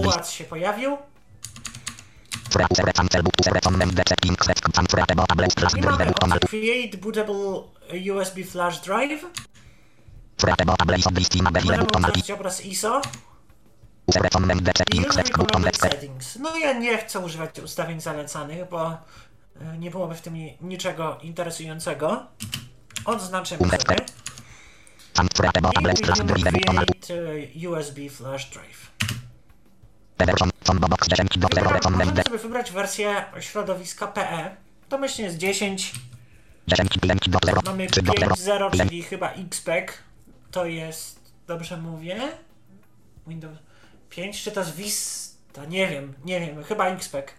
Uład 0.08 0.30
się 0.30 0.43
pojawił. 0.43 0.97
Create 6.47 6.97
Bootable 6.97 7.62
USB 8.14 8.43
Flash 8.43 8.80
Drive. 8.80 9.26
Możemy 11.62 11.88
obraz 12.36 12.66
ISO. 12.66 13.01
Settings. 15.91 16.36
No 16.36 16.58
ja 16.58 16.74
nie 16.74 16.97
chcę 16.97 17.20
używać 17.20 17.60
ustawień 17.60 18.01
zalecanych, 18.01 18.70
bo 18.70 18.97
e, 19.62 19.78
nie 19.78 19.91
byłoby 19.91 20.16
w 20.16 20.22
tym 20.22 20.34
ni- 20.34 20.58
niczego 20.62 21.18
interesującego. 21.22 22.26
Odznaczymy 23.06 23.60
sobie. 23.95 24.06
Sam 25.16 25.28
frete 25.36 25.61
bo 25.61 25.70
I 25.70 25.74
tablet 25.74 26.01
plus 26.01 26.20
klikniemy 26.20 26.41
drive 26.41 26.53
button 26.53 26.78
alt. 26.78 26.91
Create 27.05 27.66
e, 27.66 27.70
USB 27.70 27.97
Flash 28.09 28.45
Drive. 28.49 28.91
Version 30.18 30.49
combo 30.63 30.88
box 30.88 31.07
10 31.07 31.38
do 31.38 31.47
0 31.47 31.61
Wybieram- 31.61 31.74
recommend. 31.74 32.05
Możemy 32.09 32.24
sobie 32.24 32.38
wybrać 32.38 32.72
wersję 32.72 33.26
środowiska 33.39 34.07
PE. 34.07 34.55
Domyślnie 34.89 35.26
jest 35.26 35.38
10. 35.38 35.93
10 36.68 36.97
5 37.01 37.30
do 37.30 37.39
0. 37.45 37.61
Mamy 37.66 37.88
3 37.88 38.01
do 38.01 38.13
0. 38.20 38.36
5.0, 38.36 38.78
czyli 38.78 39.03
chyba 39.03 39.32
XPEG. 39.32 40.03
To 40.51 40.66
jest, 40.66 41.20
dobrze 41.47 41.78
mówię? 41.78 42.22
Windows 43.28 43.57
5 44.09 44.43
czy 44.43 44.51
to 44.51 44.59
jest 44.59 44.76
Vista? 44.76 45.66
Nie 45.66 45.88
wiem, 45.88 46.13
nie 46.26 46.39
wiem, 46.39 46.63
chyba 46.63 46.88
XPEG. 46.88 47.34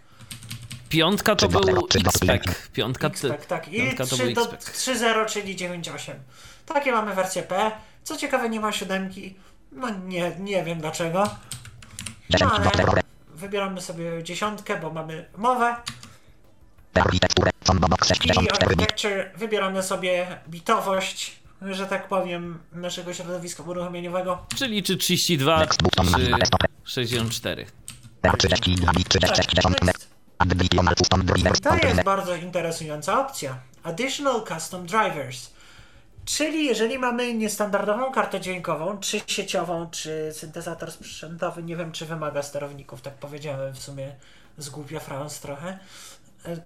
Piątka 0.97 1.35
to 1.35 1.47
był 1.47 1.87
XPEC. 1.95 2.69
Piątka, 2.73 3.07
XPEG, 3.07 3.45
tak. 3.45 3.67
I 3.67 3.81
piątka 3.81 4.05
to 4.05 4.15
3 4.15 4.23
był 4.25 4.33
do 4.33 4.53
XPEC. 4.53 4.97
3.0, 4.97 5.25
czyli 5.25 5.55
9.8. 5.57 6.13
Takie 6.65 6.91
mamy 6.91 7.15
wersję 7.15 7.43
P. 7.43 7.71
Co 8.03 8.17
ciekawe, 8.17 8.49
nie 8.49 8.59
ma 8.59 8.71
siódemki. 8.71 9.35
No 9.71 9.89
nie, 9.89 10.31
nie 10.39 10.63
wiem 10.63 10.79
dlaczego. 10.79 11.19
No 12.29 12.37
10 12.39 12.51
do 12.51 12.57
0. 12.57 12.71
ale 12.73 13.01
wybieramy 13.35 13.81
sobie 13.81 14.23
dziesiątkę, 14.23 14.79
bo 14.79 14.91
mamy 14.91 15.25
mowę. 15.37 15.75
I 17.13 17.19
64 18.05 18.35
bit. 18.35 18.63
architecture 18.63 19.31
wybieramy 19.37 19.83
sobie 19.83 20.27
bitowość, 20.49 21.39
że 21.61 21.85
tak 21.85 22.07
powiem, 22.07 22.59
naszego 22.71 23.13
środowiska 23.13 23.63
uruchomieniowego. 23.63 24.45
Czyli 24.55 24.83
czy 24.83 24.97
32, 24.97 25.59
Next 25.59 25.83
button 25.83 26.09
na 26.09 26.17
czy 26.17 26.31
desktop. 26.31 26.63
64. 26.83 27.65
R32 28.23 28.95
bit 28.95 29.09
36 29.09 29.49
Tak, 29.61 30.06
To 31.81 31.87
jest 31.87 32.03
bardzo 32.03 32.35
interesująca 32.35 33.19
opcja. 33.21 33.57
Additional 33.83 34.43
Custom 34.47 34.85
Drivers. 34.85 35.49
Czyli 36.25 36.65
jeżeli 36.65 36.99
mamy 36.99 37.33
niestandardową 37.33 38.11
kartę 38.11 38.41
dźwiękową, 38.41 38.97
czy 38.97 39.21
sieciową, 39.27 39.89
czy 39.91 40.29
syntezator 40.33 40.91
sprzętowy, 40.91 41.63
nie 41.63 41.75
wiem 41.75 41.91
czy 41.91 42.05
wymaga 42.05 42.43
sterowników, 42.43 43.01
tak 43.01 43.13
powiedziałem 43.13 43.73
w 43.73 43.79
sumie 43.79 44.15
zgłupia 44.57 44.99
Franz 44.99 45.39
trochę, 45.39 45.79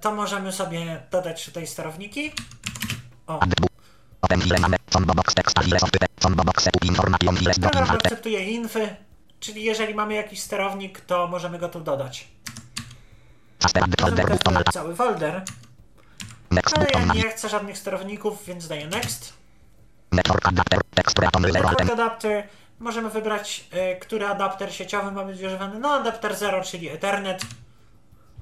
to 0.02 0.16
możemy 0.16 0.52
sobie 0.52 1.02
dodać 1.12 1.46
tutaj 1.46 1.68
sterowniki. 1.68 2.32
O, 3.28 3.40
program 7.62 7.84
akceptuje 8.06 8.46
infy, 8.46 8.96
czyli 9.40 9.64
jeżeli 9.64 9.94
mamy 9.94 10.14
jakiś 10.14 10.42
sterownik, 10.42 11.02
to 11.02 11.28
możemy 11.28 11.60
go 11.60 11.70
tu 11.70 11.80
dodać. 11.82 12.28
Cały 14.74 14.96
folder, 14.96 15.44
Next 16.52 16.78
ale 16.78 16.88
ja 16.94 17.14
nie 17.14 17.30
chcę 17.30 17.50
żadnych 17.50 17.78
sterowników, 17.78 18.46
więc 18.46 18.68
daję 18.68 18.88
next. 18.88 19.34
Network 20.12 20.48
adapter. 20.48 20.80
Text 20.96 21.20
atom 21.20 21.42
0 21.42 21.54
Network 21.54 21.82
altem. 21.82 22.00
adapter. 22.00 22.48
Możemy 22.80 23.10
wybrać, 23.10 23.68
y, 23.74 24.00
który 24.00 24.28
adapter 24.28 24.74
sieciowy 24.74 25.12
ma 25.12 25.24
być 25.26 25.42
używany. 25.42 25.80
No, 25.80 25.94
adapter 25.94 26.36
0, 26.36 26.64
czyli 26.64 26.90
Ethernet. 26.90 27.42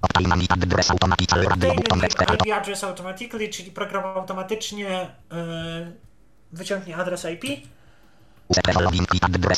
Obtain 0.01 0.31
address 0.49 0.91
automatically 0.91 1.45
IP 1.45 2.53
address 2.53 2.83
automatically, 2.83 3.49
czyli 3.49 3.71
program 3.71 4.05
automatycznie 4.05 5.01
y, 5.01 5.05
wyciągnie 6.51 6.97
adres 6.97 7.25
IP. 7.25 7.43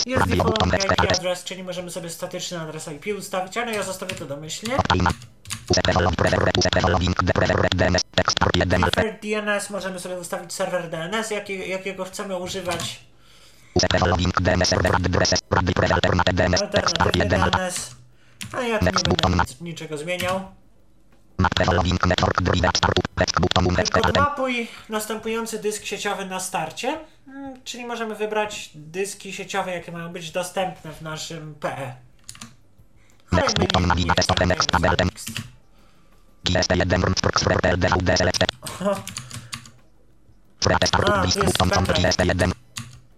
Jest 0.05 0.27
default 0.27 0.57
IP 0.67 1.11
address, 1.11 1.43
czyli 1.43 1.63
możemy 1.63 1.91
sobie 1.91 2.09
statyczny 2.09 2.59
adres 2.59 2.87
IP 2.87 3.17
ustawić, 3.17 3.57
ale 3.57 3.73
ja 3.73 3.83
zostawię 3.83 4.15
to 4.15 4.25
domyślnie. 4.25 4.77
Preferred 7.33 7.75
DNS. 7.75 8.01
Text 8.15 8.39
R1 8.39 8.73
alpha. 8.73 8.91
Preferred 8.91 9.21
DNS 9.21 9.69
możemy 9.69 9.99
sobie 9.99 10.19
ustawić 10.19 10.53
serwer 10.53 10.89
DNS, 10.89 11.31
jaki, 11.31 11.69
jakiego 11.69 12.05
chcemy 12.05 12.37
używać. 12.37 12.99
Alternatywny 15.91 16.57
R1 16.57 17.43
alpha. 17.43 17.57
DNS. 17.57 17.95
Ale 18.53 18.69
ja 18.69 18.79
tu 18.79 18.85
Next 18.85 19.07
nie 19.07 19.15
będę 19.29 19.43
niczego 19.61 19.97
zmieniał. 19.97 20.41
Map 21.37 21.65
following 21.65 22.05
network 22.05 22.41
driver 22.41 22.71
start. 22.75 22.93
Text 23.15 23.39
button 23.39 23.73
next 23.73 23.95
altem. 23.95 24.13
Podmapuj 24.13 24.67
następujący 24.89 25.59
dysk 25.59 25.85
sieciowy 25.85 26.25
na 26.25 26.39
starcie, 26.39 26.97
Mm, 27.27 27.61
czyli 27.63 27.85
możemy 27.85 28.15
wybrać 28.15 28.69
dyski 28.75 29.33
sieciowe, 29.33 29.71
jakie 29.71 29.91
mają 29.91 30.13
być 30.13 30.31
dostępne 30.31 30.93
w 30.93 31.01
naszym 31.01 31.55
PE. 31.55 31.95
Next 33.31 33.59
button 33.59 33.87
na 33.87 33.95
nie, 33.95 34.03
nie 34.03 34.13
linii 34.13 34.23
chcemy 34.23 34.47
next 34.47 34.71
A, 41.03 41.25
disk 41.25 41.39
to 41.39 41.45
jest 41.45 41.57
button 41.57 41.69
from 41.69 41.85
pendrive. 41.85 42.15
GSP1. 42.15 42.51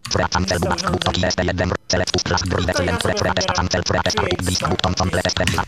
Frate 0.09 0.29
cancel 0.33 0.59
Jest 0.59 0.69
button 0.69 0.91
button 0.91 1.13
GSP1 1.13 1.73
select 1.91 2.27
flash 2.27 2.41
drive 2.41 2.73
to 2.73 2.83
ja 2.83 2.97
select 2.97 3.01
sobie 3.01 3.13
frate 3.13 3.33
wybieram 3.41 3.55
cancel 3.55 3.83
frate 3.83 4.11
start 4.11 4.27
create 4.27 4.45
disk 4.45 4.57
start 4.57 4.71
button 4.71 4.93
complete 4.95 5.23
disk. 5.23 5.37
step 5.37 5.67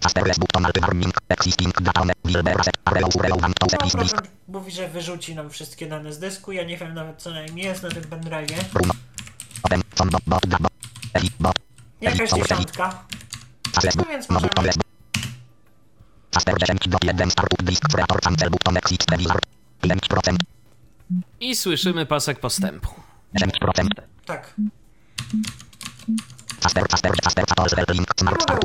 Fasterless 0.00 0.38
button 0.38 0.64
alt 0.66 0.80
warning 0.80 1.12
existing 1.28 1.72
data 1.82 2.00
on 2.00 2.10
Wilber 2.24 2.64
set 2.64 2.76
arrow 2.84 3.10
relevant 3.22 3.54
to 3.58 3.68
set 3.68 3.86
is 3.86 3.92
disk 3.92 4.16
program 4.16 4.42
mówi, 4.48 4.72
że 4.72 4.88
wyrzuci 4.88 5.34
nam 5.34 5.50
wszystkie 5.50 5.86
dane 5.86 6.12
z 6.12 6.18
dysku. 6.18 6.52
Ja 6.52 6.64
nie 6.64 6.76
wiem 6.76 6.94
nawet 6.94 7.22
co 7.22 7.30
najmniej 7.30 7.66
jest 7.66 7.82
na 7.82 7.88
tym 7.88 8.02
pendrive'ie. 8.02 8.64
Bruno. 8.72 8.94
Bot 10.26 10.46
bot. 10.46 10.46
Eli 11.14 11.30
Jakaś 12.00 12.30
dziesiątka. 12.30 13.04
No 13.96 14.04
więc 14.10 14.28
no 14.28 14.40
możemy- 14.40 14.91
I 21.40 21.56
słyszymy 21.56 22.06
pasek 22.06 22.40
postępu. 22.40 22.88
10% 23.34 23.88
Tak. 24.24 24.54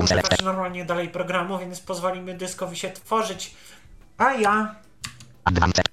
Używać 0.04 0.42
normalnie 0.44 0.86
dalej 0.86 1.10
programu, 1.10 1.60
więc 1.60 1.80
pozwolimy 1.80 2.38
dyskowi 2.38 2.78
się 2.78 2.92
tworzyć. 2.92 3.56
A 4.18 4.34
ja? 4.34 4.76
Advanced. 5.46 5.88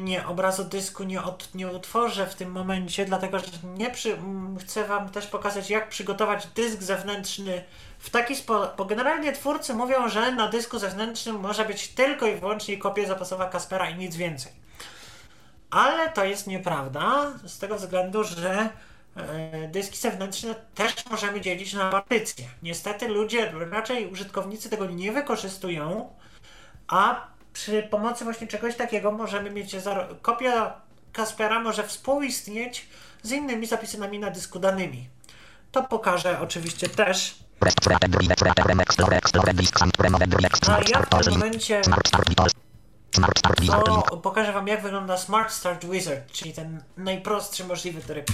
Nie, 0.00 0.26
obrazu 0.26 0.64
dysku 0.64 1.04
nie, 1.04 1.22
od, 1.22 1.54
nie 1.54 1.68
utworzę 1.68 2.26
w 2.26 2.34
tym 2.34 2.50
momencie, 2.50 3.04
dlatego 3.04 3.38
że 3.38 3.46
nie 3.76 3.90
przy, 3.90 4.18
chcę 4.60 4.84
Wam 4.84 5.08
też 5.08 5.26
pokazać, 5.26 5.70
jak 5.70 5.88
przygotować 5.88 6.46
dysk 6.46 6.82
zewnętrzny 6.82 7.64
w 7.98 8.10
taki 8.10 8.36
sposób, 8.36 8.76
bo 8.76 8.84
generalnie 8.84 9.32
twórcy 9.32 9.74
mówią, 9.74 10.08
że 10.08 10.32
na 10.32 10.48
dysku 10.48 10.78
zewnętrznym 10.78 11.40
może 11.40 11.64
być 11.64 11.88
tylko 11.88 12.26
i 12.26 12.36
wyłącznie 12.36 12.78
kopia 12.78 13.06
zapasowa 13.06 13.46
Kaspera 13.46 13.90
i 13.90 13.98
nic 13.98 14.16
więcej. 14.16 14.52
Ale 15.70 16.08
to 16.08 16.24
jest 16.24 16.46
nieprawda, 16.46 17.32
z 17.46 17.58
tego 17.58 17.76
względu, 17.76 18.24
że 18.24 18.68
e, 19.16 19.68
dyski 19.68 19.98
zewnętrzne 19.98 20.54
też 20.74 21.06
możemy 21.10 21.40
dzielić 21.40 21.74
na 21.74 21.90
partycje. 21.90 22.44
Niestety 22.62 23.08
ludzie, 23.08 23.52
raczej 23.70 24.06
użytkownicy 24.06 24.70
tego 24.70 24.86
nie 24.86 25.12
wykorzystują, 25.12 26.12
a 26.88 27.26
przy 27.56 27.82
pomocy 27.82 28.24
właśnie 28.24 28.46
czegoś 28.46 28.76
takiego 28.76 29.12
możemy 29.12 29.50
mieć 29.50 29.76
kopia 30.22 30.80
Kaspera 31.12 31.60
może 31.60 31.82
współistnieć 31.86 32.86
z 33.22 33.32
innymi 33.32 33.66
zapisanymi 33.66 34.18
na 34.18 34.30
dysku 34.30 34.58
danymi. 34.58 35.08
To 35.72 35.82
pokażę 35.82 36.40
oczywiście 36.40 36.88
też. 36.88 37.34
A 37.60 37.66
ja 40.88 41.02
w 41.02 41.24
tym 41.24 41.32
momencie 41.32 41.82
to 44.10 44.16
pokażę 44.16 44.52
Wam 44.52 44.68
jak 44.68 44.82
wygląda 44.82 45.16
Smart 45.16 45.52
Start 45.52 45.84
Wizard, 45.84 46.32
czyli 46.32 46.52
ten 46.52 46.82
najprostszy 46.96 47.64
możliwy 47.64 48.00
tryb. 48.00 48.26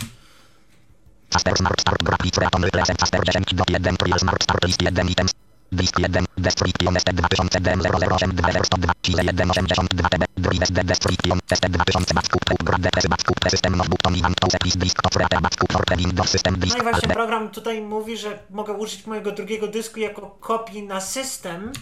Smart 1.56 1.80
start 1.80 2.02
graphic 2.02 2.38
reaton 2.38 2.62
lesson 2.62 2.96
faster 2.96 3.20
10 3.24 3.54
do 3.54 3.64
1 3.68 3.96
trial 3.96 4.18
smart 4.18 4.42
start 4.42 4.64
list 4.64 4.82
1 4.82 5.08
items. 5.08 5.41
Disk 5.72 5.98
1, 5.98 6.26
Destruction 6.36 6.98
ST 7.00 7.12
2000 7.12 7.60
DM008 7.60 8.32
202 8.32 8.92
Chile 9.02 9.22
182 9.24 10.08
TB 10.08 10.24
Drive 10.36 10.62
SD 10.62 10.84
Destruction 10.84 11.40
ST 11.54 11.68
2000 11.68 12.14
Backup 12.14 12.80
Depress 12.80 13.06
Backup 13.06 13.50
System 13.50 13.80
of 13.80 13.88
Button 13.88 14.14
Please 14.60 14.78
Disk 14.78 14.96
Backup 15.40 15.96
Windows 15.96 16.28
System 16.30 16.54
No 16.54 16.60
Disk 16.60 16.78
i 16.78 16.82
właśnie 16.82 17.08
program 17.08 17.50
tutaj 17.50 17.80
mówi, 17.80 18.16
że 18.16 18.38
mogę 18.50 18.72
użyć 18.72 19.06
mojego 19.06 19.32
drugiego 19.32 19.68
dysku 19.68 20.00
jako 20.00 20.36
kopii 20.40 20.82
na 20.82 21.00
system. 21.00 21.72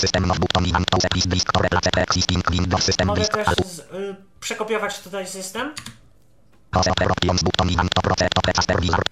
System 0.00 0.30
of 0.30 0.38
Button 0.38 0.64
Please 1.10 1.28
Disk 1.28 1.48
Existing 1.96 2.50
Windows 2.50 2.82
System 2.82 3.08
Mogę 3.08 3.20
Disk 3.20 3.32
też 3.32 3.48
Alt 3.48 3.66
z, 3.66 3.78
y, 3.78 4.16
przekopiować 4.40 4.98
tutaj 4.98 5.26
system. 5.26 5.74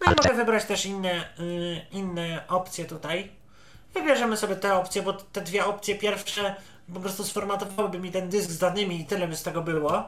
No 0.06 0.12
i 0.12 0.16
mogę 0.22 0.34
wybrać 0.34 0.64
też 0.64 0.86
inne, 0.86 1.24
y, 1.40 1.80
inne 1.92 2.44
opcje 2.48 2.84
tutaj. 2.84 3.30
Wybierzemy 3.94 4.36
sobie 4.36 4.56
te 4.56 4.74
opcje, 4.74 5.02
bo 5.02 5.12
te 5.12 5.40
dwie 5.40 5.66
opcje 5.66 5.94
pierwsze 5.94 6.54
po 6.94 7.00
prostu 7.00 7.24
sformatowałyby 7.24 7.98
mi 7.98 8.11
ten 8.12 8.28
dysk 8.28 8.50
z 8.50 8.58
danymi 8.58 9.00
i 9.00 9.04
tyle 9.06 9.28
by 9.28 9.36
z 9.36 9.42
tego 9.42 9.62
było. 9.62 10.06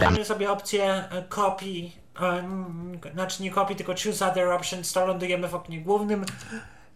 Wybierzemy 0.00 0.24
sobie 0.24 0.50
opcję 0.50 1.04
y, 1.18 1.28
copy, 1.28 1.90
mm, 2.20 3.00
znaczy 3.14 3.42
nie 3.42 3.50
copy, 3.50 3.74
tylko 3.74 3.94
choose 4.04 4.28
other 4.30 4.48
options, 4.48 4.92
to 4.92 5.06
lądujemy 5.06 5.48
w 5.48 5.54
oknie 5.54 5.80
głównym. 5.80 6.24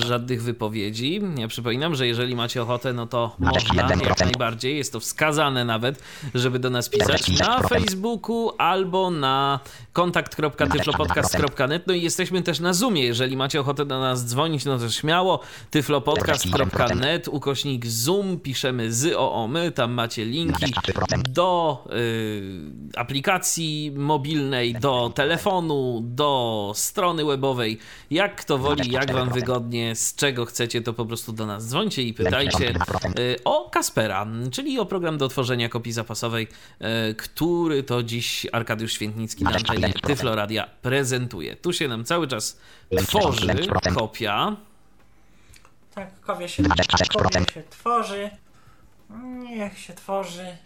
żadnych 0.07 0.43
wypowiedzi. 0.43 1.21
Ja 1.39 1.49
przypominam, 1.49 1.95
że 1.95 2.07
jeżeli 2.07 2.37
macie 2.37 2.63
ochotę, 2.63 2.93
no 2.93 3.07
to 3.07 3.37
można 3.39 3.89
jak 4.09 4.21
najbardziej. 4.21 4.77
Jest 4.77 4.93
to 4.93 5.01
wskazane 5.01 5.65
nawet, 5.65 6.03
żeby 6.35 6.59
do 6.59 6.71
nas 6.71 6.89
pisać 6.89 7.29
na 7.29 7.61
Facebooku 7.63 8.53
albo 8.59 9.11
na 9.11 9.61
kontakt.tyflopodcast.net. 9.93 11.87
No 11.87 11.95
i 11.95 12.03
jesteśmy 12.03 12.43
też 12.43 12.61
na 12.61 12.73
Zoomie. 12.73 13.05
Jeżeli 13.05 13.37
macie 13.37 13.61
ochotę 13.61 13.85
do 13.87 14.01
nas 14.01 14.27
dzwonić, 14.27 14.65
no 14.65 14.79
to 14.79 14.91
śmiało 14.91 15.41
tyflopodcast.net, 15.71 17.29
ukośnik 17.29 17.87
Zoom, 17.87 18.41
piszemy 18.41 18.93
z 18.93 19.15
o 19.17 19.49
my, 19.49 19.73
tam 19.73 19.93
macie 19.93 20.25
linki 20.25 20.75
do 21.29 21.85
y, 21.93 22.22
aplikacji 22.97 23.93
mobilnej, 23.97 24.75
do 24.75 25.13
telefonu, 25.15 26.01
do 26.05 26.73
strony 26.75 27.25
webowej. 27.25 27.79
Jak 28.11 28.37
kto 28.37 28.59
woli, 28.59 28.91
jak 28.91 29.13
wam 29.13 29.31
wygodnie, 29.31 29.95
z 29.95 30.15
czego 30.15 30.45
chcecie, 30.45 30.83
to 30.83 30.93
po 30.93 31.07
prostu 31.07 31.33
do 31.33 31.47
nas 31.47 31.69
dzwońcie 31.69 32.03
i 32.03 32.15
pytajcie 32.15 32.75
y, 33.19 33.37
o 33.45 33.71
Kaspera, 33.71 34.27
czyli 34.51 34.79
o 34.79 34.87
program 34.87 35.19
do 35.19 35.29
tworzenia 35.29 35.69
kopii 35.69 35.93
zapasowej, 35.93 36.49
y, 37.11 37.15
który 37.15 37.83
to 37.83 38.03
dziś 38.03 38.47
Arkadiusz 38.53 38.93
Świętnicki 38.93 39.45
na 39.45 39.51
antenie 39.51 39.93
Tyfloradia 39.93 40.67
prezentuje. 40.83 41.57
Tu 41.57 41.73
się 41.73 41.89
nam 41.89 42.05
cały 42.05 42.29
czas 42.29 42.61
tworzy 43.07 43.47
kopia. 43.95 44.57
Tak, 45.95 46.21
kopia 46.21 46.49
się, 46.49 46.63
kopia 46.63 47.45
się 47.55 47.63
tworzy. 47.71 48.31
Niech 49.39 49.79
się 49.79 49.93
tworzy. 49.93 50.57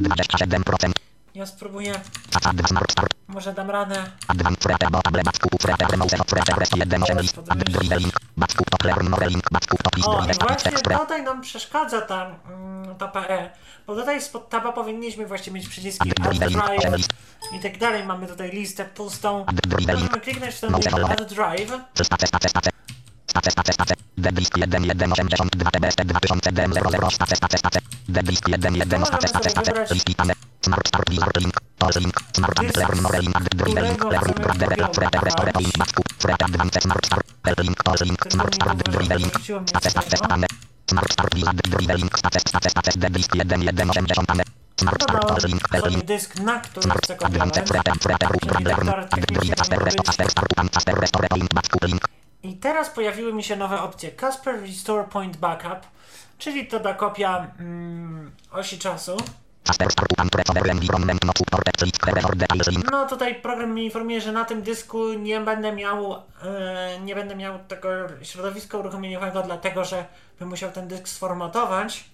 57% 0.00 0.04
27% 0.64 0.92
Ja 1.34 1.46
spróbuję. 1.46 2.00
Może 3.28 3.52
dam 3.52 3.70
radę. 3.70 4.04
Advanced 4.28 4.62
Prepare 4.62 4.90
Botable 4.90 5.22
Back 5.22 5.38
Prepare 5.58 5.96
Mouse 5.96 6.16
Prepare 6.16 6.66
1 6.76 7.02
8 7.02 7.18
list 7.18 7.40
Drive 7.40 8.00
Link 8.00 8.14
Back 8.36 8.52
to 8.52 8.88
Learn 8.88 9.08
More 9.08 9.28
Link 9.28 9.50
Back 9.52 9.66
to 9.66 9.76
List 9.96 10.08
O, 10.08 10.46
właśnie 10.46 10.72
tutaj 10.98 11.22
nam 11.22 11.40
przeszkadza 11.40 12.00
ta, 12.00 12.30
mm, 12.50 12.94
ta 12.94 13.08
PE. 13.08 13.50
Bo 13.86 13.94
tutaj 13.94 14.22
spod 14.22 14.48
taba 14.48 14.72
powinniśmy 14.72 15.26
właśnie 15.26 15.52
mieć 15.52 15.68
przyciski 15.68 16.08
Drive 16.08 16.52
i 17.52 17.60
tak 17.60 17.78
dalej. 17.78 18.04
Mamy 18.04 18.26
tutaj 18.26 18.50
listę 18.50 18.84
pustą. 18.84 19.46
Możemy 19.70 20.20
kliknąć 20.20 20.54
w 20.54 20.60
ten 20.60 20.72
Drive. 21.28 21.72
Stace, 23.34 23.50
stace, 23.50 23.72
stace. 23.72 23.94
Deblisk 24.14 24.56
1, 24.56 24.70
1, 24.70 24.90
82, 24.90 25.70
TBST 25.74 26.00
2000, 26.06 26.52
DM 26.56 26.72
00, 26.72 27.10
stace, 27.10 27.36
stace, 27.36 27.58
stace. 27.58 27.80
Deblisk 28.06 28.48
1, 28.48 28.60
1, 28.62 29.06
stace, 29.06 29.28
stace, 29.28 29.50
stace. 29.50 29.90
List 29.90 30.06
pisane. 30.06 30.34
Smart 30.64 30.86
Start 30.86 31.08
Wizard 31.10 31.36
Link. 31.42 31.56
All 31.82 31.92
Link. 32.00 32.16
Smart 32.32 32.58
Add 32.58 32.76
Learn 32.76 33.02
More 33.02 33.20
Link. 33.20 33.36
Drive 33.58 33.82
Link. 33.84 34.04
Learn 34.04 34.32
Brother 34.44 34.70
Prepare 34.94 35.24
Restore 35.26 35.52
Link. 35.60 35.78
Back 35.78 35.92
Prep 36.22 36.42
Advanced 36.46 36.82
Smart 36.82 37.04
Start. 37.04 37.26
Link. 37.58 37.78
All 37.88 38.00
Link. 38.00 38.20
Smart 38.32 38.54
Start 38.54 38.78
Drive 38.84 39.18
Link. 39.20 39.34
Stace, 39.68 39.90
stace, 39.90 40.06
stace. 40.08 40.46
Smart 40.90 41.12
Start 41.12 41.34
Wizard 41.34 41.60
Drive 41.72 41.98
Link. 42.00 42.16
Stace, 42.16 42.40
stace, 42.46 42.70
stace. 42.70 42.96
Deblisk 43.02 43.34
1, 43.34 43.48
1, 43.50 43.68
80, 43.68 44.42
Smart 44.80 45.02
Start 45.02 45.24
All 45.30 45.42
Link. 45.50 45.64
Link. 45.90 46.20
Smart 46.22 46.64
Advanced 46.78 47.18
kopiować. 47.18 47.54
Prep 47.68 47.88
Prep 48.04 48.22
Prep 48.48 48.64
Learn. 48.70 48.86
Drive 49.26 49.56
Faster 49.58 49.78
Restore 49.84 50.12
Faster 50.72 50.94
Restore 51.00 51.28
Link. 51.36 51.54
Back 51.54 51.82
Link. 51.82 52.23
I 52.44 52.56
teraz 52.56 52.90
pojawiły 52.90 53.32
mi 53.32 53.42
się 53.42 53.56
nowe 53.56 53.82
opcje. 53.82 54.10
Casper 54.10 54.60
Restore 54.60 55.04
Point 55.04 55.36
Backup, 55.36 55.86
czyli 56.38 56.66
to 56.66 56.80
da 56.80 56.94
kopia 56.94 57.46
mm, 57.58 58.32
osi 58.52 58.78
czasu. 58.78 59.16
No 62.90 63.06
tutaj 63.06 63.34
program 63.34 63.70
mnie 63.70 63.84
informuje, 63.84 64.20
że 64.20 64.32
na 64.32 64.44
tym 64.44 64.62
dysku 64.62 65.12
nie 65.12 65.40
będę 65.40 65.72
miał 65.72 66.14
e, 66.42 67.00
nie 67.00 67.14
będę 67.14 67.36
miał 67.36 67.58
tego 67.68 67.88
środowiska 68.22 68.78
uruchomieniowego, 68.78 69.42
dlatego 69.42 69.84
że 69.84 70.06
bym 70.38 70.48
musiał 70.48 70.72
ten 70.72 70.88
dysk 70.88 71.08
sformatować. 71.08 72.04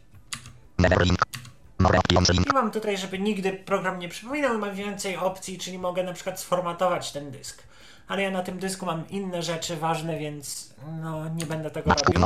I 2.51 2.55
mam 2.55 2.71
tutaj, 2.71 2.99
żeby 2.99 3.19
nigdy 3.19 3.53
program 3.53 3.99
nie 3.99 4.09
przypominał, 4.09 4.59
mam 4.59 4.75
więcej 4.75 5.17
opcji, 5.17 5.59
czyli 5.59 5.79
mogę 5.79 6.05
na 6.05 6.13
przykład 6.13 6.41
sformatować 6.41 7.13
ten 7.13 7.31
dysk. 7.31 7.70
Ale 8.11 8.23
ja 8.23 8.31
na 8.31 8.43
tym 8.43 8.59
dysku 8.59 8.87
mam 8.87 9.09
inne 9.09 9.43
rzeczy 9.43 9.77
ważne, 9.77 10.19
więc 10.19 10.75
no 11.01 11.29
nie 11.29 11.47
będę 11.47 11.71
tego 11.71 11.91
robił. 11.91 12.21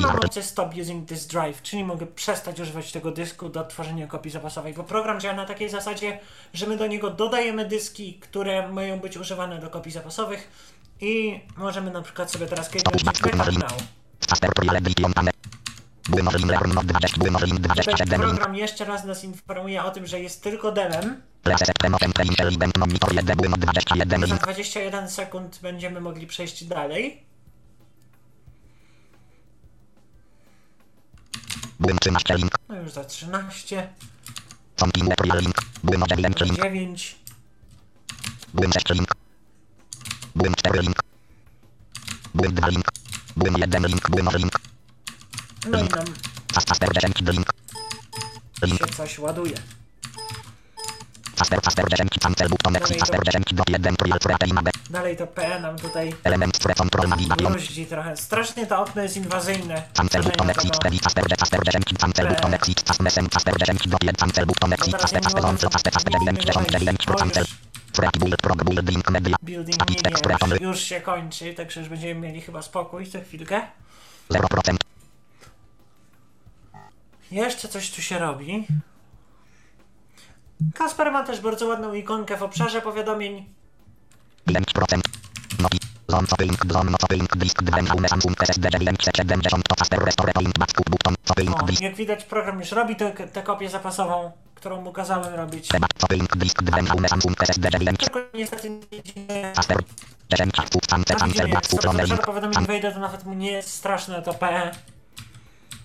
Mam 0.00 0.16
opcję 0.16 0.42
Stop 0.42 0.74
Using 0.80 1.08
This 1.08 1.26
Drive, 1.26 1.62
czyli 1.62 1.84
mogę 1.84 2.06
przestać 2.06 2.60
używać 2.60 2.92
tego 2.92 3.10
dysku 3.10 3.48
do 3.48 3.64
tworzenia 3.64 4.06
kopii 4.06 4.30
zapasowej, 4.30 4.74
bo 4.74 4.84
program 4.84 5.20
działa 5.20 5.36
na 5.36 5.46
takiej 5.46 5.68
zasadzie, 5.68 6.18
że 6.54 6.66
my 6.66 6.76
do 6.76 6.86
niego 6.86 7.10
dodajemy 7.10 7.68
dyski, 7.68 8.14
które 8.14 8.68
mają 8.68 9.00
być 9.00 9.16
używane 9.16 9.58
do 9.58 9.70
kopii 9.70 9.92
zapasowych 9.92 10.48
i 11.00 11.40
możemy 11.56 11.90
na 11.90 12.02
przykład 12.02 12.30
sobie 12.30 12.46
teraz 12.46 12.68
kliknąć 12.68 13.04
Backup 13.04 13.58
Now. 13.58 13.72
Faster 14.28 14.50
Reliability 14.58 15.06
on 15.06 15.12
Pane. 15.12 15.30
Były 16.08 16.22
może 16.22 16.38
Link 16.38 16.50
Learn 16.50 16.74
Not 16.74 16.86
20. 16.86 17.18
Były 17.18 17.30
może 17.30 17.46
Link 17.46 17.60
Tutaj 17.60 17.74
27 17.74 18.20
Link. 18.20 18.34
program 18.34 18.56
jeszcze 18.56 18.84
raz 18.84 19.04
nas 19.04 19.24
informuje 19.24 19.84
o 19.84 19.90
tym, 19.90 20.06
że 20.06 20.20
jest 20.20 20.42
tylko 20.42 20.72
demem. 20.72 21.22
Reset 21.44 21.78
Promotion 21.78 22.12
Train 22.12 22.34
Element 22.38 22.78
Monitor 22.78 23.14
1. 23.14 23.36
Były 23.36 23.48
21 23.58 24.20
Za 24.20 24.26
Link. 24.26 24.42
21 24.42 25.10
sekund 25.10 25.58
będziemy 25.62 26.00
mogli 26.00 26.26
przejść 26.26 26.64
dalej. 26.64 27.22
Byłem 31.80 31.98
13 31.98 32.34
Link. 32.36 32.52
No 32.68 32.76
już 32.76 32.92
za 32.92 33.04
13, 33.04 33.88
Continue 34.76 35.14
Real 35.24 35.40
Link. 35.40 35.56
Były 35.84 35.98
może 35.98 36.16
9 36.16 36.38
za 36.38 36.44
Link. 36.44 36.56
9, 36.62 37.16
Byłem 38.54 38.72
6 38.72 38.88
Link. 38.90 39.14
Byłem 40.36 40.54
4 40.54 40.80
Link. 40.82 40.96
Byłem 42.34 42.54
2 42.54 42.68
Link. 42.68 42.84
Byłem 43.36 43.54
1 43.58 43.86
Link. 43.86 44.10
Byłem 44.10 44.24
może 44.24 44.38
Link. 44.38 44.52
no 45.70 45.78
i 45.78 45.82
nam 45.82 46.06
Fast 46.54 46.68
Faster 46.68 46.92
10 46.92 47.20
Link. 47.20 47.46
Link. 48.62 48.78
się 48.78 48.94
coś 48.94 49.18
ładuje. 49.18 49.54
Dalej 54.90 55.16
to 55.16 55.26
PE 55.26 55.60
nam 55.60 55.78
tutaj 55.78 56.14
Element 56.24 56.58
Control. 56.76 57.06
Luździ 57.40 57.86
trochę. 57.86 58.16
Strasznie 58.16 58.66
to 58.66 58.80
okno 58.80 59.02
jest 59.02 59.16
inwazyjne. 59.16 59.82
Cancel 59.98 60.22
button 60.22 60.50
exit, 60.50 60.78
cancel 60.78 61.24
button 61.24 62.52
cancel 64.18 64.46
button 64.46 65.44
on, 65.44 65.56
cancel, 67.16 67.44
prog, 68.42 68.64
media, 69.10 69.36
Building 69.42 69.90
nie, 69.90 70.10
nie, 70.10 70.16
prefon, 70.16 70.50
już, 70.50 70.60
już 70.60 70.80
się 70.80 71.00
kończy, 71.00 71.54
także 71.54 71.80
już 71.80 71.88
będziemy 71.88 72.20
mieli 72.20 72.40
chyba 72.40 72.62
spokój 72.62 73.06
za 73.06 73.20
chwilkę. 73.20 73.62
0%, 74.30 74.76
Jeszcze 77.30 77.68
coś 77.68 77.90
tu 77.90 78.02
się 78.02 78.18
robi. 78.18 78.66
Kasper 80.74 81.12
ma 81.12 81.22
też 81.22 81.40
bardzo 81.40 81.66
ładną 81.66 81.94
ikonkę 81.94 82.36
w 82.36 82.42
obszarze 82.42 82.82
powiadomień. 82.82 83.54
5%, 84.48 85.00
nogi, 85.58 85.78
Zon 86.08 86.26
copying, 86.26 86.72
zon 86.72 86.90
no 86.90 86.98
copying, 86.98 87.36
disk, 87.36 87.62
dwen, 87.62 87.86
home, 87.86 88.08
Samsung, 88.08 88.42
SSD, 88.42 88.70
970, 88.70 89.68
to 89.68 89.74
Casper, 89.74 90.04
restore, 90.04 90.32
point, 90.32 90.58
back, 90.58 90.90
button, 90.90 91.14
copying, 91.24 91.62
O, 91.62 91.66
disk, 91.66 91.82
jak 91.82 91.94
widać 91.94 92.24
program 92.24 92.58
już 92.60 92.72
robi 92.72 92.96
tę 92.96 93.10
tę 93.10 93.42
kopię 93.42 93.68
zapasową, 93.68 94.32
którą 94.54 94.80
mu 94.80 94.92
kazałem 94.92 95.34
robić. 95.34 95.68
copying, 95.98 96.36
disk, 96.36 96.62
dwen, 96.62 96.86
home, 96.86 97.08
Samsung, 97.08 97.42
SSD, 97.42 97.70
9, 97.70 97.98
Tylko 97.98 98.20
niestety 98.34 98.70
nie 98.70 99.02
dzieje. 99.02 99.52
Casper, 99.54 99.78
10, 100.30 100.54
put, 100.70 100.86
cancel, 100.86 101.16
A 101.16 101.20
cancel, 101.20 101.28
widzimy, 101.28 101.54
back, 101.54 101.54
jak 101.54 101.66
sobie 101.66 101.76
button, 101.76 101.96
zawsze 101.96 102.06
link, 102.06 102.20
do 102.20 102.26
powiadomień 102.26 102.66
wejdę, 102.66 102.92
to 102.92 103.00
nawet 103.00 103.24
mu 103.24 103.34
nie 103.34 103.52
jest 103.52 103.70
straszne 103.72 104.22
to 104.22 104.34
PE. 104.34 104.70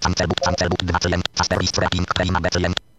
2, 0.01 0.95
Casper, 1.35 1.59
prima, 2.15 2.39
B, 2.39 2.49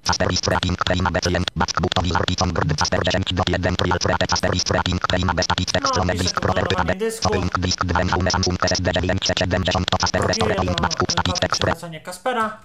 Casper, 0.09 0.29
list, 0.31 0.47
wrapping, 0.49 0.77
prima, 0.87 1.11
B, 1.11 1.21
klient, 1.21 1.51
back, 1.55 1.81
button, 1.83 2.05
wizard, 2.05 2.27
Python, 2.27 2.51
grid, 2.53 2.73
Casper, 2.79 3.01
10, 3.05 3.35
do 3.35 3.43
1, 3.47 3.77
trial, 3.77 3.99
prep, 3.99 4.27
Casper, 4.31 4.51
list, 4.55 4.71
wrapping, 4.71 4.99
prima, 5.09 5.35
B, 5.35 5.43
static, 5.43 5.71
text, 5.73 5.93
No, 5.95 5.99
lone, 5.99 6.13
pisze 6.13 6.23
disk, 6.25 6.41
property, 6.41 6.75
kontrolowanie 6.75 6.99
B, 6.99 7.05
dysku. 7.05 7.23
copying, 7.29 7.53
disk, 7.59 7.85
dwen, 7.85 8.09
home, 8.09 8.31
Samsung, 8.31 8.59
SSD, 8.65 8.93
970, 8.93 9.87
to 9.91 9.99
Casper, 9.99 10.27
restore, 10.27 10.55
Kopiuję 10.55 10.67
point, 10.67 10.81
do 10.81 10.83
back, 10.83 10.93
static, 10.93 11.15
kopii 11.17 11.33
text, 11.41 11.61
prep, 11.61 11.77
przywracania 11.77 12.01
Kaspera. 12.01 12.59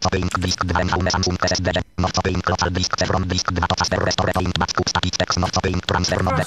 Copying 0.00 0.38
disk 0.38 0.64
2 0.64 0.84
home 0.90 1.10
Samsung 1.10 1.44
SSD 1.44 1.72
no 1.98 2.08
copying 2.08 2.48
local 2.48 2.70
disk 2.70 2.96
Chevron 2.98 3.24
disk 3.24 3.52
2 3.52 3.66
to 3.66 3.74
Casper 3.74 3.98
restore 4.04 4.32
point 4.32 4.58
back 4.58 4.72
to 4.72 4.82
static 4.86 5.16
text 5.16 5.38
no 5.38 5.46
copying 5.54 5.80
transfer 5.86 6.22
mode 6.22 6.42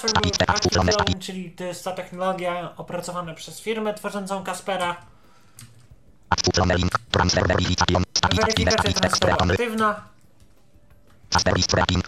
utlone 0.66 0.92
static 0.92 1.14
Loan, 1.14 1.20
czyli 1.20 1.52
to 1.52 1.64
jest 1.64 1.84
ta 1.84 1.92
technologia 1.92 2.76
opracowana 2.78 3.34
przez 3.34 3.62
firmę 3.62 3.94
tworzącą 3.94 4.44
Kaspera. 4.44 4.96
utlone 6.48 6.76
link 6.78 6.92
transfer 7.12 7.48
verification 7.48 8.04
Weryfikacja 8.28 8.94
transferu 8.94 9.34
aktywna. 9.34 10.04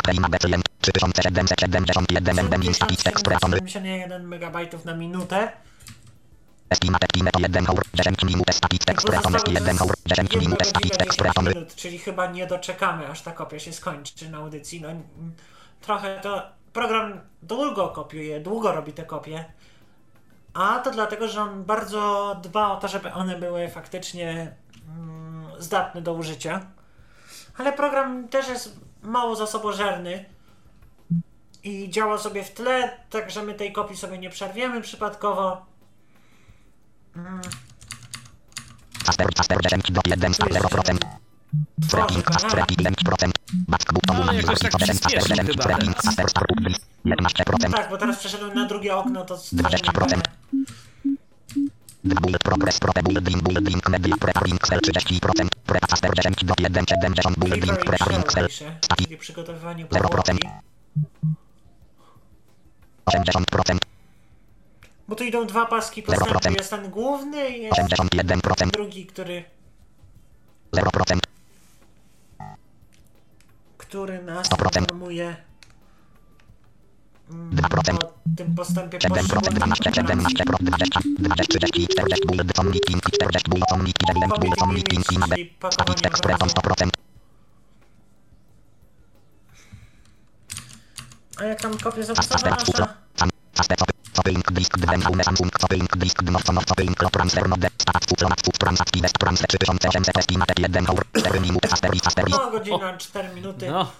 Prima 0.03 0.29
B 0.29 0.37
client 0.39 0.65
3771 0.81 2.39
MB 2.39 2.57
min 2.57 2.73
static 2.73 3.03
text 3.03 3.27
recon 3.27 3.51
71 3.51 4.25
MB 4.25 4.85
na 4.85 4.93
minutę. 4.93 5.51
estimate 6.71 7.07
time 7.13 7.31
to 7.31 7.39
1 7.39 7.67
hour 7.67 7.83
10 7.93 8.23
minut 8.23 8.47
static 8.51 8.85
text 8.85 9.09
recon 9.09 9.33
Pozostały 9.33 9.59
1 9.59 9.77
hour 9.77 9.95
10 10.05 10.33
jedna 10.33 10.41
minut 10.41 10.67
static 10.67 10.91
godzina, 10.91 10.97
text 10.97 11.19
10 11.19 11.27
recon 11.27 11.45
minut, 11.45 11.75
czyli 11.75 11.97
chyba 11.97 12.31
nie 12.31 12.47
doczekamy, 12.47 13.07
aż 13.07 13.21
ta 13.21 13.31
kopia 13.31 13.59
się 13.59 13.73
skończy 13.73 14.29
na 14.29 14.37
audycji. 14.37 14.81
No, 14.81 14.87
trochę 15.81 16.19
to 16.19 16.49
program 16.73 17.19
długo 17.43 17.89
kopiuje, 17.89 18.39
długo 18.39 18.71
robi 18.71 18.93
te 18.93 19.05
kopie. 19.05 19.45
A 20.53 20.79
to 20.79 20.91
dlatego, 20.91 21.27
że 21.27 21.41
on 21.41 21.63
bardzo 21.63 22.35
dba 22.43 22.71
o 22.71 22.77
to, 22.79 22.87
żeby 22.87 23.13
one 23.13 23.39
były 23.39 23.69
faktycznie 23.69 24.55
zdatne 25.61 26.01
do 26.01 26.13
użycia. 26.13 26.65
Ale 27.57 27.73
program 27.73 28.27
też 28.27 28.47
jest 28.47 28.79
mało 29.03 29.35
zasobożerny 29.35 30.25
i 31.63 31.89
działa 31.89 32.17
sobie 32.17 32.43
w 32.43 32.51
tle, 32.51 32.97
także 33.09 33.43
my 33.43 33.53
tej 33.53 33.71
kopii 33.71 33.97
sobie 33.97 34.17
nie 34.17 34.29
przerwiemy 34.29 34.81
przypadkowo. 34.81 35.65
Casper 39.05 39.33
Casper 39.33 39.57
10 39.61 39.91
do 39.91 40.01
1 40.05 40.33
Tu 40.33 40.47
jest 40.47 40.65
0% 40.65 40.97
Tworzy 41.81 41.89
Tracking, 41.89 42.25
go, 42.25 42.33
fast 42.33 42.45
nie? 42.45 42.51
tracking, 42.51 42.81
5%. 42.81 43.31
Back 43.67 43.93
button, 43.93 44.17
No, 44.17 44.25
tak 44.25 44.35
wizard, 44.35 44.59
przyspieszył 44.59 45.27
Casper, 45.27 45.45
chyba 45.45 45.63
tracking, 45.63 45.95
teraz. 45.95 46.05
Casper, 46.05 46.29
startup, 46.29 46.59
list, 46.59 46.85
11%. 47.05 47.71
Tak, 47.73 47.89
bo 47.89 47.97
teraz 47.97 48.19
przeszedłem 48.19 48.53
na 48.53 48.65
drugie 48.65 48.95
okno, 48.95 49.25
to 49.25 49.35
20%. 49.35 50.21
Build 52.03 52.37
progress, 52.43 52.79
prote 52.79 53.03
building, 53.03 53.43
building, 53.43 53.89
media, 53.89 54.15
preparing, 54.17 54.57
cell 54.67 54.79
30%, 54.79 55.49
prep, 55.65 55.85
Casper, 55.87 56.11
10 56.15 56.45
do 56.45 56.53
1, 56.57 56.85
70, 56.87 57.37
building, 57.37 57.79
static, 58.27 58.63
czyli 58.97 59.17
przygotowywanie 59.17 59.85
0%. 59.85 59.87
powłoki. 59.87 60.39
80%, 63.05 63.77
Bo 65.07 65.15
tu 65.15 65.23
idą 65.23 65.45
dwa 65.47 65.65
paski 65.65 66.03
postępu, 66.03 66.33
0%. 66.33 66.57
jest 66.57 66.69
ten 66.69 66.89
główny 66.89 67.49
i 67.49 67.61
jest 67.61 67.79
81%, 67.79 68.71
drugi, 68.71 69.05
który, 69.05 69.43
0%, 70.73 71.19
który 73.77 74.23
nas 74.23 74.49
100%. 74.49 74.81
informuje 74.81 75.35
2%. 77.31 78.03
o 78.03 78.13
tym 78.37 78.55
postępie 78.55 78.97
7%, 78.97 79.09
poszczególnych 79.09 79.53
12, 79.53 79.89
operacji. 79.89 79.93
17, 79.95 80.43
20, 80.61 80.99
20, 81.19 81.59
30, 81.59 81.87
40, 81.87 82.27
build, 82.27 82.59
on 82.59 82.69
meeting, 82.69 83.01
40, 83.11 83.51
build, 83.51 83.63
on 83.71 83.79
meeting, 83.83 84.07
9, 84.13 84.39
build, 84.41 84.61
on 84.61 84.73
meeting, 84.73 85.11
map, 85.19 85.29
czyli 85.29 85.53
static, 85.71 86.01
text, 86.01 86.23
preton, 86.23 86.49
obrazu. 86.55 86.85
100%, 86.85 86.89
A 91.41 91.43
jak 91.43 91.61
tam 91.61 91.73
zapasowa 91.73 92.15
Casper, 92.15 92.51
nasza? 92.51 92.93
Sam, 93.15 93.29
Casper, 93.53 93.77
copy, 93.77 93.93
copying, 94.13 94.43
disk, 94.51 94.77
2, 94.77 95.01
home, 95.03 95.23
Samsung, 95.23 95.51
copying, 95.51 95.87
disk, 95.97 96.21
no, 96.21 96.39
no, 96.53 96.61
copying, 96.61 96.95
cloud, 96.95 97.11
transfer, 97.11 97.47
mode, 97.47 97.69
stat, 97.77 98.05
full, 98.05 98.29
map, 98.29 98.41
full, 98.45 98.53
transactive, 98.59 99.11
transfer, 99.19 99.47
3800, 99.47 100.17
estimate, 100.17 100.53
1 100.59 100.89
hour, 100.89 101.03
4 101.13 101.39
minuty, 101.39 101.67
Casper, 101.67 101.89
Casper, 102.01 102.29
No, 102.29 102.49
godzina, 102.51 102.97
4 102.97 103.33
minuty. 103.35 103.67
No, 103.67 103.91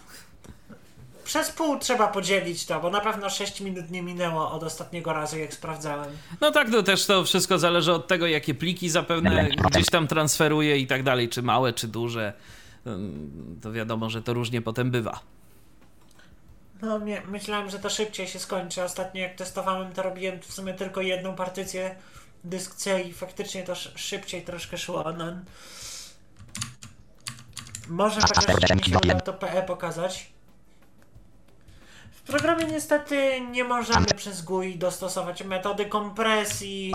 Przez 1.32 1.52
pół 1.52 1.80
trzeba 1.80 2.08
podzielić 2.08 2.66
to, 2.66 2.80
bo 2.80 2.90
na 2.90 3.02
pewno 3.02 3.30
6 3.30 3.62
minut 3.62 3.92
nie 3.92 4.02
minęło 4.02 4.52
od 4.52 4.64
ostatniego 4.64 5.14
razu, 5.14 5.38
jak 5.40 5.54
sprawdzałem. 5.54 6.18
no 6.42 6.52
tak, 6.52 6.72
to 6.72 6.84
też 6.84 7.06
to 7.06 7.24
wszystko 7.24 7.60
zależy 7.60 7.94
od 7.94 8.08
tego, 8.08 8.28
jakie 8.28 8.54
pliki 8.54 8.90
zapewne 8.90 9.50
gdzieś 9.72 9.86
tam 9.90 10.08
transferuje 10.08 10.78
i 10.78 10.88
tak 10.88 11.04
dalej, 11.04 11.30
czy 11.30 11.42
małe, 11.42 11.74
czy 11.74 11.88
duże. 11.88 12.34
To 13.62 13.72
wiadomo, 13.72 14.10
że 14.10 14.22
to 14.22 14.34
różnie 14.34 14.62
potem 14.62 14.92
bywa. 14.92 15.20
No, 16.82 17.00
nie, 17.00 17.22
myślałem, 17.28 17.70
że 17.70 17.80
to 17.80 17.90
szybciej 17.90 18.28
się 18.28 18.40
skończy. 18.40 18.84
Ostatnio 18.84 19.22
jak 19.22 19.36
testowałem, 19.36 19.94
to 19.94 20.04
robiłem 20.04 20.40
w 20.42 20.54
sumie 20.54 20.74
tylko 20.74 21.02
jedną 21.02 21.36
partycję 21.36 21.96
dysk 22.44 22.76
C 22.76 23.02
i 23.02 23.14
faktycznie 23.14 23.64
to 23.64 23.72
sz- 23.72 24.00
szybciej 24.00 24.42
troszkę 24.42 24.78
szło. 24.78 25.04
No. 25.18 25.26
Może 27.88 28.22
chociaż 28.22 28.78
mi 28.78 28.84
się 28.84 28.98
uda 29.04 29.20
to 29.20 29.34
PE 29.34 29.64
pokazać. 29.64 30.32
W 32.24 32.28
programie 32.28 32.66
niestety 32.66 33.42
nie 33.52 33.64
możemy 33.64 34.06
przez 34.16 34.42
GUI 34.42 34.76
dostosować 34.76 35.44
metody 35.44 35.86
kompresji, 35.86 36.92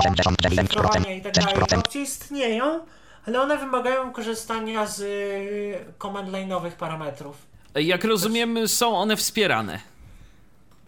89%, 0.51 0.61
szyfrowania 0.61 1.15
i 1.15 1.23
tak. 1.23 1.35
6%, 1.35 1.79
Opcje 1.79 2.03
istnieją, 2.03 2.81
ale 3.27 3.43
one 3.43 3.59
wymagają 3.59 4.13
korzystania 4.13 4.87
z 4.87 5.01
y, 5.01 5.85
command 5.99 6.29
line'owych 6.29 6.71
parametrów. 6.71 7.37
Jak 7.75 8.05
rozumiem, 8.05 8.69
są 8.69 8.97
one 8.97 9.17
wspierane. 9.17 9.81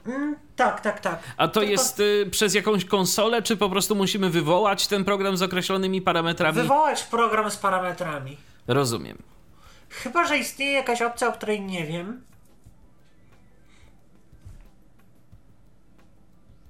Mm, 0.07 0.37
tak, 0.57 0.81
tak, 0.81 1.01
tak. 1.01 1.19
A 1.37 1.49
to 1.49 1.61
Tylko 1.61 1.71
jest 1.73 2.01
y, 2.01 2.29
przez 2.31 2.55
jakąś 2.55 2.85
konsolę, 2.85 3.43
czy 3.43 3.57
po 3.57 3.71
prostu 3.71 3.95
musimy 3.95 4.31
wywołać 4.31 4.87
ten 4.87 5.05
program 5.05 5.37
z 5.37 5.43
określonymi 5.43 6.03
parametrami? 6.03 6.57
Wywołać 6.57 7.03
program 7.03 7.51
z 7.51 7.57
parametrami. 7.57 8.37
Rozumiem. 8.67 9.19
Chyba, 9.89 10.27
że 10.27 10.39
istnieje 10.39 10.73
jakaś 10.73 11.03
opcja, 11.03 11.29
o 11.29 11.33
której 11.33 11.61
nie 11.61 11.87
wiem. 11.87 12.28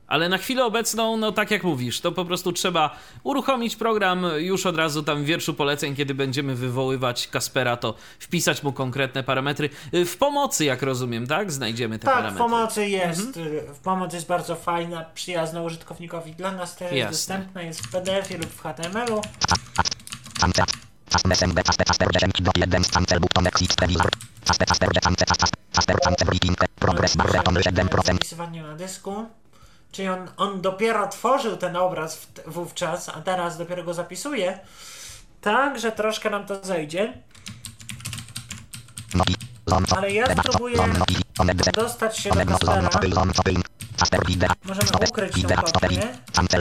Ale 0.09 0.29
na 0.29 0.39
chwilę 0.39 0.65
obecną, 0.65 1.17
no 1.17 1.33
tak 1.33 1.51
jak 1.51 1.65
mówisz, 1.65 2.01
to 2.01 2.13
po 2.13 2.25
prostu 2.25 2.53
trzeba 2.53 2.97
uruchomić 3.23 3.77
program 3.77 4.27
już 4.39 4.67
od 4.67 4.77
razu 4.77 5.03
tam 5.03 5.23
w 5.23 5.27
wierszu 5.27 5.55
poleceń, 5.55 5.97
kiedy 5.97 6.15
będziemy 6.15 6.55
wywoływać 6.55 7.29
Kaspera, 7.29 7.77
to 7.77 7.95
wpisać 8.19 8.63
mu 8.63 8.73
konkretne 8.73 9.23
parametry. 9.23 9.71
Y, 9.95 10.05
W 10.05 10.17
pomocy, 10.17 10.65
jak 10.65 10.83
rozumiem, 10.83 11.27
tak? 11.27 11.53
Znajdziemy 11.53 11.99
te 11.99 12.05
tak, 12.07 12.15
w 12.15 12.17
parametry. 12.17 12.39
pomocy 12.39 12.89
jest. 12.89 13.37
y, 13.37 13.63
W 13.75 13.79
pomocy 13.79 14.17
jest 14.17 14.27
bardzo 14.29 14.57
fajna, 14.57 15.05
przyjazna 15.15 15.63
użytkownikowi. 15.63 16.33
Dla 16.33 16.53
nas 16.53 16.77
też 16.77 16.93
jest 16.93 16.97
Jasne. 16.97 17.11
dostępna, 17.13 17.63
jest 17.63 17.81
w 17.87 17.91
PDF-ie 17.91 18.39
lub 18.39 18.51
w 18.51 18.61
HTML-u. 18.63 19.21
cancel, 20.41 20.65
Casper, 21.11 21.33
SMB, 21.33 21.63
Casper, 21.65 21.87
Casper, 21.87 22.09
10 22.13 22.33
do 22.43 22.51
1, 22.57 22.85
cancel, 22.85 23.21
button, 23.21 23.47
exit, 23.47 23.75
previsor, 23.75 24.11
Casper, 24.45 24.67
Casper, 24.69 24.89
cancel, 25.03 25.27
Casper, 25.27 25.49
Casper, 25.73 25.97
cancel, 26.01 26.29
reading, 26.29 26.59
progress, 26.79 27.17
bar, 27.17 27.33
reton, 27.33 27.55
7%, 27.55 28.05
Zapisywanie 28.05 28.63
na 28.63 28.75
dysku. 28.77 29.27
Czyli 29.93 30.09
on, 30.09 30.31
on 30.37 30.61
dopiero 30.61 31.09
tworzył 31.09 31.57
ten 31.57 31.77
obraz 31.77 32.17
w, 32.17 32.29
wówczas, 32.47 33.09
a 33.09 33.21
teraz 33.21 33.59
dopiero 33.59 33.85
go 33.85 33.95
zapisuje. 33.95 34.59
Tak, 35.41 35.79
że 35.79 35.93
troszkę 35.93 36.31
nam 36.31 36.47
to 36.47 36.65
zejdzie. 36.65 37.23
Ale 39.97 40.13
ja 40.13 40.27
spróbuję 40.27 40.77
dostać 41.75 42.19
się 42.19 42.31
do 42.31 42.37
no, 42.37 42.49
wideo, 44.27 44.53
Możemy 44.65 44.89
ukryć 45.09 45.43
tą 45.43 45.81
kopię. 45.81 46.19
cancel, 46.33 46.61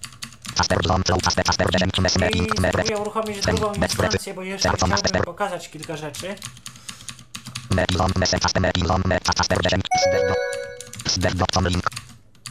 Casper, 0.56 0.78
zone, 0.88 1.04
flow, 1.04 1.22
Casper, 1.22 1.46
Casper, 1.46 1.68
10, 1.72 2.00
mes, 2.00 2.16
I 2.16 2.48
spróbuję 2.58 2.98
uruchomić 2.98 3.42
drugą 3.42 3.74
instancję, 3.74 4.34
bo 4.34 4.42
jeszcze 4.42 4.70
chciałbym 4.70 5.24
pokazać 5.26 5.70
kilka 5.70 5.98
rzeczy. 5.98 6.36
mer, 7.70 7.86
zone, 7.94 8.14
message, 8.16 8.42
Casper, 8.42 8.62
mapping, 8.62 8.88
zone, 8.88 9.04
mer, 9.06 9.22
Casper, 9.22 9.58
10, 9.64 9.84
zder, 10.08 10.22
do, 10.28 10.34
zder, 11.10 11.36
do, 11.36 11.46
com, 11.54 11.68
link, 11.68 11.90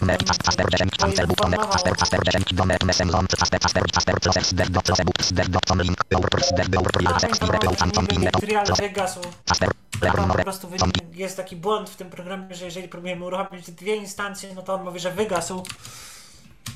mer, 0.01 0.19
Casper, 0.25 0.67
10, 0.71 0.91
cancel, 0.97 1.27
button, 1.27 1.53
Casper, 1.53 1.97
Casper, 1.97 2.21
10, 2.25 2.55
do, 2.55 2.65
mer, 2.65 2.85
message, 2.85 3.11
zone, 3.11 3.27
Casper, 3.27 3.59
Casper, 3.61 3.83
Casper, 3.93 4.21
process, 4.21 4.49
zder, 4.49 4.69
do, 4.71 4.81
process, 4.81 5.05
boot, 5.05 5.23
zder, 5.23 5.49
do, 5.49 5.59
com, 5.69 5.81
link, 5.83 6.01
your, 6.11 6.29
zder, 6.43 6.67
your, 6.73 6.91
A 6.97 7.03
your, 7.03 7.21
ten 7.21 7.31
active, 7.31 7.49
your, 7.49 7.55
informacja 7.55 7.77
phantom, 7.77 8.05
niby 8.05 8.15
pin, 8.15 8.25
metal, 8.25 8.41
trial 8.41 8.65
process, 8.65 8.81
wygasł. 8.81 9.21
Casper, 9.45 9.71
Tam 10.01 10.29
po 10.29 10.43
prostu 10.43 10.69
jest 11.13 11.37
taki 11.37 11.57
błąd 11.57 11.91
w 11.91 11.97
tym 11.97 12.11
programie, 12.11 12.55
że 12.55 12.65
jeżeli 12.65 12.89
próbujemy 12.89 13.25
uruchomić 13.25 13.71
dwie 13.71 13.97
instancje, 13.97 14.55
no 14.55 14.63
to 14.63 14.75
on 14.75 14.85
mówi, 14.85 15.01
że 15.01 15.11
wygasł. 15.11 15.63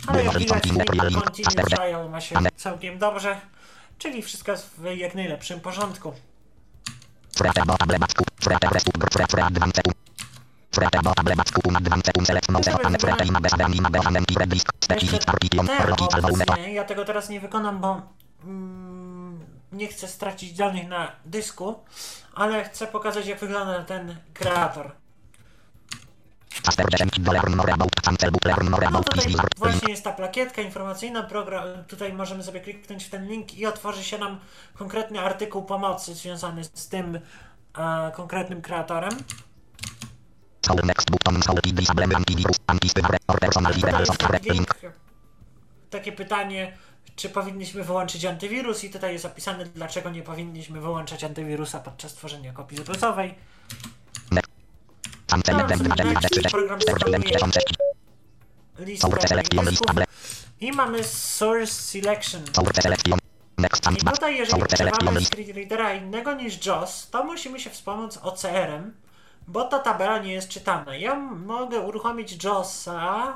Ale 0.06 0.24
jak 0.24 0.38
widać, 0.38 0.62
continue 0.62 1.64
trial 1.64 2.10
ma 2.10 2.20
się 2.20 2.36
całkiem 2.56 2.98
dobrze, 2.98 3.40
czyli 3.98 4.22
wszystko 4.22 4.52
jest 4.52 4.70
w 4.78 4.84
jak 4.84 5.14
najlepszym 5.14 5.60
porządku. 5.60 6.12
Teoretycznie, 15.66 16.72
ja 16.74 16.84
tego 16.84 17.04
teraz 17.04 17.28
nie 17.28 17.40
wykonam, 17.40 17.80
bo 17.80 18.02
mm, 18.44 19.40
nie 19.72 19.88
chcę 19.88 20.08
stracić 20.08 20.52
danych 20.52 20.88
na 20.88 21.12
dysku, 21.24 21.74
ale 22.34 22.64
chcę 22.64 22.86
pokazać 22.86 23.26
jak 23.26 23.38
wygląda 23.38 23.84
ten 23.84 24.16
kreator. 24.34 24.92
No 28.90 29.04
tutaj 29.04 29.34
właśnie 29.56 29.90
jest 29.90 30.04
ta 30.04 30.12
plakietka 30.12 30.62
informacyjna, 30.62 31.22
program, 31.22 31.64
tutaj 31.88 32.12
możemy 32.12 32.42
sobie 32.42 32.60
kliknąć 32.60 33.04
w 33.04 33.10
ten 33.10 33.28
link 33.28 33.54
i 33.54 33.66
otworzy 33.66 34.04
się 34.04 34.18
nam 34.18 34.40
konkretny 34.74 35.20
artykuł 35.20 35.62
pomocy 35.62 36.14
związany 36.14 36.64
z 36.64 36.88
tym 36.88 37.20
e, 37.78 38.12
konkretnym 38.14 38.62
kreatorem. 38.62 39.10
Link. 44.52 44.74
Takie 45.90 46.12
pytanie, 46.12 46.76
czy 47.16 47.28
powinniśmy 47.28 47.84
wyłączyć 47.84 48.24
antywirus 48.24 48.84
i 48.84 48.90
tutaj 48.90 49.12
jest 49.12 49.24
opisane, 49.24 49.64
dlaczego 49.66 50.10
nie 50.10 50.22
powinniśmy 50.22 50.80
wyłączać 50.80 51.24
antywirusa 51.24 51.80
podczas 51.80 52.14
tworzenia 52.14 52.52
kopii 52.52 52.76
zapasowej. 52.78 53.34
Program 56.50 56.78
listę 56.78 57.10
dysków 59.64 59.96
i 60.60 60.72
mamy 60.72 61.04
source 61.04 61.72
selection. 61.72 62.42
I 63.96 64.04
tutaj 64.14 64.36
jeżeli 64.36 64.62
używamy 64.62 65.20
screen 65.26 65.56
readera 65.56 65.94
innego 65.94 66.34
niż 66.34 66.66
JOS, 66.66 67.08
to 67.10 67.24
musimy 67.24 67.60
się 67.60 67.70
wspomóc 67.70 68.18
OCR-em, 68.22 68.94
bo 69.52 69.64
ta 69.64 69.78
tabela 69.78 70.18
nie 70.18 70.32
jest 70.32 70.48
czytana. 70.48 70.96
Ja 70.96 71.14
mogę 71.46 71.80
uruchomić 71.80 72.44
JOS-a, 72.44 73.34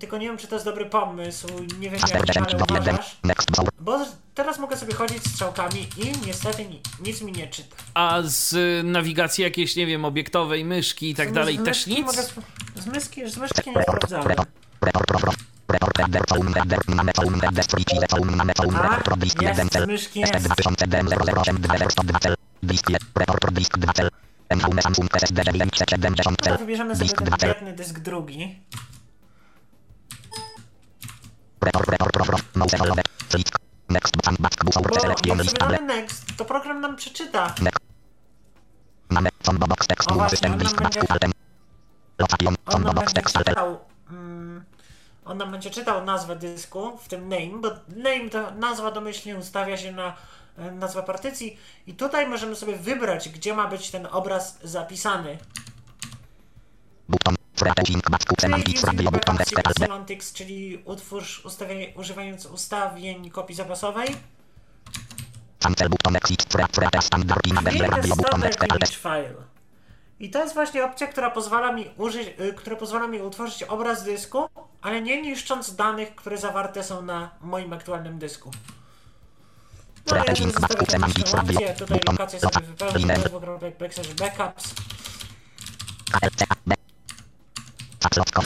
tylko 0.00 0.18
nie 0.18 0.26
wiem, 0.26 0.38
czy 0.38 0.46
to 0.46 0.54
jest 0.56 0.64
dobry 0.64 0.86
pomysł, 0.86 1.46
nie 1.78 1.90
wiem 1.90 2.00
jak 2.16 2.26
ale 2.54 2.56
uważasz. 2.92 3.16
Bo 3.80 3.98
teraz 4.34 4.58
mogę 4.58 4.76
sobie 4.76 4.94
chodzić 4.94 5.24
strzałkami 5.24 5.88
i 5.96 6.26
niestety 6.26 6.64
ni- 6.64 6.80
nic 7.00 7.22
mi 7.22 7.32
nie 7.32 7.48
czyta. 7.48 7.76
A 7.94 8.18
z 8.22 8.52
y, 8.52 8.82
nawigacji 8.84 9.44
jakiejś, 9.44 9.76
nie 9.76 9.86
wiem, 9.86 10.04
obiektowej, 10.04 10.64
myszki 10.64 11.10
i 11.10 11.14
tak 11.14 11.30
Z- 11.30 11.32
dalej 11.32 11.58
z 11.58 11.64
też 11.64 11.86
nic? 11.86 12.06
Mogę 12.06 12.22
z, 12.22 12.86
myszki, 12.86 13.30
z 13.30 13.36
myszki 13.36 13.70
nie 13.70 13.82
sprawdzałem. 13.82 14.26
A, 18.90 19.00
jest, 19.44 19.56
z 19.84 19.86
myszki 19.86 20.20
jest. 20.20 20.32
Teraz 26.44 26.60
wybierzemy 26.60 26.96
sobie 26.96 27.10
ten 27.54 27.76
dysk 27.76 27.98
drugi. 27.98 28.60
Bo 34.80 34.86
jak 35.08 35.18
sobie 35.60 35.86
next, 35.86 36.36
to 36.36 36.44
program 36.44 36.80
nam 36.80 36.96
przeczyta. 36.96 37.54
O 40.06 40.14
właśnie, 40.16 40.48
on 40.48 40.58
nam 40.58 40.80
będzie, 40.80 41.00
on 42.66 42.82
nam 42.82 42.94
będzie 42.94 43.22
czytał, 43.44 43.78
mm, 44.10 44.64
on 45.24 45.38
nam 45.38 45.50
będzie 45.50 45.70
czytał 45.70 46.04
nazwę 46.04 46.36
dysku, 46.36 46.98
w 46.98 47.08
tym 47.08 47.28
name, 47.28 47.60
bo 47.60 47.68
name 47.88 48.30
to 48.30 48.50
nazwa 48.50 48.90
domyślnie 48.90 49.36
ustawia 49.38 49.76
się 49.76 49.92
na 49.92 50.16
e, 50.58 50.70
nazwę 50.70 51.02
partycji 51.02 51.58
i 51.86 51.94
tutaj 51.94 52.28
możemy 52.28 52.56
sobie 52.56 52.76
wybrać, 52.76 53.28
gdzie 53.28 53.54
ma 53.54 53.68
być 53.68 53.90
ten 53.90 54.06
obraz 54.06 54.58
zapisany. 54.62 55.38
Czyli 58.36 58.74
using 58.74 59.10
backup 59.10 59.78
semantics, 59.78 60.32
czyli 60.32 60.82
utwórz 60.84 61.44
ustawienie, 61.44 61.92
używając 61.96 62.46
ustawień 62.46 63.30
kopii 63.30 63.56
zapasowej. 63.56 64.08
Standard 68.52 68.94
file. 68.94 69.34
I 70.20 70.30
to 70.30 70.38
jest 70.42 70.54
właśnie 70.54 70.84
opcja, 70.84 71.06
która 71.06 71.30
pozwala 71.30 71.72
mi 71.72 71.90
użyć, 71.96 72.28
y, 72.40 72.52
która 72.52 72.76
pozwala 72.76 73.06
mi 73.06 73.20
utworzyć 73.22 73.62
obraz 73.62 74.04
dysku, 74.04 74.48
ale 74.82 75.02
nie 75.02 75.22
niszcząc 75.22 75.76
danych, 75.76 76.14
które 76.14 76.38
zawarte 76.38 76.84
są 76.84 77.02
na 77.02 77.30
moim 77.40 77.72
aktualnym 77.72 78.18
dysku. 78.18 78.50
No 80.10 80.16
ja 80.16 80.24
bym 80.24 80.50
zostawił 80.52 80.86
taką 80.86 81.06
opcję, 81.40 81.74
tutaj 81.74 82.00
lokację 82.12 82.40
sobie 82.40 82.66
wypełnię, 82.66 83.14
backslash 83.80 84.14
backups. 84.14 84.74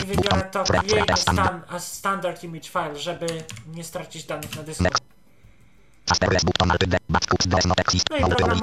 i 0.02 0.06
wybiorę 0.06 0.42
to 0.52 0.64
create 0.88 1.12
a, 1.12 1.16
stan, 1.16 1.62
a 1.68 1.78
standard 1.78 2.44
image 2.44 2.68
file, 2.68 2.98
żeby 2.98 3.26
nie 3.74 3.84
stracić 3.84 4.24
danych 4.24 4.56
na 4.56 4.62
dysku. 4.62 4.82
No 8.10 8.16
i 8.16 8.20
program 8.30 8.58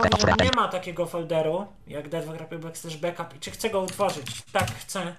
nie 0.45 0.51
ma 0.55 0.67
takiego 0.67 1.05
folderu 1.05 1.67
jak 1.87 2.09
d2 2.09 2.59
backslash 2.59 2.97
backup. 2.97 3.35
I 3.35 3.39
czy 3.39 3.51
chcę 3.51 3.69
go 3.69 3.81
utworzyć? 3.81 4.41
Tak, 4.51 4.71
chcę. 4.79 5.15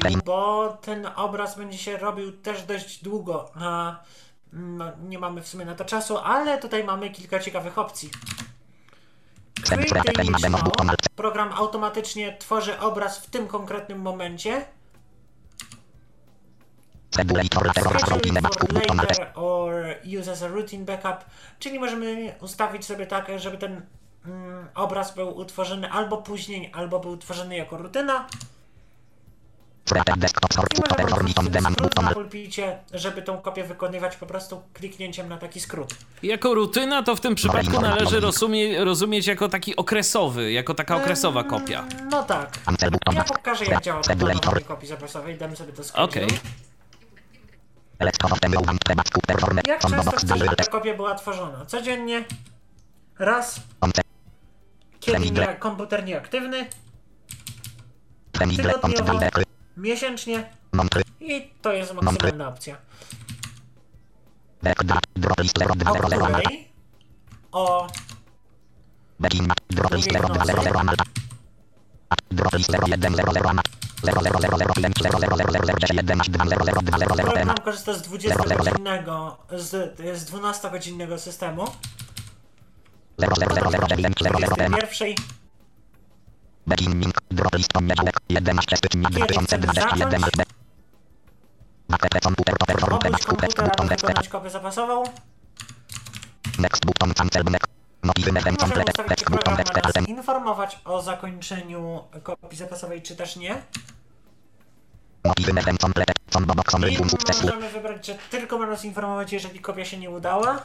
Robił, 0.00 0.22
bo 0.24 0.78
ten 0.82 1.06
obraz 1.16 1.56
będzie 1.56 1.78
się 1.78 1.96
robił 1.96 2.32
też 2.32 2.62
dość 2.62 3.04
długo, 3.04 3.50
a 3.54 3.96
no, 4.52 4.84
nie 5.02 5.18
mamy 5.18 5.42
w 5.42 5.48
sumie 5.48 5.64
na 5.64 5.74
to 5.74 5.84
czasu, 5.84 6.18
ale 6.18 6.58
tutaj 6.58 6.84
mamy 6.84 7.10
kilka 7.10 7.38
ciekawych 7.38 7.78
opcji. 7.78 8.10
Program 11.16 11.52
automatycznie 11.52 12.36
tworzy 12.38 12.78
obraz 12.78 13.18
w 13.18 13.30
tym 13.30 13.48
konkretnym 13.48 14.00
momencie. 14.00 14.64
Later 17.18 17.72
or 19.34 19.96
use 20.20 20.32
as 20.32 20.42
a 20.42 20.48
routine 20.48 20.84
backup, 20.84 21.24
czyli 21.58 21.78
możemy 21.78 22.34
ustawić 22.40 22.84
sobie 22.84 23.06
tak, 23.06 23.26
żeby 23.36 23.58
ten 23.58 23.82
mm, 24.26 24.68
obraz 24.74 25.14
był 25.14 25.36
utworzony 25.36 25.90
albo 25.90 26.16
później, 26.16 26.70
albo 26.74 27.00
był 27.00 27.10
utworzony 27.10 27.56
jako 27.56 27.76
rutyna. 27.76 28.26
I 29.90 31.14
użyć 31.14 31.36
skrót 31.72 32.02
na 32.02 32.14
pulpicie, 32.14 32.78
żeby 32.92 33.22
tą 33.22 33.38
kopię 33.38 33.64
wykonywać 33.64 34.16
po 34.16 34.26
prostu 34.26 34.62
kliknięciem 34.74 35.28
na 35.28 35.38
taki 35.38 35.60
skrót. 35.60 35.94
Jako 36.22 36.54
rutyna 36.54 37.02
to 37.02 37.16
w 37.16 37.20
tym 37.20 37.34
przypadku 37.34 37.80
należy 37.80 38.20
rozumie, 38.20 38.84
rozumieć 38.84 39.26
jako 39.26 39.48
taki 39.48 39.76
okresowy, 39.76 40.52
jako 40.52 40.74
taka 40.74 40.96
okresowa 40.96 41.44
kopia. 41.44 41.84
No 42.10 42.22
tak. 42.22 42.58
Ja 43.12 43.24
pokażę 43.24 43.64
jak 43.64 43.82
działa 43.82 44.02
kopii 44.68 44.88
zapasowej, 44.88 45.38
dam 45.38 45.56
sobie 45.56 45.72
to 45.72 45.84
skrót. 45.84 46.04
Okej. 46.04 46.26
Jak 49.66 49.80
często 49.80 50.10
chcesz, 50.16 50.38
żeby 50.38 50.56
ta 50.56 50.64
kopia 50.64 50.94
była 50.94 51.14
tworzona? 51.14 51.66
Codziennie? 51.66 52.24
Raz? 53.18 53.60
Kiedy 55.00 55.18
nie, 55.30 55.54
komputer 55.54 56.04
nieaktywny? 56.04 56.66
Tygodniowo? 58.56 59.12
Miesięcznie? 59.76 60.50
I 61.20 61.50
to 61.62 61.72
jest 61.72 61.92
maksymalna 61.94 62.48
opcja. 62.48 62.76
O 65.90 65.94
której? 66.40 66.68
O... 67.52 67.86
Program 77.20 77.54
korzysta 77.64 77.94
z 77.94 78.02
20-godzinnego, 78.02 79.36
z, 79.52 79.68
z 80.18 80.30
12-godzinnego 80.30 81.18
systemu. 81.18 81.64
21 83.18 84.74
Beginning, 86.66 87.14
drop 87.30 87.54
list 87.54 87.72
poniedziałek, 87.72 88.16
11 88.28 88.76
stycznia 88.76 89.08
Kiedy 89.08 89.26
chcemy 89.26 89.46
2021 89.46 90.20
zacząć? 90.20 90.48
Backpack 91.88 92.24
computer 92.24 92.56
to 92.56 92.66
perform 92.66 92.98
temat 92.98 93.24
kupec 93.24 93.54
komputer, 93.54 93.86
button 93.86 94.28
kopię 94.30 94.50
zapasową. 94.50 95.04
next 96.58 96.86
button 96.86 97.14
cancel 97.14 97.44
next 97.44 97.79
Możemy 99.86 100.08
informować 100.08 100.78
o 100.84 101.02
zakończeniu 101.02 102.04
kopii 102.22 102.58
zapasowej, 102.58 103.02
czy 103.02 103.16
też 103.16 103.36
nie. 103.36 103.62
I 106.90 106.94
możemy 107.46 107.68
wybrać, 107.68 108.06
że 108.06 108.14
tylko 108.30 108.58
ma 108.58 108.66
nas 108.66 108.84
informować, 108.84 109.32
jeżeli 109.32 109.60
kopia 109.60 109.84
się 109.84 109.98
nie 109.98 110.10
udała. 110.10 110.62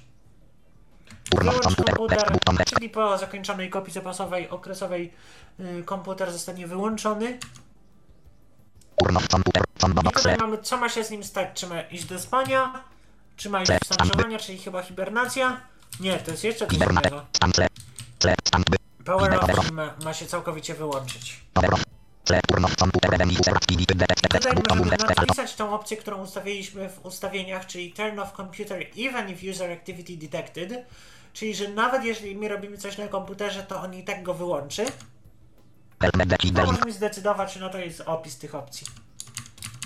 Komputer. 1.97 2.17
czyli 2.65 2.89
po 2.89 3.17
zakończonej 3.17 3.69
kopii 3.69 3.93
zapasowej 3.93 4.49
okresowej 4.49 5.13
y, 5.59 5.83
komputer 5.83 6.31
zostanie 6.31 6.67
wyłączony. 6.67 7.39
Tutaj 10.11 10.37
mamy, 10.37 10.57
co 10.57 10.77
ma 10.77 10.89
się 10.89 11.03
z 11.03 11.11
nim 11.11 11.23
stać. 11.23 11.49
Czy 11.53 11.67
ma 11.67 11.81
iść 11.81 12.05
do 12.05 12.19
spania? 12.19 12.83
Czy 13.37 13.49
ma 13.49 13.61
iść 13.61 13.71
w 13.71 13.85
stan 13.85 14.09
przełamania, 14.09 14.39
czyli 14.39 14.57
chyba 14.57 14.83
hibernacja? 14.83 15.61
Nie, 15.99 16.17
to 16.17 16.31
jest 16.31 16.43
jeszcze 16.43 16.67
coś 16.67 16.77
innego. 16.77 17.25
Power 19.05 19.33
off 19.33 19.71
ma, 19.71 19.93
ma 20.03 20.13
się 20.13 20.25
całkowicie 20.25 20.73
wyłączyć. 20.73 21.41
Tutaj 24.39 24.53
możemy 24.69 24.97
napisać 25.17 25.55
tą 25.55 25.73
opcję, 25.73 25.97
którą 25.97 26.23
ustawiliśmy 26.23 26.89
w 26.89 27.05
ustawieniach, 27.05 27.65
czyli 27.65 27.93
turn 27.93 28.19
off 28.19 28.31
computer 28.31 28.85
even 28.97 29.29
if 29.29 29.51
user 29.51 29.71
activity 29.71 30.17
detected. 30.17 30.85
Czyli, 31.33 31.55
że 31.55 31.67
nawet 31.67 32.03
jeżeli 32.03 32.35
my 32.35 32.47
robimy 32.47 32.77
coś 32.77 32.97
na 32.97 33.07
komputerze, 33.07 33.63
to 33.63 33.81
on 33.81 33.93
i 33.93 34.03
tak 34.03 34.23
go 34.23 34.33
wyłączy. 34.33 34.85
Delink. 36.01 36.71
możemy 36.71 36.91
zdecydować, 36.91 37.55
no 37.55 37.69
to 37.69 37.77
jest 37.77 38.01
opis 38.05 38.37
tych 38.37 38.55
opcji. 38.55 38.87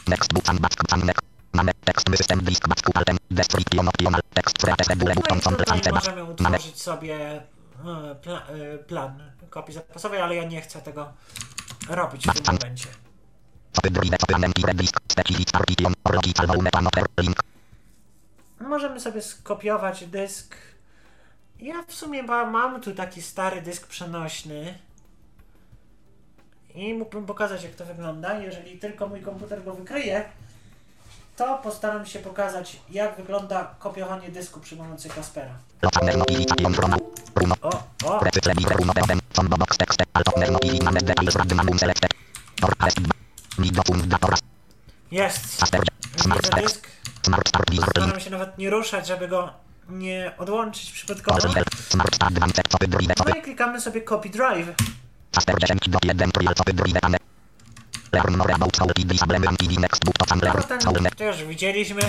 Next 0.07 0.34
button 0.34 0.57
back 0.57 0.78
button 0.78 1.05
next. 1.05 1.22
Mamy 1.53 1.72
tekst 1.86 2.05
system 2.18 2.39
disk 2.39 2.68
back 2.68 2.97
altem 2.97 3.18
description 3.32 3.88
optional 3.88 4.22
create 4.66 4.95
bule 4.95 5.16
No 5.16 5.22
button 5.22 5.53
i 5.53 5.57
tutaj 5.57 5.82
the 5.82 5.91
możemy 5.91 6.24
utworzyć 6.24 6.82
sobie 6.82 7.16
e, 7.86 8.16
pla, 8.22 8.41
e, 8.47 8.78
plan 8.78 9.32
kopii 9.49 9.74
zapasowej, 9.74 10.22
ale 10.22 10.36
ja 10.36 10.43
nie 10.43 10.61
chcę 10.61 10.82
tego 10.82 11.13
robić 11.89 12.28
w 12.28 12.34
tym 12.34 12.43
momencie. 12.45 12.88
Możemy 18.59 18.99
sobie 18.99 19.22
skopiować 19.22 20.05
dysk. 20.05 20.55
Ja 21.59 21.84
w 21.88 21.93
sumie 21.93 22.24
ma, 22.24 22.45
mam 22.45 22.82
tu 22.82 22.95
taki 22.95 23.22
stary 23.22 23.61
dysk 23.61 23.88
przenośny. 23.88 24.80
I 26.76 26.93
mógłbym 26.93 27.26
pokazać 27.26 27.63
jak 27.63 27.71
to 27.76 27.86
wygląda. 27.86 28.39
Jeżeli 28.39 28.80
tylko 28.80 29.07
mój 29.07 29.21
komputer 29.21 29.63
go 29.63 29.73
wykryje, 29.73 30.26
to 31.36 31.57
postaram 31.63 32.05
się 32.05 32.19
pokazać 32.19 32.80
jak 32.89 33.15
wygląda 33.17 33.76
kopiowanie 33.80 34.30
dysku 34.30 34.59
przy 34.59 34.78
pomocy 34.78 35.09
Kaspera. 35.09 35.53
O, 37.61 37.69
o! 38.05 38.19
Jest! 45.11 45.59
dysk. 46.61 46.88
Staram 47.89 48.19
się 48.19 48.30
nawet 48.30 48.57
nie 48.57 48.69
ruszać, 48.69 49.07
żeby 49.07 49.28
go 49.28 49.49
nie 49.89 50.32
odłączyć 50.38 50.91
przypadkowo. 50.91 51.38
No 53.34 53.36
i 53.36 53.41
klikamy 53.41 53.82
sobie 53.82 54.01
Copy 54.01 54.30
Drive. 54.30 54.67
Potem 60.86 61.06
też 61.18 61.44
widzieliśmy. 61.44 62.02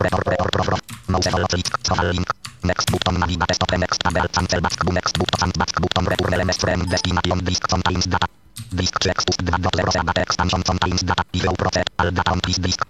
Report, 0.00 0.28
report, 0.28 0.56
row, 0.56 0.68
row. 0.68 0.80
Mouse 1.08 1.34
all 1.34 1.46
click, 1.46 1.78
cofal 1.82 2.12
link. 2.12 2.30
Next 2.64 2.90
button, 2.90 3.18
navi, 3.18 3.38
test, 3.38 3.62
open, 3.62 3.80
next 3.80 3.98
tab, 4.02 4.32
cancel, 4.32 4.60
back, 4.60 4.84
next 4.92 5.18
button, 5.18 5.50
back, 5.58 5.80
button, 5.80 6.04
return, 6.06 6.46
ms, 6.46 6.56
frame, 6.56 6.84
destination, 6.86 7.44
disk, 7.44 7.70
sometimes 7.70 8.06
data. 8.06 8.39
Disk 8.72 8.98
3 9.00 9.10
expust 9.10 9.38
2 9.38 9.58
do 9.58 9.68
0 9.76 10.04
data 10.04 10.22
expansion 10.22 10.62
contains 10.62 11.02
data. 11.02 11.22
Zero 11.36 11.52
process 11.54 11.84
all 11.98 12.10
data 12.10 12.32
on 12.32 12.40
this 12.40 12.58
disk. 12.58 12.80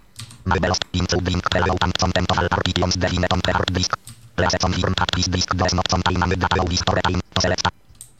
Mybelost 0.45 0.83
including 0.93 1.41
preview 1.41 1.75
and 1.81 1.93
content 1.97 2.31
of 2.31 2.39
all 2.39 2.49
partitions 2.49 2.97
definite 2.97 3.33
on 3.33 3.39
the 3.45 3.51
hard 3.53 3.73
disk. 3.73 3.97
Please 4.35 4.57
confirm 4.57 4.93
that 4.93 5.11
this 5.15 5.27
disk 5.27 5.55
does 5.55 5.73
not 5.73 5.87
contain 5.87 6.23
any 6.23 6.35
data 6.35 6.65
disk 6.69 6.89
or 6.91 7.01
time 7.01 7.21
to 7.33 7.41
select. 7.41 7.67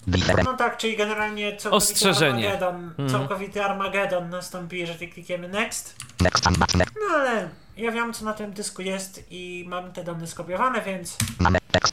Different. 0.07 0.43
No 0.43 0.57
tak, 0.57 0.77
czyli 0.77 0.97
generalnie 0.97 1.57
całkowity 1.57 1.93
Ostrzeżenie. 1.93 2.53
Armageddon, 2.53 2.93
całkowity 3.09 3.65
Armageddon 3.65 4.29
nastąpi, 4.29 4.79
jeżeli 4.79 5.09
klikniemy 5.09 5.47
Next. 5.47 5.95
Next 6.21 6.47
and 6.47 6.57
back 6.57 6.75
next. 6.75 6.95
No 7.09 7.15
ale 7.15 7.49
ja 7.77 7.91
wiem 7.91 8.13
co 8.13 8.25
na 8.25 8.33
tym 8.33 8.53
dysku 8.53 8.81
jest 8.81 9.23
i 9.29 9.65
mam 9.67 9.91
te 9.91 10.03
dane 10.03 10.27
skopiowane, 10.27 10.81
więc 10.81 11.17
Mamy 11.39 11.59
tekst 11.71 11.91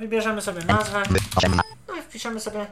wybierzemy 0.00 0.42
sobie 0.42 0.64
nazwę. 0.64 1.02
My 1.10 1.18
18. 1.36 1.62
No 1.88 1.96
i 1.96 2.02
wpiszemy 2.02 2.40
sobie 2.40 2.66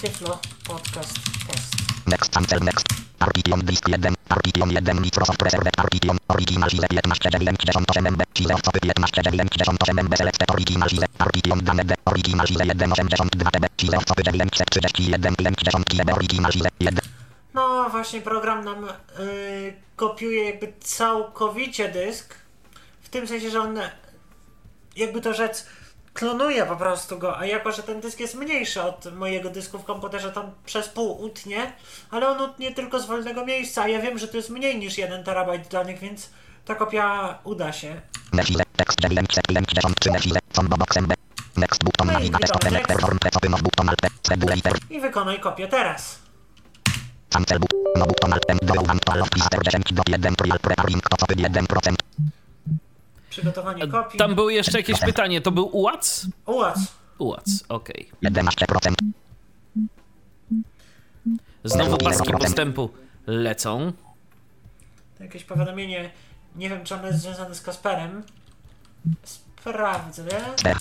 Tyflo 0.00 0.38
Podcast 0.68 1.16
Test. 1.46 1.74
Next 2.06 2.28
cancel 2.32 2.60
next. 2.60 2.86
Disk 3.64 3.88
1. 3.88 4.14
Partition 4.28 4.68
1 4.68 5.00
Microsoft 5.00 5.42
Reserve. 5.42 5.70
Original 6.28 6.68
Chile 6.68 6.86
15 6.90 7.30
98 7.30 8.10
MB. 8.12 8.22
Chile 8.34 8.54
Ofcopy 8.54 8.80
15 8.80 9.22
98 9.22 10.02
MB. 10.04 10.16
Select 10.16 10.42
Original 10.50 11.60
dane 11.64 11.84
D. 11.84 11.94
Original 12.06 12.46
Chile 12.46 12.64
1 12.64 12.92
82 12.92 13.50
TB. 13.50 13.66
Chile 13.76 13.96
Ofcopy 13.96 14.22
931 14.22 15.34
50 15.34 15.84
GB. 15.88 16.12
Original 16.12 16.52
Chile 16.52 16.68
1. 16.80 17.00
No 17.54 17.90
właśnie 17.90 18.20
program 18.20 18.64
nam 18.64 18.86
yy, 19.18 19.74
kopiuje 19.96 20.44
jakby 20.44 20.72
całkowicie 20.80 21.88
dysk. 21.88 22.34
W 23.02 23.08
tym 23.08 23.26
sensie, 23.26 23.50
że 23.50 23.60
on 23.60 23.78
jakby 24.96 25.20
to 25.20 25.34
rzec 25.34 25.66
klonuje 26.16 26.66
po 26.66 26.76
prostu 26.76 27.18
go, 27.18 27.38
a 27.38 27.46
jako, 27.46 27.72
że 27.72 27.82
ten 27.82 28.00
dysk 28.00 28.20
jest 28.20 28.34
mniejszy 28.34 28.82
od 28.82 29.14
mojego 29.14 29.50
dysku 29.50 29.78
w 29.78 29.84
komputerze, 29.84 30.32
to 30.32 30.52
przez 30.66 30.88
pół 30.88 31.22
utnie, 31.22 31.72
ale 32.10 32.28
on 32.28 32.40
utnie 32.40 32.74
tylko 32.74 33.00
z 33.00 33.06
wolnego 33.06 33.46
miejsca, 33.46 33.82
a 33.82 33.88
ja 33.88 34.00
wiem, 34.00 34.18
że 34.18 34.28
to 34.28 34.36
jest 34.36 34.50
mniej 34.50 34.78
niż 34.78 34.98
1 34.98 35.24
terabajt 35.24 35.68
danych, 35.68 35.98
więc 35.98 36.30
ta 36.64 36.74
kopia 36.74 37.38
uda 37.44 37.72
się. 37.72 38.00
Nechile. 38.32 38.64
Tekst 38.76 39.00
953 39.00 40.10
Nechile. 40.10 40.40
Combo 40.52 40.76
box 40.76 40.96
MB. 40.96 41.14
Next 41.56 41.84
button 41.84 42.06
No 42.12 42.20
i 42.20 42.30
press 42.30 42.50
button 43.62 43.88
alt. 43.88 44.00
I 44.90 45.00
wykonaj 45.00 45.40
kopię 45.40 45.68
teraz. 45.68 46.18
Cancel. 47.30 47.58
No 47.96 48.06
button 48.06 48.32
alt 48.32 48.44
do 48.62 48.74
one 48.90 49.00
to 49.00 49.12
of 49.12 49.28
lister 49.36 49.60
10 49.62 49.92
do 49.92 50.02
1 50.06 50.36
trial 50.36 50.58
preparing 50.58 51.02
to 51.08 51.16
copy 51.16 51.34
1%. 51.34 51.94
Przygotowanie 53.36 53.88
kopii. 53.88 54.18
Tam 54.18 54.34
było 54.34 54.50
jeszcze 54.50 54.78
jakieś 54.78 55.00
pytanie. 55.00 55.40
To 55.40 55.50
był 55.50 55.76
UAC? 55.76 56.26
Ułac. 56.46 56.78
UAC, 57.18 57.64
okej. 57.68 58.10
11%. 58.24 58.94
Znowu 61.64 61.98
paski 61.98 62.32
postępu 62.32 62.90
lecą. 63.26 63.92
Jakieś 65.20 65.44
powiadomienie, 65.44 66.10
nie 66.56 66.68
wiem 66.68 66.84
czy 66.84 66.94
ono 66.94 67.06
jest 67.06 67.20
związane 67.20 67.54
z 67.54 67.60
Kasperem. 67.60 68.22
Sprawdzę. 69.24 70.24
Tak 70.62 70.78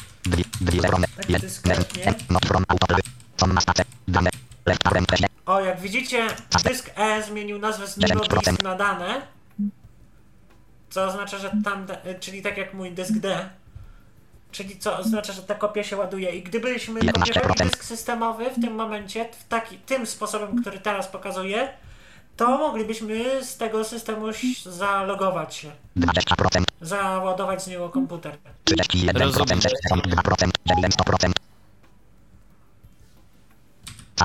O, 5.45 5.59
jak 5.61 5.79
widzicie, 5.79 6.27
dysk 6.63 6.89
E 6.95 7.23
zmienił 7.23 7.59
nazwę 7.59 7.87
z 7.87 7.97
niego 7.97 8.19
10%. 8.19 8.49
disk 8.49 8.63
na 8.63 8.75
dane. 8.75 9.21
Co 10.95 11.05
oznacza, 11.05 11.37
że 11.37 11.51
tam, 11.63 11.87
e, 12.03 12.19
czyli 12.19 12.41
tak 12.41 12.57
jak 12.57 12.73
mój 12.73 12.91
dysk 12.91 13.13
D. 13.13 13.49
Czyli 14.51 14.79
co 14.79 14.97
oznacza, 14.97 15.33
że 15.33 15.41
ta 15.41 15.55
kopia 15.55 15.83
się 15.83 15.97
ładuje. 15.97 16.31
I 16.31 16.43
gdybyśmy 16.43 16.99
11%. 16.99 17.11
kopiowali 17.11 17.69
dysk 17.69 17.83
systemowy 17.83 18.49
w 18.49 18.61
tym 18.61 18.75
momencie, 18.75 19.29
w 19.39 19.47
taki, 19.47 19.77
tym 19.77 20.05
sposobem, 20.05 20.61
który 20.61 20.79
teraz 20.79 21.07
pokazuję, 21.07 21.69
to 22.37 22.57
moglibyśmy 22.57 23.43
z 23.43 23.57
tego 23.57 23.83
systemu 23.83 24.25
zalogować 24.65 25.55
się. 25.55 25.71
20%, 25.97 26.63
Załadować 26.81 27.63
z 27.63 27.67
niego 27.67 27.89
komputer. 27.89 28.37
31%, 28.65 29.19
Rozumiem. 29.19 29.59
62%, 29.59 31.31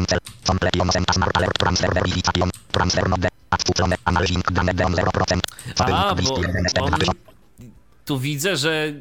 900%. 0.04 0.18
Cancel, 0.78 1.04
smart 1.14 1.36
alert 1.36 1.58
transfer 1.58 1.94
verification, 1.94 2.50
transfer 2.72 3.08
mode. 3.08 3.28
Analizing 4.04 4.44
dane 4.52 4.74
DOM 4.74 4.92
0%. 4.94 5.40
A, 5.78 6.14
bo 6.14 6.38
1 6.42 6.56
on... 6.80 6.90
2000. 6.90 7.12
Tu 8.04 8.18
widzę, 8.18 8.56
że 8.56 8.92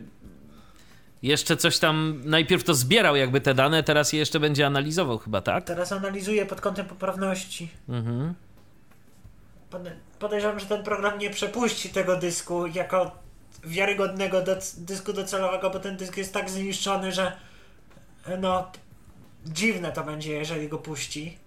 jeszcze 1.21 1.57
coś 1.57 1.79
tam... 1.79 2.21
Najpierw 2.25 2.63
to 2.63 2.73
zbierał 2.73 3.15
jakby 3.15 3.41
te 3.41 3.53
dane, 3.53 3.83
teraz 3.83 4.13
je 4.13 4.19
jeszcze 4.19 4.39
będzie 4.39 4.65
analizował 4.65 5.17
chyba, 5.17 5.41
tak? 5.41 5.63
Teraz 5.63 5.91
analizuję 5.91 6.45
pod 6.45 6.61
kątem 6.61 6.85
poprawności. 6.85 7.69
Mhm. 7.89 8.33
Pode- 9.71 9.91
Podejrzewam, 10.19 10.59
że 10.59 10.65
ten 10.65 10.83
program 10.83 11.19
nie 11.19 11.29
przepuści 11.29 11.89
tego 11.89 12.15
dysku 12.17 12.67
jako 12.67 13.11
wiarygodnego 13.63 14.41
doc- 14.41 14.75
dysku 14.79 15.13
docelowego, 15.13 15.69
bo 15.69 15.79
ten 15.79 15.97
dysk 15.97 16.17
jest 16.17 16.33
tak 16.33 16.49
zniszczony, 16.49 17.11
że 17.11 17.31
no 18.39 18.71
dziwne 19.45 19.91
to 19.91 20.03
będzie, 20.03 20.33
jeżeli 20.33 20.67
go 20.69 20.77
puści. 20.77 21.37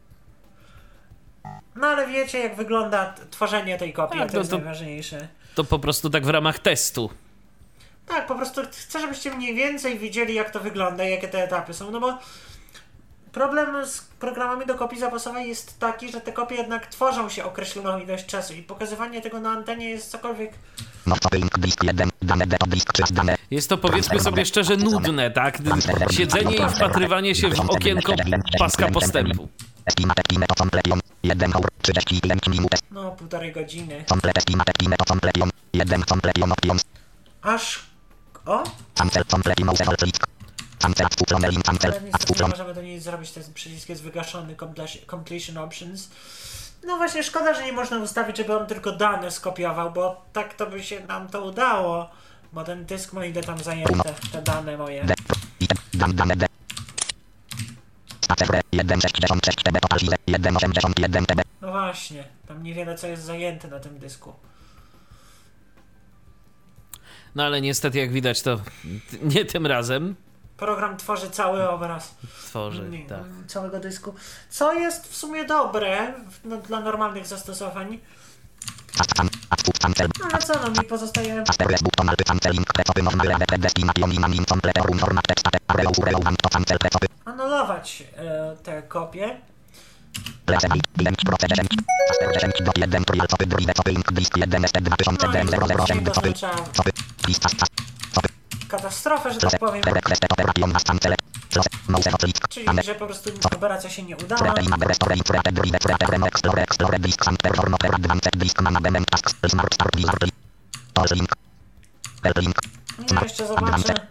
No 1.76 1.86
ale 1.86 2.06
wiecie, 2.06 2.38
jak 2.38 2.56
wygląda 2.56 3.14
tworzenie 3.30 3.78
tej 3.78 3.92
kopii, 3.92 4.18
Tak, 4.20 4.28
to 4.28 4.34
no 4.34 4.38
jest 4.38 4.50
to- 4.50 4.56
najważniejsze. 4.58 5.28
To 5.54 5.64
po 5.64 5.78
prostu 5.78 6.10
tak 6.10 6.26
w 6.26 6.28
ramach 6.28 6.58
testu. 6.58 7.10
Tak, 8.06 8.26
po 8.26 8.34
prostu 8.34 8.62
chcę, 8.70 9.00
żebyście 9.00 9.30
mniej 9.30 9.54
więcej 9.54 9.98
widzieli, 9.98 10.34
jak 10.34 10.50
to 10.50 10.60
wygląda 10.60 11.04
i 11.04 11.10
jakie 11.10 11.28
te 11.28 11.44
etapy 11.44 11.74
są, 11.74 11.90
no 11.90 12.00
bo 12.00 12.18
problem 13.32 13.86
z 13.86 14.00
programami 14.00 14.66
do 14.66 14.74
kopii 14.74 14.98
zapasowej 14.98 15.48
jest 15.48 15.78
taki, 15.78 16.12
że 16.12 16.20
te 16.20 16.32
kopie 16.32 16.54
jednak 16.54 16.86
tworzą 16.86 17.28
się 17.28 17.44
określoną 17.44 17.98
ilość 17.98 18.26
czasu 18.26 18.54
i 18.54 18.62
pokazywanie 18.62 19.20
tego 19.20 19.40
na 19.40 19.50
antenie 19.50 19.90
jest 19.90 20.10
cokolwiek 20.10 20.52
Nowy 21.06 21.38
link 21.38 21.58
blisk 21.58 21.84
1. 21.84 22.10
Dane 22.22 22.46
D 22.46 22.58
to 22.58 22.66
blisk 22.66 22.92
3 22.92 23.14
dane. 23.14 23.36
Jest 23.50 23.68
to 23.68 23.78
powiedzmy 23.78 24.20
sobie 24.20 24.46
szczerze 24.46 24.76
nudne, 24.76 25.30
tak? 25.30 25.58
Siedzenie 26.10 26.56
i 26.56 26.68
wpatrywanie 26.68 27.34
się 27.34 27.48
w 27.48 27.70
okienko 27.70 28.14
paska 28.58 28.88
postępu. 28.88 29.48
Estimate 29.86 30.22
time 30.22 30.46
to 30.46 30.54
completion. 30.54 31.00
1 31.22 31.52
hour 31.52 31.68
35 31.82 32.48
minut. 32.48 32.70
no 32.90 33.10
półtorej 33.10 33.52
godziny. 33.52 34.04
Complete 34.08 34.38
estimate 34.38 34.72
time 34.72 34.96
to 34.96 35.04
completion. 35.04 35.50
1 35.72 36.04
completion 36.04 36.52
options. 36.52 36.82
Aż... 37.42 37.80
O! 38.46 38.62
Cancel. 40.82 41.06
Cancel 41.64 41.90
link 41.90 42.40
nie 42.40 42.48
możemy 42.48 42.74
do 42.74 42.82
niej 42.82 43.00
zrobić, 43.00 43.30
ten 43.30 43.54
przycisk 43.54 43.88
jest 43.88 44.02
wygaszony, 44.02 44.56
completion- 44.56 45.58
options. 45.58 46.10
No 46.86 46.96
właśnie, 46.96 47.22
szkoda, 47.22 47.54
że 47.54 47.64
nie 47.64 47.72
można 47.72 47.98
ustawić, 47.98 48.36
żeby 48.36 48.56
on 48.58 48.66
tylko 48.66 48.92
dane 48.92 49.30
skopiował, 49.30 49.92
bo 49.92 50.24
tak 50.32 50.54
to 50.54 50.66
by 50.66 50.82
się 50.82 51.06
nam 51.06 51.28
to 51.28 51.44
udało. 51.44 52.10
Bo 52.52 52.64
ten 52.64 52.84
dysk 52.84 53.12
ma 53.12 53.26
ile 53.26 53.42
tam 53.42 53.58
zajęte, 53.58 54.14
te 54.32 54.42
dane 54.42 54.76
moje. 54.76 55.04
D. 55.04 55.14
Item. 55.60 55.78
Dan 55.94 56.16
dane 56.16 56.36
D. 56.36 56.46
Spacer 58.20 58.60
166 58.72 59.62
TB 59.64 59.80
total 59.80 59.98
size 59.98 60.16
181 60.60 61.26
TB. 61.26 61.42
No 61.60 61.70
właśnie, 61.70 62.24
tam 62.48 62.62
niewiele 62.62 62.98
co 62.98 63.06
jest 63.06 63.22
zajęte 63.22 63.68
na 63.68 63.80
tym 63.80 63.98
dysku. 63.98 64.32
No 67.34 67.44
ale 67.44 67.60
niestety, 67.60 67.98
jak 67.98 68.12
widać, 68.12 68.42
to 68.42 68.60
nie 69.34 69.44
tym 69.44 69.66
razem 69.66 70.16
Program 70.56 70.96
tworzy 70.96 71.30
cały 71.30 71.68
obraz 71.68 72.14
tworzy. 72.46 72.82
nie, 72.82 73.06
Tak. 73.06 73.18
całego 73.46 73.80
dysku. 73.80 74.14
Co 74.50 74.72
jest 74.72 75.12
w 75.12 75.16
sumie 75.16 75.44
dobre 75.44 76.12
no, 76.44 76.56
dla 76.56 76.80
normalnych 76.80 77.26
zastosowań. 77.26 77.98
No 80.20 80.26
ale 80.32 80.42
co, 80.42 80.52
no 80.60 80.82
mi 80.82 80.88
pozostaje 80.88 81.44
anulować 87.24 88.02
e, 88.16 88.56
te 88.62 88.82
kopie. 88.82 89.40
Lasem 90.46 90.70
link 90.98 91.16
proces 91.26 91.48
10. 91.48 91.68
Faster 92.08 92.32
10 92.32 92.52
do 92.62 92.72
1 92.76 93.04
trial 93.04 93.26
copy 93.28 93.46
drive 93.46 93.74
copy 93.74 93.90
link 93.90 94.12
disk 94.12 94.36
1 94.36 94.68
st 94.68 94.80
2000 94.80 95.26
No 97.54 97.91
katastrofę, 98.76 99.32
że 99.32 99.40
tak 99.40 99.60
powiem. 99.60 99.82
Czyli, 102.48 102.66
że 102.84 102.94
po 102.94 103.06
prostu 103.06 103.30
operacja 103.56 103.90
się 103.90 104.02
nie 104.02 104.16
udała. 104.16 104.40
Ja 113.08 113.20
jeszcze 113.22 113.46
zobaczę, 113.46 114.06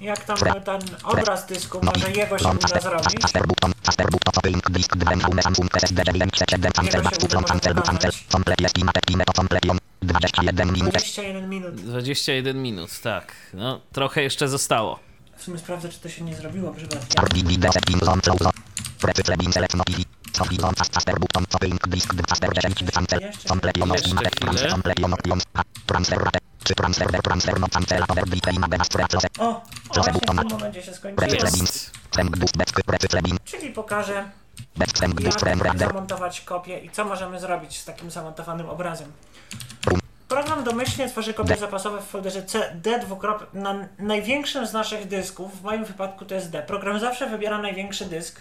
Jak 0.00 0.24
tam 0.24 0.36
ten 0.64 0.80
obraz 1.04 1.46
dysku, 1.46 1.80
może 1.82 2.10
jego 2.10 2.38
się 2.38 2.48
uda 2.48 2.80
zrobić. 2.80 3.22
Faster 3.22 3.46
button, 3.46 3.72
faster 3.82 4.06
button, 4.10 4.32
copy 4.34 4.48
link 4.48 4.70
disk 4.70 4.96
2 4.96 5.12
Jaume 5.14 5.42
Samsung 5.42 5.76
SSD 5.76 6.04
937 6.04 6.72
cancel 6.72 7.00
Jego 7.00 7.10
back 7.10 7.22
się 7.22 7.28
to 7.28 7.38
uda 7.38 7.48
cancel 7.48 7.74
wykonać. 7.74 8.02
cancel 8.02 8.12
complete 8.28 8.64
estimate 8.64 9.00
time 9.00 9.24
to 9.24 9.32
completion 9.32 9.78
21 10.02 10.72
minut 10.72 10.90
21 10.94 11.48
minut. 11.48 11.74
21 11.74 12.62
minut, 12.62 13.00
tak. 13.00 13.32
No, 13.54 13.80
trochę 13.92 14.22
jeszcze 14.22 14.48
zostało. 14.48 14.98
W 15.36 15.42
sumie 15.42 15.58
sprawdzę, 15.58 15.88
czy 15.88 16.00
to 16.00 16.08
się 16.08 16.24
nie 16.24 16.34
zrobiło 16.34 16.72
przypadkiem. 16.74 17.10
Start 17.10 17.34
video 17.34 17.72
setting 17.72 18.04
zone 18.04 18.20
close 18.20 18.50
Precycle 19.00 19.36
bin 19.36 19.52
select 19.52 19.74
notifi 19.74 20.04
Copy 20.38 20.54
zone 20.54 20.72
fast 20.76 20.94
faster 20.94 21.20
button 21.20 21.46
copy 21.46 21.66
link 21.66 21.88
disk 21.88 22.14
2 22.14 22.24
faster 22.28 22.50
10 22.54 22.84
cancel 22.92 23.20
completion 23.48 23.88
Jeszcze 23.92 24.30
chwilę. 24.30 24.72
No 27.60 27.68
O! 29.38 29.48
O, 29.48 29.62
właśnie 30.02 30.12
w 30.12 30.20
tym 30.20 30.58
momencie 30.58 30.82
się 30.82 30.94
skończyło. 30.94 31.28
Czyli 33.44 33.70
pokażę, 33.70 34.30
jak 35.66 35.78
zamontować 35.88 36.40
kopię 36.40 36.78
i 36.78 36.90
co 36.90 37.04
możemy 37.04 37.40
zrobić 37.40 37.78
z 37.78 37.84
takim 37.84 38.10
zamontowanym 38.10 38.70
obrazem. 38.70 39.12
Program 40.28 40.64
domyślnie 40.64 41.08
tworzy 41.08 41.34
kopie 41.34 41.48
zapasowe 41.60 42.00
w 42.02 42.04
folderze 42.04 42.42
C, 42.42 42.72
D 42.74 42.98
dwukrop 42.98 43.54
na 43.54 43.74
największym 43.98 44.66
z 44.66 44.72
naszych 44.72 45.08
dysków. 45.08 45.60
W 45.60 45.62
moim 45.62 45.84
wypadku 45.84 46.24
to 46.24 46.34
jest 46.34 46.50
D. 46.50 46.62
Program 46.62 47.00
zawsze 47.00 47.26
wybiera 47.30 47.58
największy 47.58 48.04
dysk. 48.04 48.40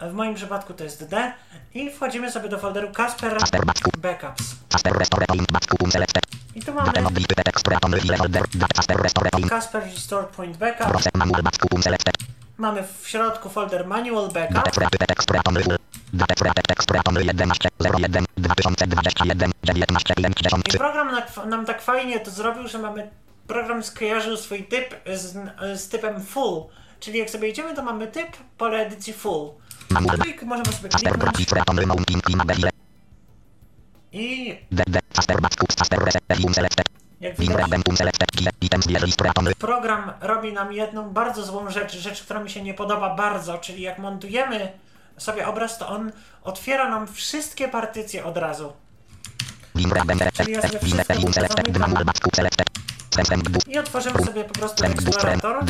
W 0.00 0.12
moim 0.12 0.34
przypadku 0.34 0.74
to 0.74 0.84
jest 0.84 1.08
D. 1.08 1.32
I 1.74 1.90
wchodzimy 1.90 2.30
sobie 2.32 2.48
do 2.48 2.58
folderu 2.58 2.92
Casper 2.92 3.38
Backups. 3.98 4.56
I 6.60 6.64
tu 6.64 6.72
mamy 6.74 6.92
Casper 9.48 9.82
Restore 9.82 10.26
Point 10.26 10.56
Backup. 10.56 10.86
Mamy 12.58 12.82
w 13.02 13.08
środku 13.08 13.48
folder 13.48 13.86
Manual 13.86 14.28
Backup. 14.32 14.54
created 14.70 15.08
text 15.08 15.28
creaton 15.28 15.54
level 15.54 15.78
data 16.12 16.34
created 16.34 16.64
text 16.66 16.88
creaton 16.88 17.14
11 17.24 17.68
01 17.80 18.24
2021 18.36 19.50
19 19.64 20.14
I 20.74 20.78
program 20.78 21.12
na- 21.12 21.44
nam 21.44 21.66
tak 21.66 21.82
fajnie 21.82 22.20
to 22.20 22.30
zrobił, 22.30 22.68
że 22.68 22.78
mamy. 22.78 23.10
Program 23.46 23.82
skojarzył 23.82 24.36
swój 24.36 24.64
typ 24.64 24.94
z, 25.14 25.36
z 25.80 25.88
typem 25.88 26.24
full. 26.24 26.64
Czyli 27.00 27.18
jak 27.18 27.30
sobie 27.30 27.48
idziemy, 27.48 27.74
to 27.74 27.82
mamy 27.82 28.06
typ 28.06 28.28
pole 28.58 28.78
edycji 28.86 29.12
full. 29.12 29.50
No 29.90 30.24
i 30.24 30.44
możemy 30.46 30.72
sobie 30.72 30.88
kliknąć 30.88 32.79
i 34.12 34.58
jak 37.20 37.36
widać, 37.36 37.70
program 39.58 40.12
robi 40.20 40.52
nam 40.52 40.72
jedną 40.72 41.10
bardzo 41.10 41.44
złą 41.44 41.70
rzecz, 41.70 41.96
rzecz, 41.96 42.22
która 42.22 42.40
mi 42.40 42.50
się 42.50 42.62
nie 42.62 42.74
podoba 42.74 43.14
bardzo, 43.14 43.58
czyli 43.58 43.82
jak 43.82 43.98
montujemy 43.98 44.72
sobie 45.16 45.46
obraz, 45.46 45.78
to 45.78 45.88
on 45.88 46.12
otwiera 46.42 46.88
nam 46.88 47.06
wszystkie 47.06 47.68
partycje 47.68 48.24
od 48.24 48.36
razu. 48.36 48.72
Czyli 50.32 50.52
ja 50.52 50.62
sobie 50.62 50.80
I 53.68 53.78
otworzymy 53.78 54.24
sobie 54.24 54.44
po 54.44 54.54
prostu 54.54 54.84
eksplorator. 54.84 55.64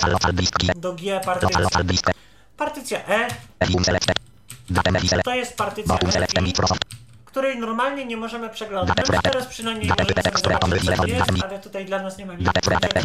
do 0.77 0.93
G 0.95 1.21
partycję. 1.21 1.67
Partycja 2.57 3.07
E 3.07 3.29
to 5.25 5.35
jest 5.35 5.57
partycja 5.57 5.95
E, 5.95 6.27
której 7.25 7.59
normalnie 7.59 8.05
nie 8.05 8.17
możemy 8.17 8.49
przeglądać. 8.51 8.97
No, 9.13 9.23
teraz 9.23 9.47
przynajmniej 9.47 9.89
możemy 9.89 10.97
sobie 10.97 11.13
jest, 11.13 11.31
ale 11.43 11.59
tutaj 11.59 11.85
dla 11.85 12.03
nas 12.03 12.19
nie 12.19 12.27
ma 12.27 12.35
nic 12.35 12.49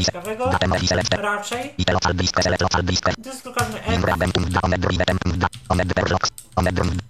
ciekawego. 0.05 0.51
Raczej 1.17 1.73
dysk 3.17 3.45
lokalny 3.45 3.83
E, 3.83 3.99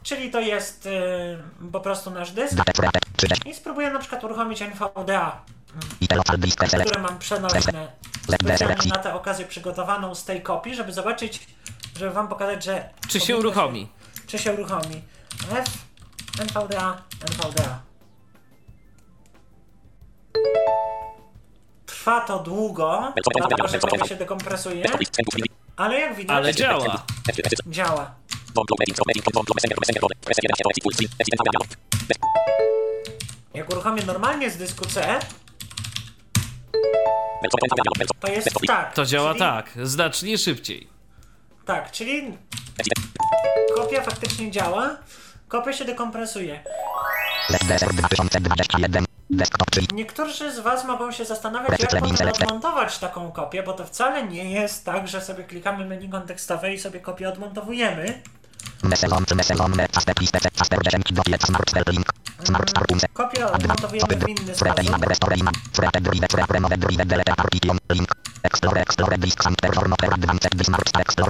czyli 0.04 0.32
to 0.32 0.40
jest 0.40 0.86
y, 0.86 0.90
po 1.72 1.80
prostu 1.80 2.12
nasz 2.12 2.32
dysk. 2.32 2.54
data 2.56 2.74
created 2.74 3.04
30 3.18 3.50
I 3.50 3.54
spróbuję 3.54 3.92
na 3.92 4.00
przykład 4.00 4.24
uruchomić 4.24 4.62
NVDA, 4.62 5.42
które 6.86 7.02
mam 7.02 7.20
przenośne 7.20 7.92
na 8.90 8.98
tę 8.98 9.14
okazję 9.14 9.46
przygotowaną 9.46 10.16
z 10.16 10.26
tej 10.26 10.42
kopii, 10.42 10.76
żeby 10.76 10.94
zobaczyć, 10.94 11.48
żeby 12.00 12.12
wam 12.12 12.28
pokazać, 12.28 12.64
że... 12.64 12.90
Czy 13.08 13.20
się 13.20 13.38
uruchomi? 13.38 13.88
Czy 14.28 14.40
się 14.40 14.54
uruchomi. 14.54 15.02
F, 15.52 15.66
NVDA, 16.40 17.02
NVDA. 17.32 17.80
Trwa 21.86 22.22
to 22.22 22.40
długo, 22.40 23.14
dlatego 23.40 23.68
że 23.68 24.08
się 24.08 24.16
dekompresuje, 24.16 24.86
ale 25.78 26.00
jak 26.00 26.16
widać 26.16 26.38
Ale 26.38 26.56
działa. 26.56 27.06
działa. 27.68 28.16
Jak 33.54 33.70
uruchomię 33.70 34.04
normalnie 34.06 34.52
z 34.52 34.58
dysku 34.58 34.86
C, 34.86 35.20
to 38.20 38.32
jest 38.32 38.50
tak. 38.68 38.94
To 38.94 39.06
działa 39.06 39.30
czyli, 39.30 39.40
tak, 39.40 39.70
znacznie 39.84 40.38
szybciej. 40.38 40.88
Tak, 41.66 41.92
czyli 41.92 42.38
kopia 43.76 44.02
faktycznie 44.02 44.52
działa, 44.52 44.98
kopia 45.48 45.74
się 45.74 45.86
dekompresuje. 45.86 46.64
LDSR 47.50 47.94
2021. 47.94 49.06
Desktop, 49.30 49.72
czyli 49.72 49.88
Niektórzy 49.94 50.52
z 50.52 50.60
Was 50.60 50.86
mogą 50.86 51.12
się 51.12 51.26
zastanawiać, 51.26 51.80
jak 51.94 52.02
można 52.02 52.32
odmontować 52.32 52.98
taką 52.98 53.32
kopię, 53.32 53.64
bo 53.64 53.74
to 53.74 53.86
wcale 53.86 54.28
nie 54.28 54.52
jest 54.52 54.86
tak, 54.86 55.08
że 55.08 55.22
sobie 55.22 55.44
klikamy 55.44 55.86
menu 55.86 56.10
kontekstowe 56.10 56.74
i 56.74 56.80
sobie 56.80 57.00
kopię 57.00 57.30
odmontowujemy. 57.30 58.22
Meselon, 58.84 59.26
czy 59.26 59.36
Meselon, 59.36 59.74
Faster, 59.92 60.16
Liste, 60.22 60.40
Faster, 60.56 60.80
10, 60.84 61.04
Dopiec, 61.12 61.46
Smart, 61.46 61.70
Spell, 61.70 61.84
Link, 61.88 62.14
Smart, 62.44 62.70
Star, 62.70 62.86
Punce, 62.88 63.08
Kopię 63.14 63.48
odmontowujemy 63.48 64.16
w 64.16 64.30
inny 64.30 64.56
sposób. 64.56 64.76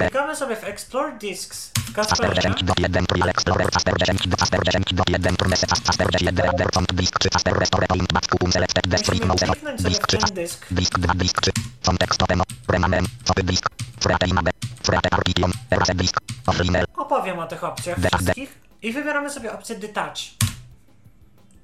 Klikamy 0.10 0.36
sobie 0.36 0.56
w 0.56 0.64
Explore 0.64 1.12
Disks 1.18 1.72
w 1.94 1.96
Faster, 1.96 2.30
Kasperze. 2.30 2.42
10, 2.42 2.64
do 2.64 2.74
1, 2.78 3.06
Trial, 3.06 3.30
Explorer, 3.30 3.70
Faster, 3.72 3.94
10, 3.98 4.28
do 4.28 4.38
Faster, 4.38 4.60
10, 4.64 4.94
do 4.94 5.04
1, 5.08 5.36
Turmese, 5.36 5.68
Fast, 5.68 5.86
Faster, 5.86 6.08
10, 6.12 6.40
Reader, 6.40 6.68
Font, 6.74 6.94
Disk, 6.94 7.20
3, 7.20 7.30
Faster, 7.34 7.54
Restore, 7.54 7.88
Point, 7.88 8.14
Back, 8.14 8.28
Kupum, 8.28 8.52
Selected, 8.52 8.88
Destroy, 8.88 9.16
Musimy 9.16 9.28
Mouse, 9.28 9.46
kliknąć 9.46 9.82
sobie 9.82 9.90
Disk, 9.90 10.04
w 10.04 10.08
3, 10.08 10.18
ten 10.18 10.36
dysk. 10.36 10.68
Disk 10.72 11.00
2, 11.00 11.14
Disk 11.14 11.42
3, 11.42 11.52
Font, 11.84 12.04
Extopem, 12.04 12.42
Remamem, 12.68 13.06
Copy, 13.24 13.44
Disk, 13.44 13.70
Frete, 14.00 14.28
Image, 14.28 14.52
Frete, 14.84 15.10
Artition, 15.12 15.52
Erase, 15.72 15.96
Disk, 15.96 16.16
Offline, 16.48 16.84
Opowiem 16.98 17.40
o 17.40 17.48
tych 17.48 17.64
opcjach 17.64 17.98
wszystkich 17.98 18.60
i 18.82 18.94
wybieramy 18.94 19.30
sobie 19.30 19.54
opcję 19.54 19.76
Detach. 19.76 20.18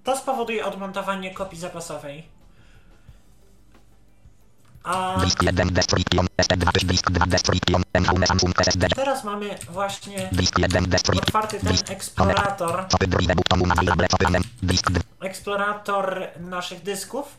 To 0.04 0.18
spowoduje 0.18 0.66
odmontowanie 0.66 1.34
kopii 1.34 1.60
zapasowej. 1.60 2.39
A 4.84 5.20
Disk 5.24 5.44
1, 5.44 5.74
Destruction, 5.74 6.28
ST2, 6.42 6.86
Disk 6.86 7.12
2, 7.12 7.26
Destruction, 7.26 7.84
MVM, 7.94 8.26
Samsung, 8.26 8.62
SSD, 8.62 8.88
teraz 8.96 9.24
mamy 9.24 9.58
właśnie 9.70 10.30
Disk 10.32 10.60
1, 10.60 10.86
Destruction, 10.90 11.24
otwarty 11.28 11.60
ten 11.60 11.96
eksplorator, 11.96 12.88
Copy, 12.88 13.08
Drive, 13.08 13.36
Button, 13.36 13.62
Unavailable, 13.62 14.08
Copy, 14.08 14.26
Disk 14.64 14.92
2, 14.92 15.02
eksplorator 15.22 16.28
naszych 16.40 16.84
dysków. 16.84 17.38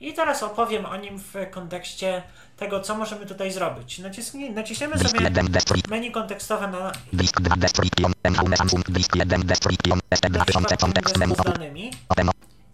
I 0.00 0.14
teraz 0.14 0.42
opowiem 0.42 0.86
o 0.86 0.96
nim 0.96 1.18
w 1.18 1.50
kontekście 1.50 2.22
tego, 2.56 2.80
co 2.80 2.94
możemy 2.94 3.26
tutaj 3.26 3.52
zrobić. 3.52 3.98
Naciśnij, 3.98 4.50
naciśniemy 4.50 4.96
Disk 4.96 5.10
sobie 5.10 5.24
1, 5.24 5.46
Destruction, 5.46 5.90
menu 5.90 6.12
kontekstowe 6.12 6.68
na 6.68 6.92
Disk 7.12 7.40
2, 7.40 7.56
Destruction, 7.56 8.12
MVM, 8.24 8.56
Samsung, 8.56 8.90
Disk 8.90 9.16
1, 9.16 9.46
Destruction, 9.46 9.98
ST2, 10.14 10.38
na 10.38 10.44
przykład 10.44 10.68
1000, 10.68 10.68
tym 10.68 10.78
kontekst 10.78 11.18
menu, 11.18 11.30
dysku 11.32 11.42
z 11.42 11.46
Copy, 11.46 11.58
danymi. 11.58 11.90
Open, 12.08 12.30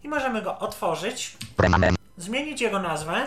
i 0.06 0.08
możemy 0.08 0.42
go 0.42 0.58
otworzyć, 0.58 1.36
zmienić 2.16 2.60
jego 2.60 2.78
nazwę, 2.78 3.26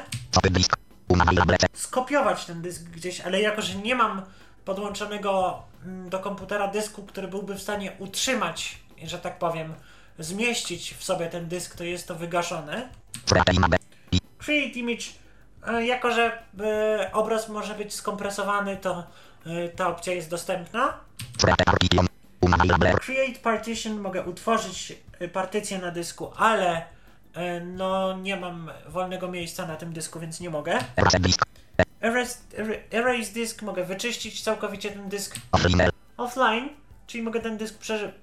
skopiować 1.74 2.46
ten 2.46 2.62
dysk 2.62 2.84
gdzieś, 2.84 3.22
ale 3.22 3.42
jako, 3.42 3.62
że 3.62 3.76
nie 3.76 3.96
mam 3.96 4.22
podłączonego 4.66 5.64
mm, 5.86 6.10
do 6.10 6.20
komputera 6.20 6.68
dysku, 6.68 7.04
który 7.04 7.28
byłby 7.28 7.56
w 7.56 7.62
stanie 7.62 7.92
utrzymać, 8.00 8.78
że 9.04 9.20
tak 9.20 9.40
powiem, 9.40 9.74
zmieścić 10.20 10.94
w 10.94 11.04
sobie 11.04 11.28
ten 11.28 11.48
dysk, 11.48 11.76
to 11.76 11.84
jest 11.84 12.08
to 12.08 12.16
wygaszone. 12.16 12.90
Create 14.38 14.80
image, 14.80 15.06
e, 15.68 15.86
jako 15.86 16.12
że 16.12 16.44
e, 16.60 17.10
obraz 17.14 17.50
może 17.50 17.76
być 17.76 17.94
skompresowany, 17.94 18.78
to 18.78 19.04
e, 19.46 19.70
ta 19.70 19.88
opcja 19.88 20.14
jest 20.14 20.30
dostępna. 20.30 20.94
Create 23.00 23.40
partition, 23.40 24.00
mogę 24.00 24.24
utworzyć 24.24 24.94
partycję 25.28 25.78
na 25.78 25.92
dysku, 25.92 26.32
ale 26.38 26.86
e, 27.34 27.60
no 27.60 28.18
nie 28.18 28.36
mam 28.36 28.72
wolnego 28.88 29.28
miejsca 29.32 29.66
na 29.66 29.76
tym 29.76 29.94
dysku, 29.94 30.20
więc 30.20 30.40
nie 30.40 30.50
mogę. 30.50 30.80
Erase, 30.98 31.20
Erase, 32.02 32.38
er- 32.92 33.34
disk, 33.34 33.62
mogę 33.62 33.86
wyczyścić 33.86 34.42
całkowicie 34.42 34.92
ten 34.92 35.10
dysk 35.10 35.36
Offline, 36.18 36.70
czyli 37.08 37.24
mogę 37.24 37.40
ten 37.40 37.58
dysk 37.58 37.78
prze, 37.78 38.14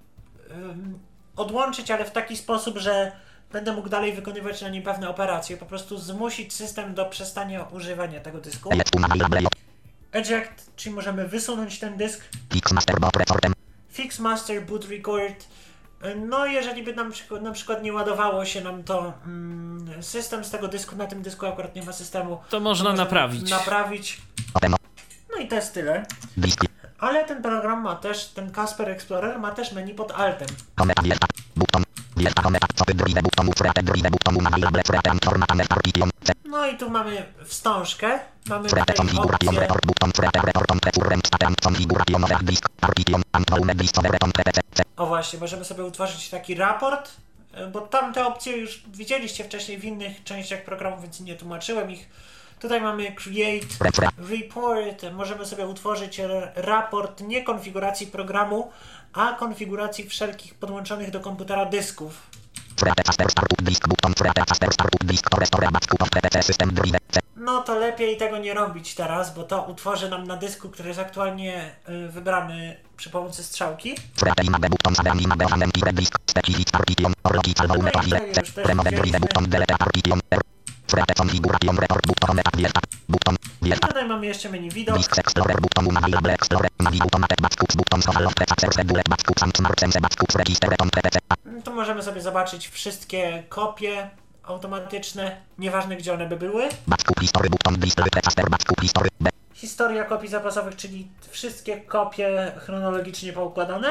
ym, 0.51 0.99
odłączyć, 1.37 1.91
ale 1.91 2.05
w 2.05 2.11
taki 2.11 2.37
sposób, 2.37 2.79
że 2.79 3.13
będę 3.53 3.73
mógł 3.73 3.89
dalej 3.89 4.13
wykonywać 4.13 4.63
na 4.63 4.69
nim 4.69 4.83
pewne 4.83 5.09
operacje, 5.09 5.57
po 5.57 5.67
prostu 5.67 5.99
zmusić 5.99 6.55
system 6.55 6.95
do 6.95 7.05
przestania 7.07 7.63
używania 7.65 8.21
tego 8.21 8.41
dysku. 8.41 8.71
Eject, 10.13 10.71
czyli 10.77 10.95
możemy 10.95 11.29
wysunąć 11.29 11.79
ten 11.79 11.97
dysk. 11.97 12.25
Fix, 12.53 12.73
Master, 12.73 13.01
Bot, 13.01 13.17
Reportem, 13.17 13.53
Fix 13.89 14.19
Master 14.19 14.67
Boot 14.67 14.85
Record. 14.91 15.45
No, 16.15 16.47
jeżeli 16.47 16.83
by 16.83 16.95
nam 16.95 17.13
na 17.41 17.53
przykład 17.53 17.83
nie 17.83 17.93
ładowało 17.93 18.45
się 18.45 18.61
nam 18.61 18.85
to 18.85 19.13
mm, 19.27 20.03
system 20.03 20.45
z 20.45 20.51
tego 20.51 20.69
dysku, 20.69 20.97
na 20.97 21.07
tym 21.07 21.23
dysku 21.23 21.47
akurat 21.47 21.75
nie 21.75 21.83
ma 21.83 21.93
systemu. 21.93 22.41
To 22.51 22.61
można 22.61 22.85
możemy 22.85 23.05
naprawić. 23.05 23.51
Naprawić. 23.51 24.21
No 25.31 25.43
i 25.43 25.49
to 25.49 25.55
jest 25.55 25.75
tyle. 25.75 26.07
Ale 26.99 27.25
ten 27.25 27.43
program 27.43 27.83
ma 27.83 27.97
też, 27.97 28.27
ten 28.27 28.53
Casper 28.53 28.89
Explorer 28.89 29.39
ma 29.39 29.51
też 29.51 29.73
menu 29.73 29.95
pod 29.95 30.13
altem. 30.13 30.49
No 36.45 36.67
i 36.67 36.77
tu 36.77 36.91
mamy 36.91 37.27
wstążkę. 37.45 38.19
Mamy 38.49 38.69
tutaj 38.69 38.97
opcję 38.97 39.59
O 44.97 45.07
właśnie, 45.07 45.39
możemy 45.39 45.65
sobie 45.65 45.85
utworzyć 45.85 46.29
taki 46.31 46.55
raport, 46.55 47.11
y, 47.61 47.67
bo 47.67 47.81
tamte 47.81 48.27
opcje 48.27 48.57
już 48.57 48.83
widzieliście 48.89 49.45
wcześniej 49.45 49.79
w 49.79 49.85
innych 49.85 50.25
częściach 50.25 50.65
programu, 50.65 51.03
więc 51.03 51.21
nie 51.21 51.35
tłumaczyłem 51.35 51.91
ich. 51.91 52.09
Tutaj 52.61 52.81
mamy 52.81 53.13
Create 53.13 53.67
Report. 54.31 55.13
Możemy 55.13 55.47
sobie 55.47 55.67
utworzyć 55.67 56.21
raport 56.55 57.21
nie 57.21 57.43
konfiguracji 57.43 58.07
programu, 58.07 58.71
a 59.17 59.33
konfiguracji 59.33 60.09
wszelkich 60.09 60.55
podłączonych 60.55 61.11
do 61.11 61.21
komputera 61.21 61.67
dysków. 61.67 62.23
No 67.37 67.63
to 67.63 67.79
lepiej 67.79 68.17
tego 68.17 68.39
nie 68.39 68.55
robić 68.55 68.95
teraz, 68.95 69.35
bo 69.35 69.45
to 69.45 69.63
utworzy 69.63 70.11
nam 70.11 70.27
na 70.27 70.37
dysku, 70.37 70.69
który 70.69 70.89
jest 70.89 71.01
aktualnie 71.01 71.71
y, 71.89 72.09
wybrany 72.09 72.77
przy 72.97 73.11
pomocy 73.11 73.45
strzałki. 73.45 73.95
No 74.25 74.33
i 80.43 80.56
Wierta, 83.63 83.89
tutaj 83.89 84.09
mamy 84.09 84.27
jeszcze 84.27 84.49
menu 84.51 84.71
widok. 84.71 84.97
Tu 91.65 91.75
możemy 91.75 92.03
sobie 92.03 92.21
zobaczyć 92.21 92.69
wszystkie 92.69 93.43
kopie 93.49 94.11
automatyczne, 94.43 95.37
nieważne 95.59 95.97
gdzie 95.97 96.15
one 96.15 96.27
by 96.29 96.37
były. 96.37 96.69
Historia 99.55 100.05
kopii 100.05 100.29
zapasowych, 100.29 100.77
czyli 100.77 101.09
wszystkie 101.31 101.81
kopie 101.81 102.53
chronologicznie 102.59 103.33
poukładane. 103.33 103.89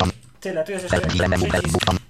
No 0.00 0.06
tyle. 0.40 0.64
Tu 0.64 0.72
jest 0.72 0.82
jeszcze 0.84 0.96
przycisk, 1.08 2.00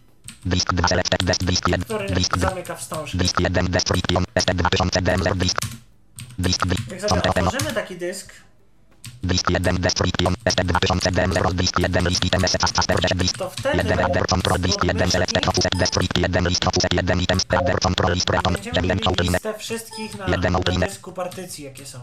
Disk 0.47 0.73
2 0.73 0.89
Selected 0.89 1.23
Desk 1.25 1.43
Disk 1.45 1.69
1 1.69 1.83
który 1.85 2.07
Disk 2.07 2.37
2 2.37 2.49
zamyka 2.51 2.77
wstążkę. 2.77 3.19
Disk 3.19 3.41
1 3.41 3.67
Destruction 3.67 4.25
ST2000 4.39 5.03
DMR 5.03 5.37
Disk 5.37 5.59
Disk 6.39 6.67
2 6.67 6.75
Jak 6.97 7.13
otworzymy 7.13 7.73
taki 7.73 7.97
dysk, 7.97 8.33
Disk 9.23 9.51
1 9.51 9.77
Destruction 9.77 10.35
ST2000 10.45 11.11
DMR 11.13 11.55
Disk 11.55 11.81
1 11.81 12.09
List 12.09 12.25
Item 12.25 12.49
SS 12.49 12.73
Faster 12.75 12.97
Disk 13.17 13.39
to 13.39 13.51
wtedy 13.51 13.79
1 13.79 13.99
Header 13.99 14.27
Control 14.27 14.59
Disk 14.59 14.85
1 14.85 15.11
Selected 15.11 15.45
Focused 15.45 15.79
Destruct 15.79 16.19
1 16.19 16.49
List 16.49 16.65
Focused 16.65 16.93
1 16.95 17.21
Items 17.21 17.45
Header 17.51 17.79
Control 17.81 18.13
List 18.15 18.31
będziemy 18.31 18.73
9 18.73 18.89
mieli 18.89 19.07
Outline 19.07 19.33
listę 19.33 19.55
wszystkich 19.59 20.19
na, 20.19 20.27
Jeden 20.27 20.53
na 20.53 20.59
outline. 20.59 20.87
dysku 20.87 21.13
partycji, 21.13 21.65
jakie 21.65 21.87
są. 21.87 21.99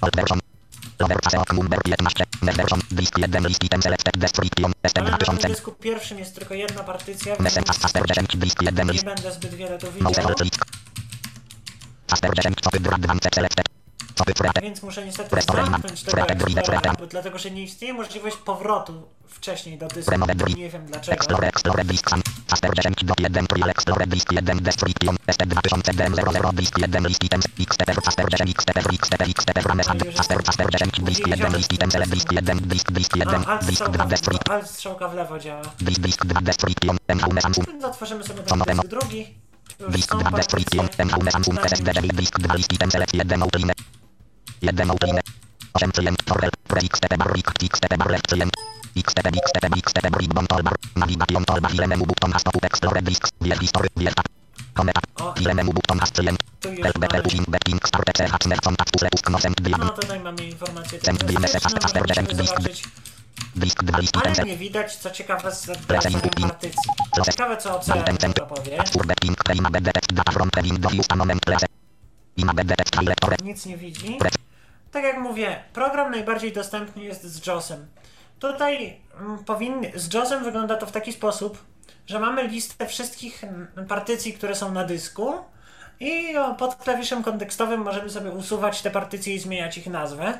Alt 0.00 0.16
version. 0.16 0.47
Lower 1.00 1.18
face 1.22 1.38
of 1.38 1.52
number 1.52 1.78
15. 1.84 2.26
Next 2.42 2.56
version. 2.56 2.80
Disk 2.90 3.18
1 3.18 3.42
list 3.48 3.64
item 3.64 3.82
selected 3.82 4.14
destruction. 4.18 4.72
Ale 4.94 5.10
na 5.10 5.18
tym 5.18 5.28
ST2000. 5.36 5.48
dysku 5.48 5.72
pierwszym 5.72 6.18
jest 6.18 6.34
tylko 6.34 6.54
jedna 6.54 6.82
partycja, 6.84 7.36
Message 7.38 7.66
więc 7.66 7.78
faster 7.78 8.02
10. 8.06 8.36
Disk 8.36 8.62
1 8.62 8.86
nie 8.86 9.02
będę 9.02 9.32
zbyt 9.32 9.54
wiele 9.54 9.78
tu 9.78 9.86
Mouse 10.00 10.20
widział. 10.20 10.34
click. 10.34 10.64
Faster 12.10 12.30
10. 12.34 12.60
Copy 12.60 12.78
advanced 12.94 13.34
selected. 13.34 13.77
Więc 14.62 14.82
muszę 14.82 15.04
niestety 15.04 15.36
zamknąć 15.40 16.02
tego 16.02 16.22
Explorera, 16.22 16.92
bo- 16.98 17.06
dlatego 17.06 17.38
że 17.38 17.50
nie 17.50 17.62
istnieje 17.62 17.94
możliwość 17.94 18.36
powrotu 18.36 19.08
wcześniej 19.28 19.78
do 19.78 19.88
dysku. 19.88 20.14
Nie 20.56 20.70
wiem 20.70 20.86
dlaczego. 20.86 21.12
Explorer, 21.12 21.48
explorer 21.48 21.86
disk 21.86 22.10
sam. 22.10 22.22
Casper 22.48 22.70
10 22.74 23.04
do 23.04 23.14
1 23.18 23.46
Trial 23.46 23.70
Explorer 23.70 24.08
Disk 24.08 24.32
1 24.32 24.58
Description 24.58 25.16
ST 25.30 25.46
2000 25.46 25.92
DM00 25.92 26.52
Disk 26.54 26.78
1 26.78 27.06
List 27.08 27.24
Items 27.24 27.44
XTP 27.60 27.94
Casper 28.02 28.26
10 28.30 28.50
XTP 28.50 28.80
XTP 28.80 29.24
XTP 29.24 29.62
Ramesand 29.62 30.02
Casper 30.16 30.42
Casper 30.42 30.70
10 30.70 31.00
Disk 31.02 31.26
1 31.26 31.56
List 31.56 31.72
Items 31.72 31.92
Select 31.92 32.10
Disk 32.12 32.32
1 32.32 32.58
Disk 32.58 32.90
Disk 32.92 33.16
1 33.16 33.34
A, 33.34 33.46
alt 33.46 33.64
Disk 33.64 33.88
2 33.88 34.62
strzałka, 34.66 35.08
w 35.08 35.14
lewo 35.14 35.38
działa. 35.38 35.62
Disk 35.80 36.00
Disk 36.00 36.24
2 36.24 36.40
Description 36.40 36.96
MV 37.08 37.40
Samsung 37.40 37.66
Zatworzymy 37.80 38.24
sobie 38.24 38.42
ten 38.42 38.58
dysk 38.58 38.86
drugi. 38.86 39.34
Już 39.80 39.92
Disk 39.92 40.10
są 40.12 40.18
2 40.18 40.30
partycje. 40.30 40.58
Description 40.58 40.88
MV 41.08 41.30
Samsung 41.30 41.64
SSD 41.66 41.92
9 41.94 42.12
Disk 42.14 42.38
2 42.38 42.54
List 42.54 42.72
Items 42.72 42.92
Select 42.92 43.14
1 43.14 43.42
Outline 43.42 43.72
1 44.60 44.90
Outline 44.90 45.20
8 45.72 45.92
Client 45.92 46.18
Torrel 46.24 46.50
Pre 46.66 46.80
XTP 46.80 47.16
Bar 47.16 47.30
Rick 47.32 47.48
XTP 47.62 47.96
Bar 47.96 48.10
Left 48.10 48.26
Client 48.26 48.52
XTP 48.96 49.26
XTP 49.38 49.74
XTP 49.78 50.06
Ribbon 50.18 50.46
Toolbar 50.46 50.74
Navigation 50.96 51.44
Toolbar 51.44 51.70
Ile 51.74 51.86
menu 51.86 52.04
button 52.06 52.32
has 52.32 52.42
to 52.42 52.50
Explorer 52.62 53.02
Disks 53.02 53.30
Wiel 53.40 53.58
History 53.58 53.88
Wiel 53.96 54.14
Tab 54.14 54.26
Kometa 54.74 55.00
O. 55.20 55.34
Ile 55.40 55.54
menu 55.54 55.72
button 55.72 55.98
has 55.98 56.10
Client 56.10 56.38
Tu 56.60 56.68
już 56.68 56.86
LBP 56.86 57.12
mamy. 57.12 57.22
Pushing 57.22 57.46
Backing 57.48 57.86
Start 57.86 58.04
PC 58.04 58.28
Haczner 58.28 58.60
Contact 58.60 58.90
Puse 58.92 59.08
Pusk 59.10 59.30
Nosem 59.30 59.54
No 59.78 59.88
tutaj 59.88 60.20
mamy 60.20 60.44
informacje 60.44 60.98
Cent 60.98 61.18
terrorystyczne, 61.18 61.60
DNS, 61.60 61.82
Casper 61.82 62.02
możemy 62.02 62.28
10 62.28 62.34
disk. 62.34 62.88
Disk 63.56 63.82
2 63.82 63.98
List 63.98 64.16
Ale 64.16 64.44
nie 64.44 64.56
widać, 64.56 64.96
co 64.96 65.10
ciekawe 65.10 65.52
z 65.54 65.66
partycji. 65.66 66.82
Ciekawe, 67.24 67.56
co 67.56 67.76
OC 67.78 67.88
Mountain 67.88 68.18
Center. 68.18 68.46
to 68.48 68.54
powie. 68.54 68.78
Prima 69.44 69.70
Bed 69.70 69.84
Detect 69.84 70.12
Data 70.12 70.32
from 70.32 70.50
Previn 70.50 70.80
do 70.80 70.88
Use 70.88 71.16
Moment 71.16 71.44
Place 71.44 71.66
Ima 72.36 72.52
File 72.94 73.08
Lector 73.08 73.42
Nic 73.42 73.66
nie 73.66 73.76
widzi. 73.76 74.18
Tak 74.90 75.04
jak 75.04 75.18
mówię, 75.18 75.62
program 75.72 76.10
najbardziej 76.10 76.52
dostępny 76.52 77.04
jest 77.04 77.24
z 77.24 77.46
JOSem. 77.46 77.86
Tutaj 78.38 79.00
mm, 79.20 79.44
powinny, 79.44 79.92
z 79.94 80.14
JOSem 80.14 80.44
wygląda 80.44 80.76
to 80.76 80.86
w 80.86 80.92
taki 80.92 81.12
sposób, 81.12 81.64
że 82.06 82.20
mamy 82.20 82.48
listę 82.48 82.86
wszystkich 82.86 83.44
mm, 83.44 83.86
partycji, 83.88 84.32
które 84.32 84.54
są 84.54 84.72
na 84.72 84.84
dysku 84.84 85.34
i 86.00 86.36
o, 86.36 86.54
pod 86.54 86.74
klawiszem 86.74 87.22
kontekstowym 87.22 87.80
możemy 87.80 88.10
sobie 88.10 88.30
usuwać 88.30 88.82
te 88.82 88.90
partycje 88.90 89.34
i 89.34 89.38
zmieniać 89.38 89.78
ich 89.78 89.86
nazwę. 89.86 90.38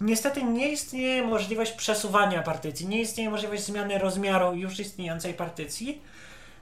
Niestety 0.00 0.42
nie 0.42 0.68
istnieje 0.68 1.22
możliwość 1.22 1.72
przesuwania 1.72 2.42
partycji, 2.42 2.88
nie 2.88 3.00
istnieje 3.00 3.30
możliwość 3.30 3.62
zmiany 3.62 3.98
rozmiaru 3.98 4.54
już 4.54 4.80
istniejącej 4.80 5.34
partycji. 5.34 6.02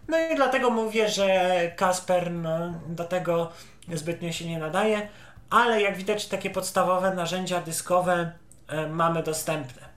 No 0.08 0.18
i 0.18 0.36
dlatego 0.36 0.70
mówię, 0.70 1.08
że 1.08 1.60
Kasper 1.76 2.30
no, 2.32 2.74
do 2.88 3.04
tego 3.04 3.52
zbytnio 3.94 4.32
się 4.32 4.44
nie 4.44 4.58
nadaje, 4.58 5.08
ale 5.50 5.82
jak 5.82 5.96
widać 5.96 6.26
takie 6.26 6.50
podstawowe 6.50 7.14
narzędzia 7.14 7.60
dyskowe 7.60 8.32
e, 8.68 8.88
mamy 8.88 9.22
dostępne. 9.22 9.88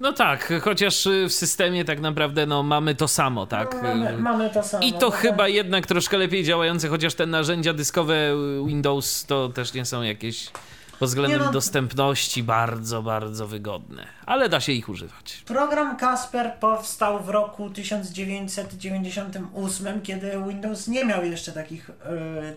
No 0.00 0.12
tak, 0.12 0.52
chociaż 0.62 1.06
y, 1.06 1.26
w 1.28 1.32
systemie 1.32 1.84
tak 1.84 2.00
naprawdę 2.00 2.46
no, 2.46 2.62
mamy 2.62 2.94
to 2.94 3.08
samo, 3.08 3.46
tak? 3.46 3.82
Mamy, 3.82 4.10
Y, 4.14 4.18
mamy 4.18 4.50
to 4.50 4.62
samo. 4.62 4.84
I 4.84 4.92
to 4.92 5.08
Mamy- 5.08 5.20
chyba 5.20 5.48
jednak 5.48 5.86
troszkę 5.86 6.16
lepiej 6.18 6.44
działające, 6.44 6.88
chociaż 6.88 7.14
te 7.14 7.26
narzędzia 7.26 7.72
dyskowe 7.72 8.14
y, 8.14 8.66
Windows 8.66 9.26
to 9.26 9.48
też 9.48 9.74
nie 9.74 9.84
są 9.84 10.02
jakieś 10.02 10.50
pod 10.98 11.08
względem 11.08 11.40
no. 11.40 11.52
dostępności 11.52 12.42
bardzo, 12.42 13.02
bardzo 13.02 13.46
wygodne. 13.46 14.06
Ale 14.26 14.48
da 14.48 14.60
się 14.60 14.72
ich 14.72 14.88
używać. 14.88 15.42
Program 15.46 15.96
Kasper 15.96 16.52
powstał 16.60 17.22
w 17.22 17.28
roku 17.28 17.70
1998, 17.70 20.02
kiedy 20.02 20.32
Windows 20.48 20.88
nie 20.88 21.04
miał 21.04 21.24
jeszcze 21.24 21.52
takich 21.52 21.90
e, 21.90 21.94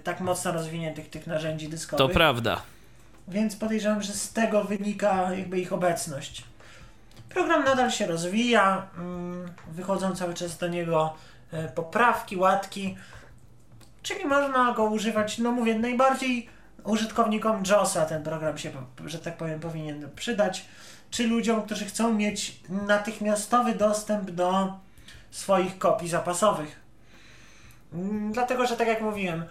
tak 0.04 0.20
mocno 0.20 0.52
rozwiniętych 0.52 1.10
tych 1.10 1.28
narzędzi 1.28 1.70
dyskowych. 1.70 2.08
To 2.08 2.14
prawda. 2.14 2.62
Więc 3.28 3.56
podejrzewam, 3.56 4.02
że 4.02 4.14
z 4.14 4.34
tego 4.34 4.64
wynika 4.64 5.34
jakby 5.34 5.60
ich 5.60 5.74
obecność. 5.74 6.44
Program 7.30 7.64
nadal 7.64 7.92
się 7.92 8.08
rozwija, 8.08 8.88
mm, 8.98 9.52
wychodzą 9.72 10.16
cały 10.16 10.34
czas 10.34 10.58
do 10.58 10.68
niego 10.68 11.14
e, 11.52 11.68
poprawki, 11.68 12.38
łatki, 12.38 12.98
czyli 14.02 14.26
można 14.26 14.74
go 14.74 14.84
używać, 14.84 15.38
no 15.38 15.52
mówię, 15.52 15.80
najbardziej 15.80 16.50
użytkownikom 16.84 17.64
JOSa 17.70 18.06
ten 18.06 18.24
program 18.24 18.58
się, 18.58 18.72
że 19.06 19.20
tak 19.20 19.38
powiem, 19.38 19.60
powinien 19.60 20.10
przydać, 20.16 20.66
czy 21.12 21.28
ludziom, 21.28 21.64
którzy 21.64 21.86
chcą 21.86 22.14
mieć 22.14 22.60
natychmiastowy 22.70 23.76
dostęp 23.76 24.32
do 24.32 24.74
swoich 25.32 25.78
kopii 25.78 26.10
zapasowych. 26.10 26.80
Mm, 27.94 28.32
Dlatego, 28.32 28.66
że 28.66 28.78
tak 28.78 28.88
jak 28.88 29.02
mówiłem, 29.02 29.44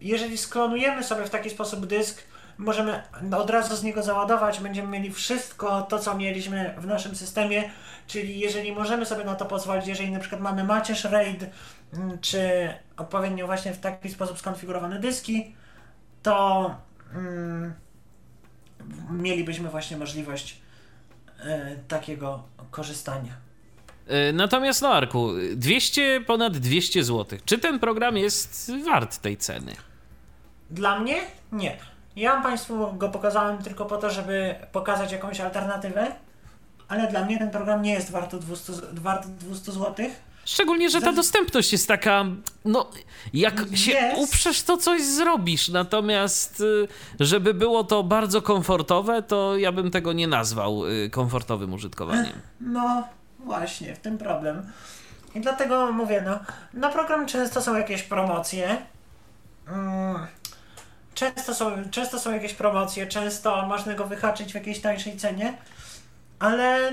jeżeli 0.00 0.38
sklonujemy 0.38 1.04
sobie 1.04 1.24
w 1.24 1.30
taki 1.30 1.50
sposób 1.50 1.86
dysk, 1.86 2.22
możemy 2.58 3.02
od 3.36 3.50
razu 3.50 3.76
z 3.76 3.82
niego 3.82 4.02
załadować, 4.02 4.60
będziemy 4.60 4.88
mieli 4.88 5.12
wszystko 5.12 5.82
to, 5.82 5.98
co 5.98 6.14
mieliśmy 6.14 6.74
w 6.78 6.86
naszym 6.86 7.16
systemie, 7.16 7.70
czyli 8.06 8.38
jeżeli 8.38 8.72
możemy 8.72 9.06
sobie 9.06 9.24
na 9.24 9.34
to 9.34 9.44
pozwolić, 9.44 9.86
jeżeli 9.86 10.10
na 10.10 10.20
przykład 10.20 10.40
mamy 10.40 10.64
macierz 10.64 11.04
RAID, 11.04 11.44
mm, 11.92 12.18
czy 12.18 12.68
odpowiednio 12.96 13.46
właśnie 13.46 13.72
w 13.72 13.78
taki 13.78 14.10
sposób 14.10 14.38
skonfigurowane 14.38 14.98
dyski, 14.98 15.54
to 16.30 16.74
mm, 17.14 17.72
mielibyśmy 19.10 19.68
właśnie 19.68 19.96
możliwość 19.96 20.60
e, 21.44 21.76
takiego 21.88 22.42
korzystania. 22.70 23.32
Y, 24.30 24.32
Natomiast 24.32 24.82
no 24.82 24.88
Arku, 24.88 25.28
200, 25.54 26.20
ponad 26.26 26.56
200 26.58 27.04
zł. 27.04 27.38
Czy 27.44 27.58
ten 27.58 27.78
program 27.78 28.16
jest 28.16 28.72
wart 28.84 29.18
tej 29.18 29.36
ceny? 29.36 29.72
Dla 30.70 31.00
mnie 31.00 31.16
nie. 31.52 31.76
Ja 32.16 32.40
Państwu 32.40 32.92
go 32.92 33.08
pokazałem 33.08 33.58
tylko 33.62 33.84
po 33.86 33.96
to, 33.96 34.10
żeby 34.10 34.54
pokazać 34.72 35.12
jakąś 35.12 35.40
alternatywę, 35.40 36.12
ale 36.88 37.08
dla 37.10 37.24
mnie 37.24 37.38
ten 37.38 37.50
program 37.50 37.82
nie 37.82 37.92
jest 37.92 38.10
wart 38.10 38.36
200, 38.36 38.72
z- 38.72 38.98
wart 38.98 39.26
200 39.26 39.72
zł. 39.72 39.94
Szczególnie, 40.46 40.90
że 40.90 41.00
ta 41.00 41.12
dostępność 41.12 41.72
jest 41.72 41.88
taka, 41.88 42.24
no, 42.64 42.90
jak 43.34 43.54
się 43.74 43.92
Jest. 43.92 44.18
uprzesz, 44.18 44.62
to 44.62 44.76
coś 44.76 45.02
zrobisz. 45.02 45.68
Natomiast, 45.68 46.60
y, 46.60 46.88
żeby 47.20 47.54
było 47.54 47.84
to 47.84 48.02
bardzo 48.02 48.42
komfortowe, 48.42 49.22
to 49.22 49.56
ja 49.56 49.72
bym 49.72 49.90
tego 49.90 50.12
nie 50.12 50.26
nazwał 50.26 50.86
y, 50.86 51.10
komfortowym 51.10 51.72
użytkowaniem. 51.72 52.32
No 52.60 53.08
właśnie, 53.38 53.94
w 53.94 53.98
tym 53.98 54.18
problem. 54.18 54.72
I 55.34 55.40
dlatego 55.40 55.92
mówię, 55.92 56.22
no, 56.26 56.38
na 56.74 56.88
program 56.88 57.26
często 57.26 57.62
są 57.62 57.76
jakieś 57.76 58.02
promocje. 58.02 58.76
Mm, 59.68 60.26
często, 61.14 61.54
są, 61.54 61.70
często 61.90 62.18
są 62.18 62.32
jakieś 62.32 62.54
promocje, 62.54 63.06
często 63.06 63.66
można 63.66 63.94
go 63.94 64.06
wyhaczyć 64.06 64.52
w 64.52 64.54
jakiejś 64.54 64.80
tańszej 64.80 65.16
cenie, 65.16 65.54
ale 66.38 66.92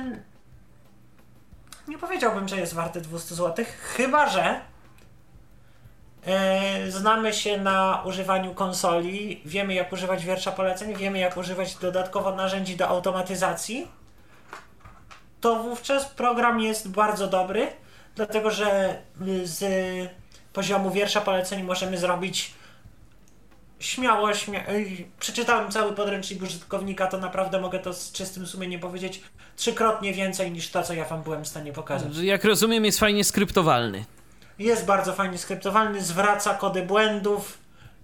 nie 1.88 1.98
powiedziałbym, 1.98 2.48
że 2.48 2.58
jest 2.58 2.74
warty 2.74 3.02
200 3.02 3.36
zł, 3.36 3.66
chyba 3.96 4.30
że 4.30 4.60
e, 6.26 6.92
znamy 6.92 7.34
się 7.34 7.58
na 7.58 8.04
używaniu 8.06 8.54
konsoli, 8.54 9.42
wiemy 9.46 9.74
jak 9.74 9.94
używać 9.94 10.26
wiersza 10.26 10.52
poleceń, 10.52 10.96
wiemy 10.96 11.20
jak 11.20 11.38
używać 11.38 11.76
dodatkowo 11.76 12.36
narzędzi 12.36 12.76
do 12.76 12.88
automatyzacji. 12.88 13.88
To 15.42 15.64
wówczas 15.64 16.06
program 16.06 16.60
jest 16.60 16.92
bardzo 16.92 17.28
dobry, 17.28 17.68
dlatego 18.16 18.52
że 18.52 19.02
y, 19.22 19.48
z 19.48 19.64
poziomu 20.54 20.92
wiersza 20.92 21.22
poleceń 21.22 21.64
możemy 21.64 21.98
zrobić 21.98 22.54
śmiało, 23.84 24.34
śmia 24.34 24.70
y, 24.70 25.06
przeczytałem 25.20 25.72
cały 25.72 25.94
podręcznik 25.94 26.44
użytkownika, 26.44 27.08
to 27.08 27.18
naprawdę 27.18 27.62
mogę 27.62 27.80
to 27.80 27.94
z 27.94 28.12
czystym 28.12 28.48
sumieniem 28.48 28.82
powiedzieć 28.82 29.22
trzykrotnie 29.56 30.14
więcej 30.14 30.52
niż 30.52 30.70
to, 30.70 30.84
co 30.84 30.94
ja 30.94 31.06
wam 31.06 31.24
byłem 31.24 31.44
w 31.44 31.48
stanie 31.48 31.74
pokazać. 31.74 32.18
Jak 32.18 32.44
rozumiem, 32.44 32.86
jest 32.86 33.00
fajnie 33.00 33.24
skryptowalny. 33.24 34.06
Jest 34.60 34.86
bardzo 34.86 35.14
fajnie 35.14 35.38
skryptowalny, 35.38 36.02
zwraca 36.02 36.54
kody 36.54 36.84
błędów, 36.84 37.58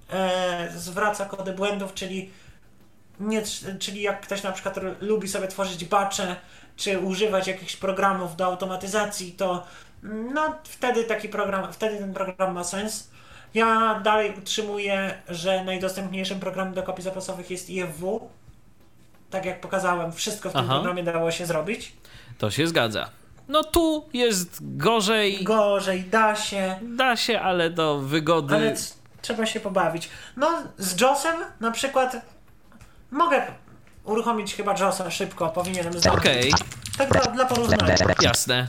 e, 0.10 0.72
zwraca 0.76 1.26
kody 1.26 1.54
błędów, 1.54 1.94
czyli, 1.94 2.32
nie, 3.20 3.42
czyli 3.80 4.02
jak 4.02 4.22
ktoś 4.22 4.44
na 4.44 4.52
przykład 4.52 4.80
lubi 5.02 5.28
sobie 5.28 5.48
tworzyć 5.48 5.86
bacze, 5.86 6.36
czy 6.76 7.00
używać 7.00 7.48
jakichś 7.48 7.76
programów 7.76 8.36
do 8.36 8.46
automatyzacji, 8.46 9.32
to 9.32 9.66
no 10.34 10.56
wtedy 10.64 11.04
taki 11.04 11.30
program, 11.30 11.74
wtedy 11.74 11.98
ten 11.98 12.14
program 12.14 12.54
ma 12.54 12.64
sens. 12.64 13.10
Ja 13.54 14.00
dalej 14.04 14.34
utrzymuję, 14.38 15.22
że 15.30 15.64
najdostępniejszym 15.64 16.40
programem 16.40 16.74
do 16.74 16.84
kopii 16.84 17.04
zapasowych 17.04 17.52
jest 17.52 17.70
IFW. 17.70 18.30
Tak 19.30 19.46
jak 19.46 19.62
pokazałem, 19.62 20.12
wszystko 20.14 20.50
w 20.50 20.54
tym 20.54 20.62
Aha. 20.62 20.74
programie 20.74 21.04
dało 21.04 21.32
się 21.32 21.46
zrobić. 21.46 21.94
To 22.38 22.52
się 22.52 22.68
zgadza. 22.68 23.10
No 23.48 23.64
tu 23.64 24.10
jest 24.14 24.58
gorzej, 24.78 25.44
Gorzej, 25.44 26.04
da 26.04 26.36
się. 26.36 26.80
da 26.82 27.16
się, 27.18 27.40
ale 27.42 27.70
do 27.70 28.00
wygody. 28.00 28.56
Ale 28.56 28.76
c- 28.76 28.94
trzeba 29.22 29.46
się 29.46 29.60
pobawić. 29.60 30.10
No, 30.38 30.64
z 30.78 31.02
JOSem 31.02 31.36
na 31.60 31.72
przykład 31.72 32.16
mogę 33.12 33.42
uruchomić 34.04 34.56
chyba 34.56 34.76
JOSa 34.80 35.12
szybko, 35.12 35.50
powinienem 35.50 35.94
zdążyć. 35.94 36.20
Okej, 36.20 36.54
Tak 36.98 37.10
dla, 37.12 37.22
dla 37.22 37.46
porównania. 37.46 37.96
jasne. 38.22 38.68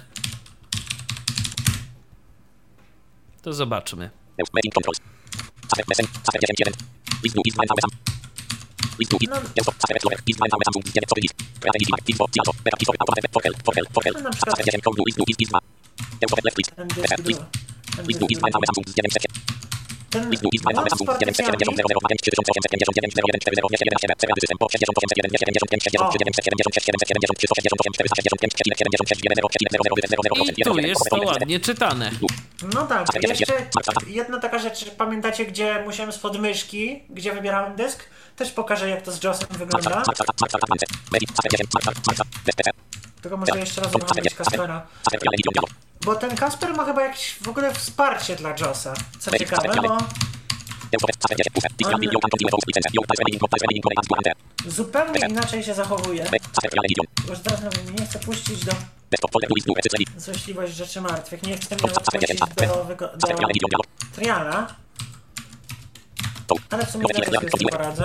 To 3.42 3.52
zobaczmy. 3.52 4.10
Meeting 4.54 4.72
controls. 4.76 4.98
Casper 5.68 5.84
Mesen, 5.88 6.06
Casper 6.24 6.40
10 6.40 6.56
1. 6.58 6.74
List 7.22 7.34
new 7.36 7.46
is 7.46 7.54
9000. 7.56 7.88
No, 14.14 14.20
no 14.20 14.20
na 14.20 14.30
przykład 14.30 14.56
ten 16.76 16.88
dysk 16.88 17.22
był. 17.22 17.36
Ten 17.96 17.98
dysk 19.02 19.22
był. 19.32 19.59
Ten 20.10 20.32
I 30.56 30.62
tu 30.64 30.78
jest 30.78 31.02
to 31.10 31.16
ładnie 31.16 31.60
czytane. 31.60 32.10
No 32.74 32.86
tak, 32.86 33.06
jeszcze 33.22 33.54
jedna 34.06 34.38
taka 34.38 34.58
rzecz, 34.58 34.90
pamiętacie, 34.90 35.46
gdzie 35.46 35.82
musiałem 35.84 36.12
z 36.12 36.18
podmyszki, 36.18 37.02
gdzie 37.10 37.32
wybierałem 37.32 37.76
dysk? 37.76 38.04
Też 38.36 38.50
pokażę, 38.50 38.90
jak 38.90 39.02
to 39.02 39.12
z 39.12 39.24
JOSem 39.24 39.48
wygląda. 39.50 40.02
Tylko 43.22 43.36
może 43.36 43.52
jeszcze 43.60 43.80
raz 43.80 43.92
uruchomić 43.94 44.34
Kaspera. 44.34 44.86
Bo 46.04 46.14
ten 46.14 46.36
Kasper 46.36 46.74
ma 46.74 46.84
chyba 46.84 47.02
jakieś 47.02 47.36
w 47.42 47.48
ogóle 47.48 47.74
wsparcie 47.74 48.36
dla 48.36 48.50
JOSa. 48.50 48.94
Co 49.18 49.30
ciekawe, 49.38 49.62
bo 49.88 49.98
zupełnie 54.66 55.12
inaczej 55.28 55.62
się 55.62 55.74
zachowuje. 55.74 56.24
Już 57.28 57.38
teraz 57.38 57.62
nawet 57.62 58.00
nie 58.00 58.06
chcę 58.06 58.18
puścić 58.18 58.64
do 58.64 58.72
złośliwość 60.16 60.74
rzeczy 60.74 61.00
martwych. 61.00 61.42
Nie 61.42 61.56
chcę 61.56 61.76
mnie 61.76 61.84
puścić 62.30 62.40
do, 62.66 62.84
wygo- 62.84 63.16
do 63.16 63.26
triala. 64.14 64.74
Ale 66.70 66.86
w 66.86 66.90
sumie 66.90 67.04
tym 67.40 67.50
poradzę. 67.70 68.02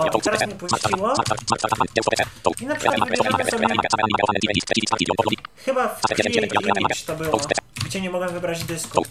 O, 0.00 0.20
teraz 0.24 0.40
mnie 0.46 0.54
puściło. 0.56 1.14
I 2.60 2.66
na 2.66 2.74
przykład 2.74 2.98
sobie... 3.50 3.66
Chyba 5.56 5.88
w 5.88 6.00
Image 6.80 7.00
to 7.06 7.16
było, 7.16 7.30
gdzie 7.86 8.00
nie 8.00 8.10
mogłem 8.10 8.32
wybrać 8.32 8.64
dysku. 8.64 9.04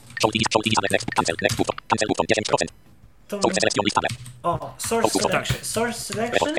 O, 4.43 4.73
Source 4.77 5.19
Selection. 5.19 5.57
Source 5.61 5.99
Selection. 5.99 6.49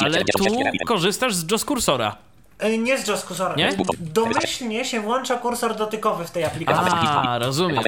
Ale 0.00 0.24
tu 0.24 0.84
korzystasz 0.86 1.34
z 1.34 1.50
JOS 1.50 1.64
kursora. 1.64 2.16
E, 2.58 2.78
Nie 2.78 2.98
z 2.98 3.08
JOS 3.08 3.24
kursora. 3.24 3.54
Nie? 3.54 3.76
Domyślnie 4.00 4.84
się 4.84 5.00
włącza 5.00 5.36
kursor 5.36 5.76
dotykowy 5.76 6.24
w 6.24 6.30
tej 6.30 6.44
aplikacji. 6.44 6.90
A, 7.00 7.38
rozumiem. 7.38 7.82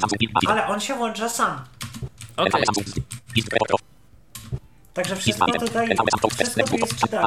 Ale 0.47 0.67
on 0.67 0.81
się 0.81 0.95
włącza 0.95 1.29
sam. 1.29 1.65
Okej. 2.37 2.63
Także 4.99 5.17
wszystko 5.17 5.47
tutaj, 5.47 5.89
wszystko 6.35 6.63
tu 6.63 6.77
jest 6.77 6.97
czytane. 6.97 7.27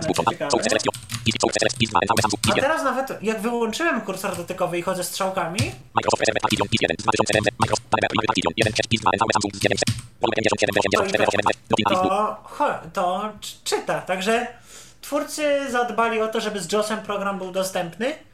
A 2.51 2.53
teraz 2.53 2.83
nawet 2.83 3.23
jak 3.23 3.41
wyłączyłem 3.41 4.01
kursor 4.01 4.37
dotykowy 4.37 4.79
i 4.79 4.81
chodzę 4.81 5.03
strzałkami, 5.03 5.59
to, 11.89 12.91
to 12.93 13.31
czy- 13.39 13.55
czyta. 13.63 14.01
Także 14.01 14.47
twórcy 15.01 15.71
zadbali 15.71 16.21
o 16.21 16.27
to, 16.27 16.39
żeby 16.41 16.59
z 16.59 16.71
JOSem 16.71 16.99
program 17.01 17.37
był 17.37 17.51
dostępny. 17.51 18.30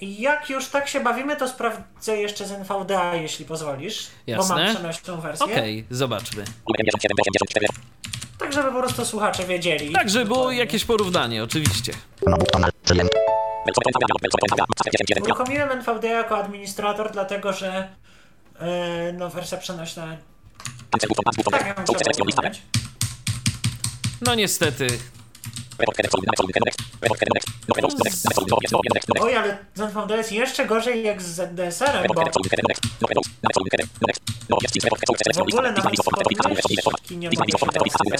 Jak 0.00 0.50
już 0.50 0.66
tak 0.66 0.88
się 0.88 1.00
bawimy, 1.00 1.36
to 1.36 1.48
sprawdzę 1.48 2.16
jeszcze 2.16 2.46
z 2.46 2.52
NVDA, 2.52 3.14
jeśli 3.14 3.44
pozwolisz. 3.44 4.06
Bo 4.26 4.32
Jasne. 4.32 4.64
mam 4.64 4.74
przenośną 4.74 5.20
wersję. 5.20 5.46
Okej, 5.46 5.84
zobaczmy. 5.90 6.44
Tak, 8.38 8.52
żeby 8.52 8.72
po 8.72 8.78
prostu 8.78 9.04
słuchacze 9.04 9.44
wiedzieli. 9.44 9.92
Tak, 9.92 10.10
żeby 10.10 10.24
było 10.24 10.52
jakieś 10.52 10.84
porównanie, 10.84 11.44
oczywiście. 11.44 11.92
Uruchomiłem 15.22 15.70
NVDA 15.70 16.08
jako 16.08 16.36
administrator, 16.36 17.12
dlatego 17.12 17.52
że 17.52 17.88
yy, 18.60 18.66
no, 19.12 19.30
wersja 19.30 19.58
przenośna 19.58 20.16
tak 20.90 21.10
uruchomić. 21.90 22.62
No 24.20 24.34
niestety. 24.34 24.86
Oj, 29.20 29.36
ale 29.36 29.58
z 29.74 29.80
NVDA 29.80 30.16
jest 30.16 30.32
jeszcze 30.32 30.66
gorzej 30.66 31.04
jak 31.04 31.22
z 31.22 31.26
ZDSR-em, 31.26 32.04
bo 32.08 32.14
w 32.14 32.18
ogóle 35.48 35.72
podmyszki 36.82 37.16
nie 37.16 37.28
mogę 37.28 37.42
się 37.48 37.54
dostać. 37.74 38.14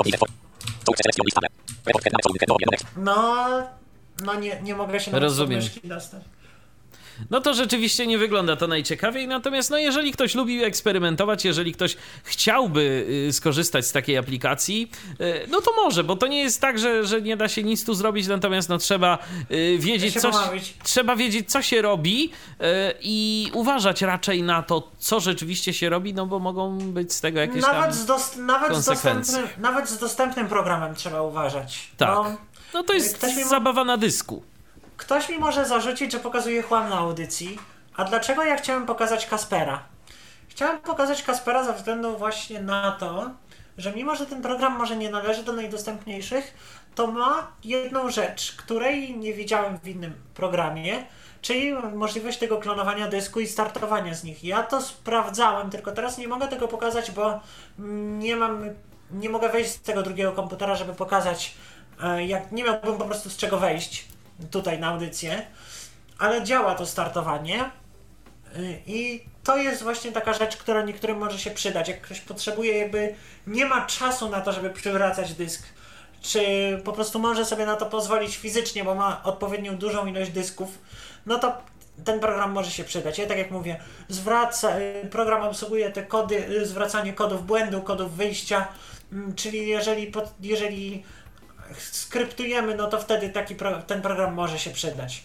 No, 2.96 3.48
no 4.24 4.34
nie, 4.34 4.62
nie 4.62 4.74
mogę 4.74 5.00
się 5.00 5.10
nawet 5.10 5.22
Rozumiem. 5.22 5.60
dostać. 5.84 6.22
No 7.30 7.40
to 7.40 7.54
rzeczywiście 7.54 8.06
nie 8.06 8.18
wygląda 8.18 8.56
to 8.56 8.66
najciekawiej, 8.66 9.28
natomiast 9.28 9.70
no 9.70 9.78
jeżeli 9.78 10.12
ktoś 10.12 10.34
lubi 10.34 10.64
eksperymentować, 10.64 11.44
jeżeli 11.44 11.72
ktoś 11.72 11.96
chciałby 12.24 13.06
y, 13.28 13.32
skorzystać 13.32 13.86
z 13.86 13.92
takiej 13.92 14.16
aplikacji, 14.16 14.90
y, 15.20 15.46
no 15.48 15.60
to 15.60 15.70
może, 15.84 16.04
bo 16.04 16.16
to 16.16 16.26
nie 16.26 16.42
jest 16.42 16.60
tak, 16.60 16.78
że, 16.78 17.06
że 17.06 17.22
nie 17.22 17.36
da 17.36 17.48
się 17.48 17.62
nic 17.62 17.84
tu 17.84 17.94
zrobić, 17.94 18.26
natomiast 18.26 18.68
no 18.68 18.78
trzeba 18.78 19.18
y, 19.50 19.76
wiedzieć, 19.78 20.20
co, 20.20 20.30
trzeba 20.82 21.16
wiedzieć, 21.16 21.50
co 21.50 21.62
się 21.62 21.82
robi 21.82 22.30
i 23.00 23.50
uważać 23.52 24.02
raczej 24.02 24.42
na 24.42 24.62
to, 24.62 24.90
co 24.98 25.20
rzeczywiście 25.20 25.72
się 25.72 25.88
robi, 25.88 26.14
no 26.14 26.26
bo 26.26 26.38
mogą 26.38 26.78
być 26.78 27.12
z 27.12 27.20
tego 27.20 27.40
jakieś. 27.40 27.62
Nawet, 27.62 27.94
z, 27.94 28.06
dos- 28.06 28.36
nawet, 28.36 28.68
z 28.68 28.72
konsekwencje. 28.72 29.34
dostępnym, 29.34 29.62
nawet 29.62 29.88
z 29.88 29.98
dostępnym 29.98 30.48
programem 30.48 30.94
trzeba 30.94 31.22
uważać. 31.22 31.90
Tak. 31.96 32.08
Bo 32.14 32.26
No 32.74 32.82
to 32.82 32.92
jest 32.92 33.26
zabawa 33.48 33.84
na 33.84 33.96
dysku. 33.96 34.42
Ktoś 35.04 35.28
mi 35.28 35.38
może 35.38 35.64
zarzucić, 35.64 36.12
że 36.12 36.20
pokazuję 36.20 36.62
chłam 36.62 36.88
na 36.88 36.98
audycji. 36.98 37.58
A 37.96 38.04
dlaczego 38.04 38.44
ja 38.44 38.56
chciałem 38.56 38.86
pokazać 38.86 39.26
Kaspera? 39.26 39.82
Chciałem 40.48 40.78
pokazać 40.78 41.22
Kaspera 41.22 41.64
ze 41.64 41.72
względu 41.72 42.18
właśnie 42.18 42.62
na 42.62 42.92
to, 42.92 43.30
że 43.78 43.92
mimo, 43.92 44.16
że 44.16 44.26
ten 44.26 44.42
program 44.42 44.78
może 44.78 44.96
nie 44.96 45.10
należy 45.10 45.42
do 45.42 45.52
najdostępniejszych, 45.52 46.54
to 46.94 47.06
ma 47.06 47.52
jedną 47.64 48.10
rzecz, 48.10 48.56
której 48.56 49.16
nie 49.18 49.34
widziałem 49.34 49.78
w 49.78 49.88
innym 49.88 50.14
programie, 50.34 51.04
czyli 51.42 51.72
możliwość 51.74 52.38
tego 52.38 52.58
klonowania 52.58 53.08
dysku 53.08 53.40
i 53.40 53.46
startowania 53.46 54.14
z 54.14 54.24
nich. 54.24 54.44
Ja 54.44 54.62
to 54.62 54.82
sprawdzałem, 54.82 55.70
tylko 55.70 55.92
teraz 55.92 56.18
nie 56.18 56.28
mogę 56.28 56.48
tego 56.48 56.68
pokazać, 56.68 57.10
bo 57.10 57.40
nie 58.18 58.36
mam, 58.36 58.70
nie 59.10 59.28
mogę 59.28 59.48
wejść 59.48 59.70
z 59.70 59.80
tego 59.80 60.02
drugiego 60.02 60.32
komputera, 60.32 60.74
żeby 60.74 60.94
pokazać, 60.94 61.54
e, 62.02 62.26
jak 62.26 62.52
nie 62.52 62.64
miałbym 62.64 62.98
po 62.98 63.04
prostu 63.04 63.30
z 63.30 63.36
czego 63.36 63.58
wejść 63.58 64.13
tutaj 64.50 64.78
na 64.78 64.88
audycję, 64.88 65.46
ale 66.18 66.44
działa 66.44 66.74
to 66.74 66.86
startowanie 66.86 67.70
y, 68.56 68.80
i 68.86 69.24
to 69.44 69.56
jest 69.56 69.82
właśnie 69.82 70.12
taka 70.12 70.32
rzecz, 70.32 70.56
która 70.56 70.82
niektórym 70.82 71.18
może 71.18 71.38
się 71.38 71.50
przydać. 71.50 71.88
Jak 71.88 72.00
ktoś 72.00 72.20
potrzebuje, 72.20 72.78
jakby 72.78 73.14
nie 73.46 73.66
ma 73.66 73.86
czasu 73.86 74.28
na 74.28 74.40
to, 74.40 74.52
żeby 74.52 74.70
przywracać 74.70 75.34
dysk, 75.34 75.66
czy 76.22 76.42
po 76.84 76.92
prostu 76.92 77.18
może 77.18 77.44
sobie 77.44 77.66
na 77.66 77.76
to 77.76 77.86
pozwolić 77.86 78.36
fizycznie, 78.36 78.84
bo 78.84 78.94
ma 78.94 79.22
odpowiednią 79.22 79.76
dużą 79.76 80.06
ilość 80.06 80.30
dysków, 80.30 80.78
no 81.26 81.38
to 81.38 81.62
ten 82.04 82.20
program 82.20 82.52
może 82.52 82.70
się 82.70 82.84
przydać. 82.84 83.18
Ja 83.18 83.26
tak 83.26 83.38
jak 83.38 83.50
mówię, 83.50 83.80
zwraca, 84.08 84.78
y, 84.78 85.08
program 85.10 85.42
obsługuje 85.42 85.90
te 85.90 86.02
kody, 86.02 86.48
y, 86.48 86.66
zwracanie 86.66 87.12
kodów 87.12 87.46
błędu, 87.46 87.82
kodów 87.82 88.16
wyjścia, 88.16 88.68
mm, 89.12 89.34
czyli 89.34 89.68
jeżeli, 89.68 90.12
jeżeli 90.40 91.04
skryptujemy, 91.78 92.74
no 92.74 92.88
to 92.88 93.00
wtedy 93.00 93.28
taki 93.28 93.54
pro, 93.54 93.82
ten 93.82 94.02
program 94.02 94.34
może 94.34 94.58
się 94.58 94.70
przydać. 94.70 95.22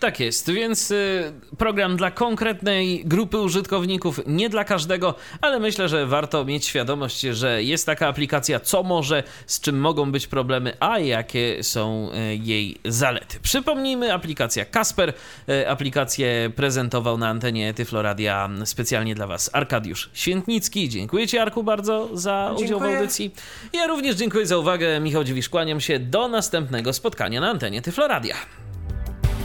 Tak 0.00 0.20
jest, 0.20 0.50
więc 0.50 0.90
y, 0.90 1.32
program 1.58 1.96
dla 1.96 2.10
konkretnej 2.10 3.02
grupy 3.04 3.38
użytkowników, 3.38 4.20
nie 4.26 4.48
dla 4.48 4.64
każdego, 4.64 5.14
ale 5.40 5.60
myślę, 5.60 5.88
że 5.88 6.06
warto 6.06 6.44
mieć 6.44 6.66
świadomość, 6.66 7.20
że 7.20 7.62
jest 7.62 7.86
taka 7.86 8.08
aplikacja, 8.08 8.60
co 8.60 8.82
może, 8.82 9.22
z 9.46 9.60
czym 9.60 9.80
mogą 9.80 10.12
być 10.12 10.26
problemy, 10.26 10.76
a 10.80 10.98
jakie 10.98 11.64
są 11.64 12.10
y, 12.10 12.36
jej 12.36 12.76
zalety. 12.84 13.40
Przypomnijmy, 13.42 14.14
aplikacja 14.14 14.64
Kasper, 14.64 15.12
y, 15.48 15.68
aplikację 15.68 16.50
prezentował 16.56 17.18
na 17.18 17.28
antenie 17.28 17.74
Tyfloradia 17.74 18.50
specjalnie 18.64 19.14
dla 19.14 19.26
Was 19.26 19.50
Arkadiusz 19.52 20.10
Świętnicki. 20.12 20.88
Dziękuję 20.88 21.26
Ci, 21.26 21.38
Arku, 21.38 21.62
bardzo 21.62 22.08
za 22.12 22.54
udział 22.58 22.80
w 22.80 22.82
audycji. 22.82 23.34
Ja 23.72 23.86
również 23.86 24.16
dziękuję 24.16 24.46
za 24.46 24.58
uwagę. 24.58 25.00
Michał 25.00 25.24
Dziwisz, 25.24 25.48
kłaniam 25.48 25.80
się 25.80 25.98
do 25.98 26.28
następnego 26.28 26.92
spotkania 26.92 27.40
na 27.40 27.50
antenie 27.50 27.82
Tyfloradia. 27.82 28.36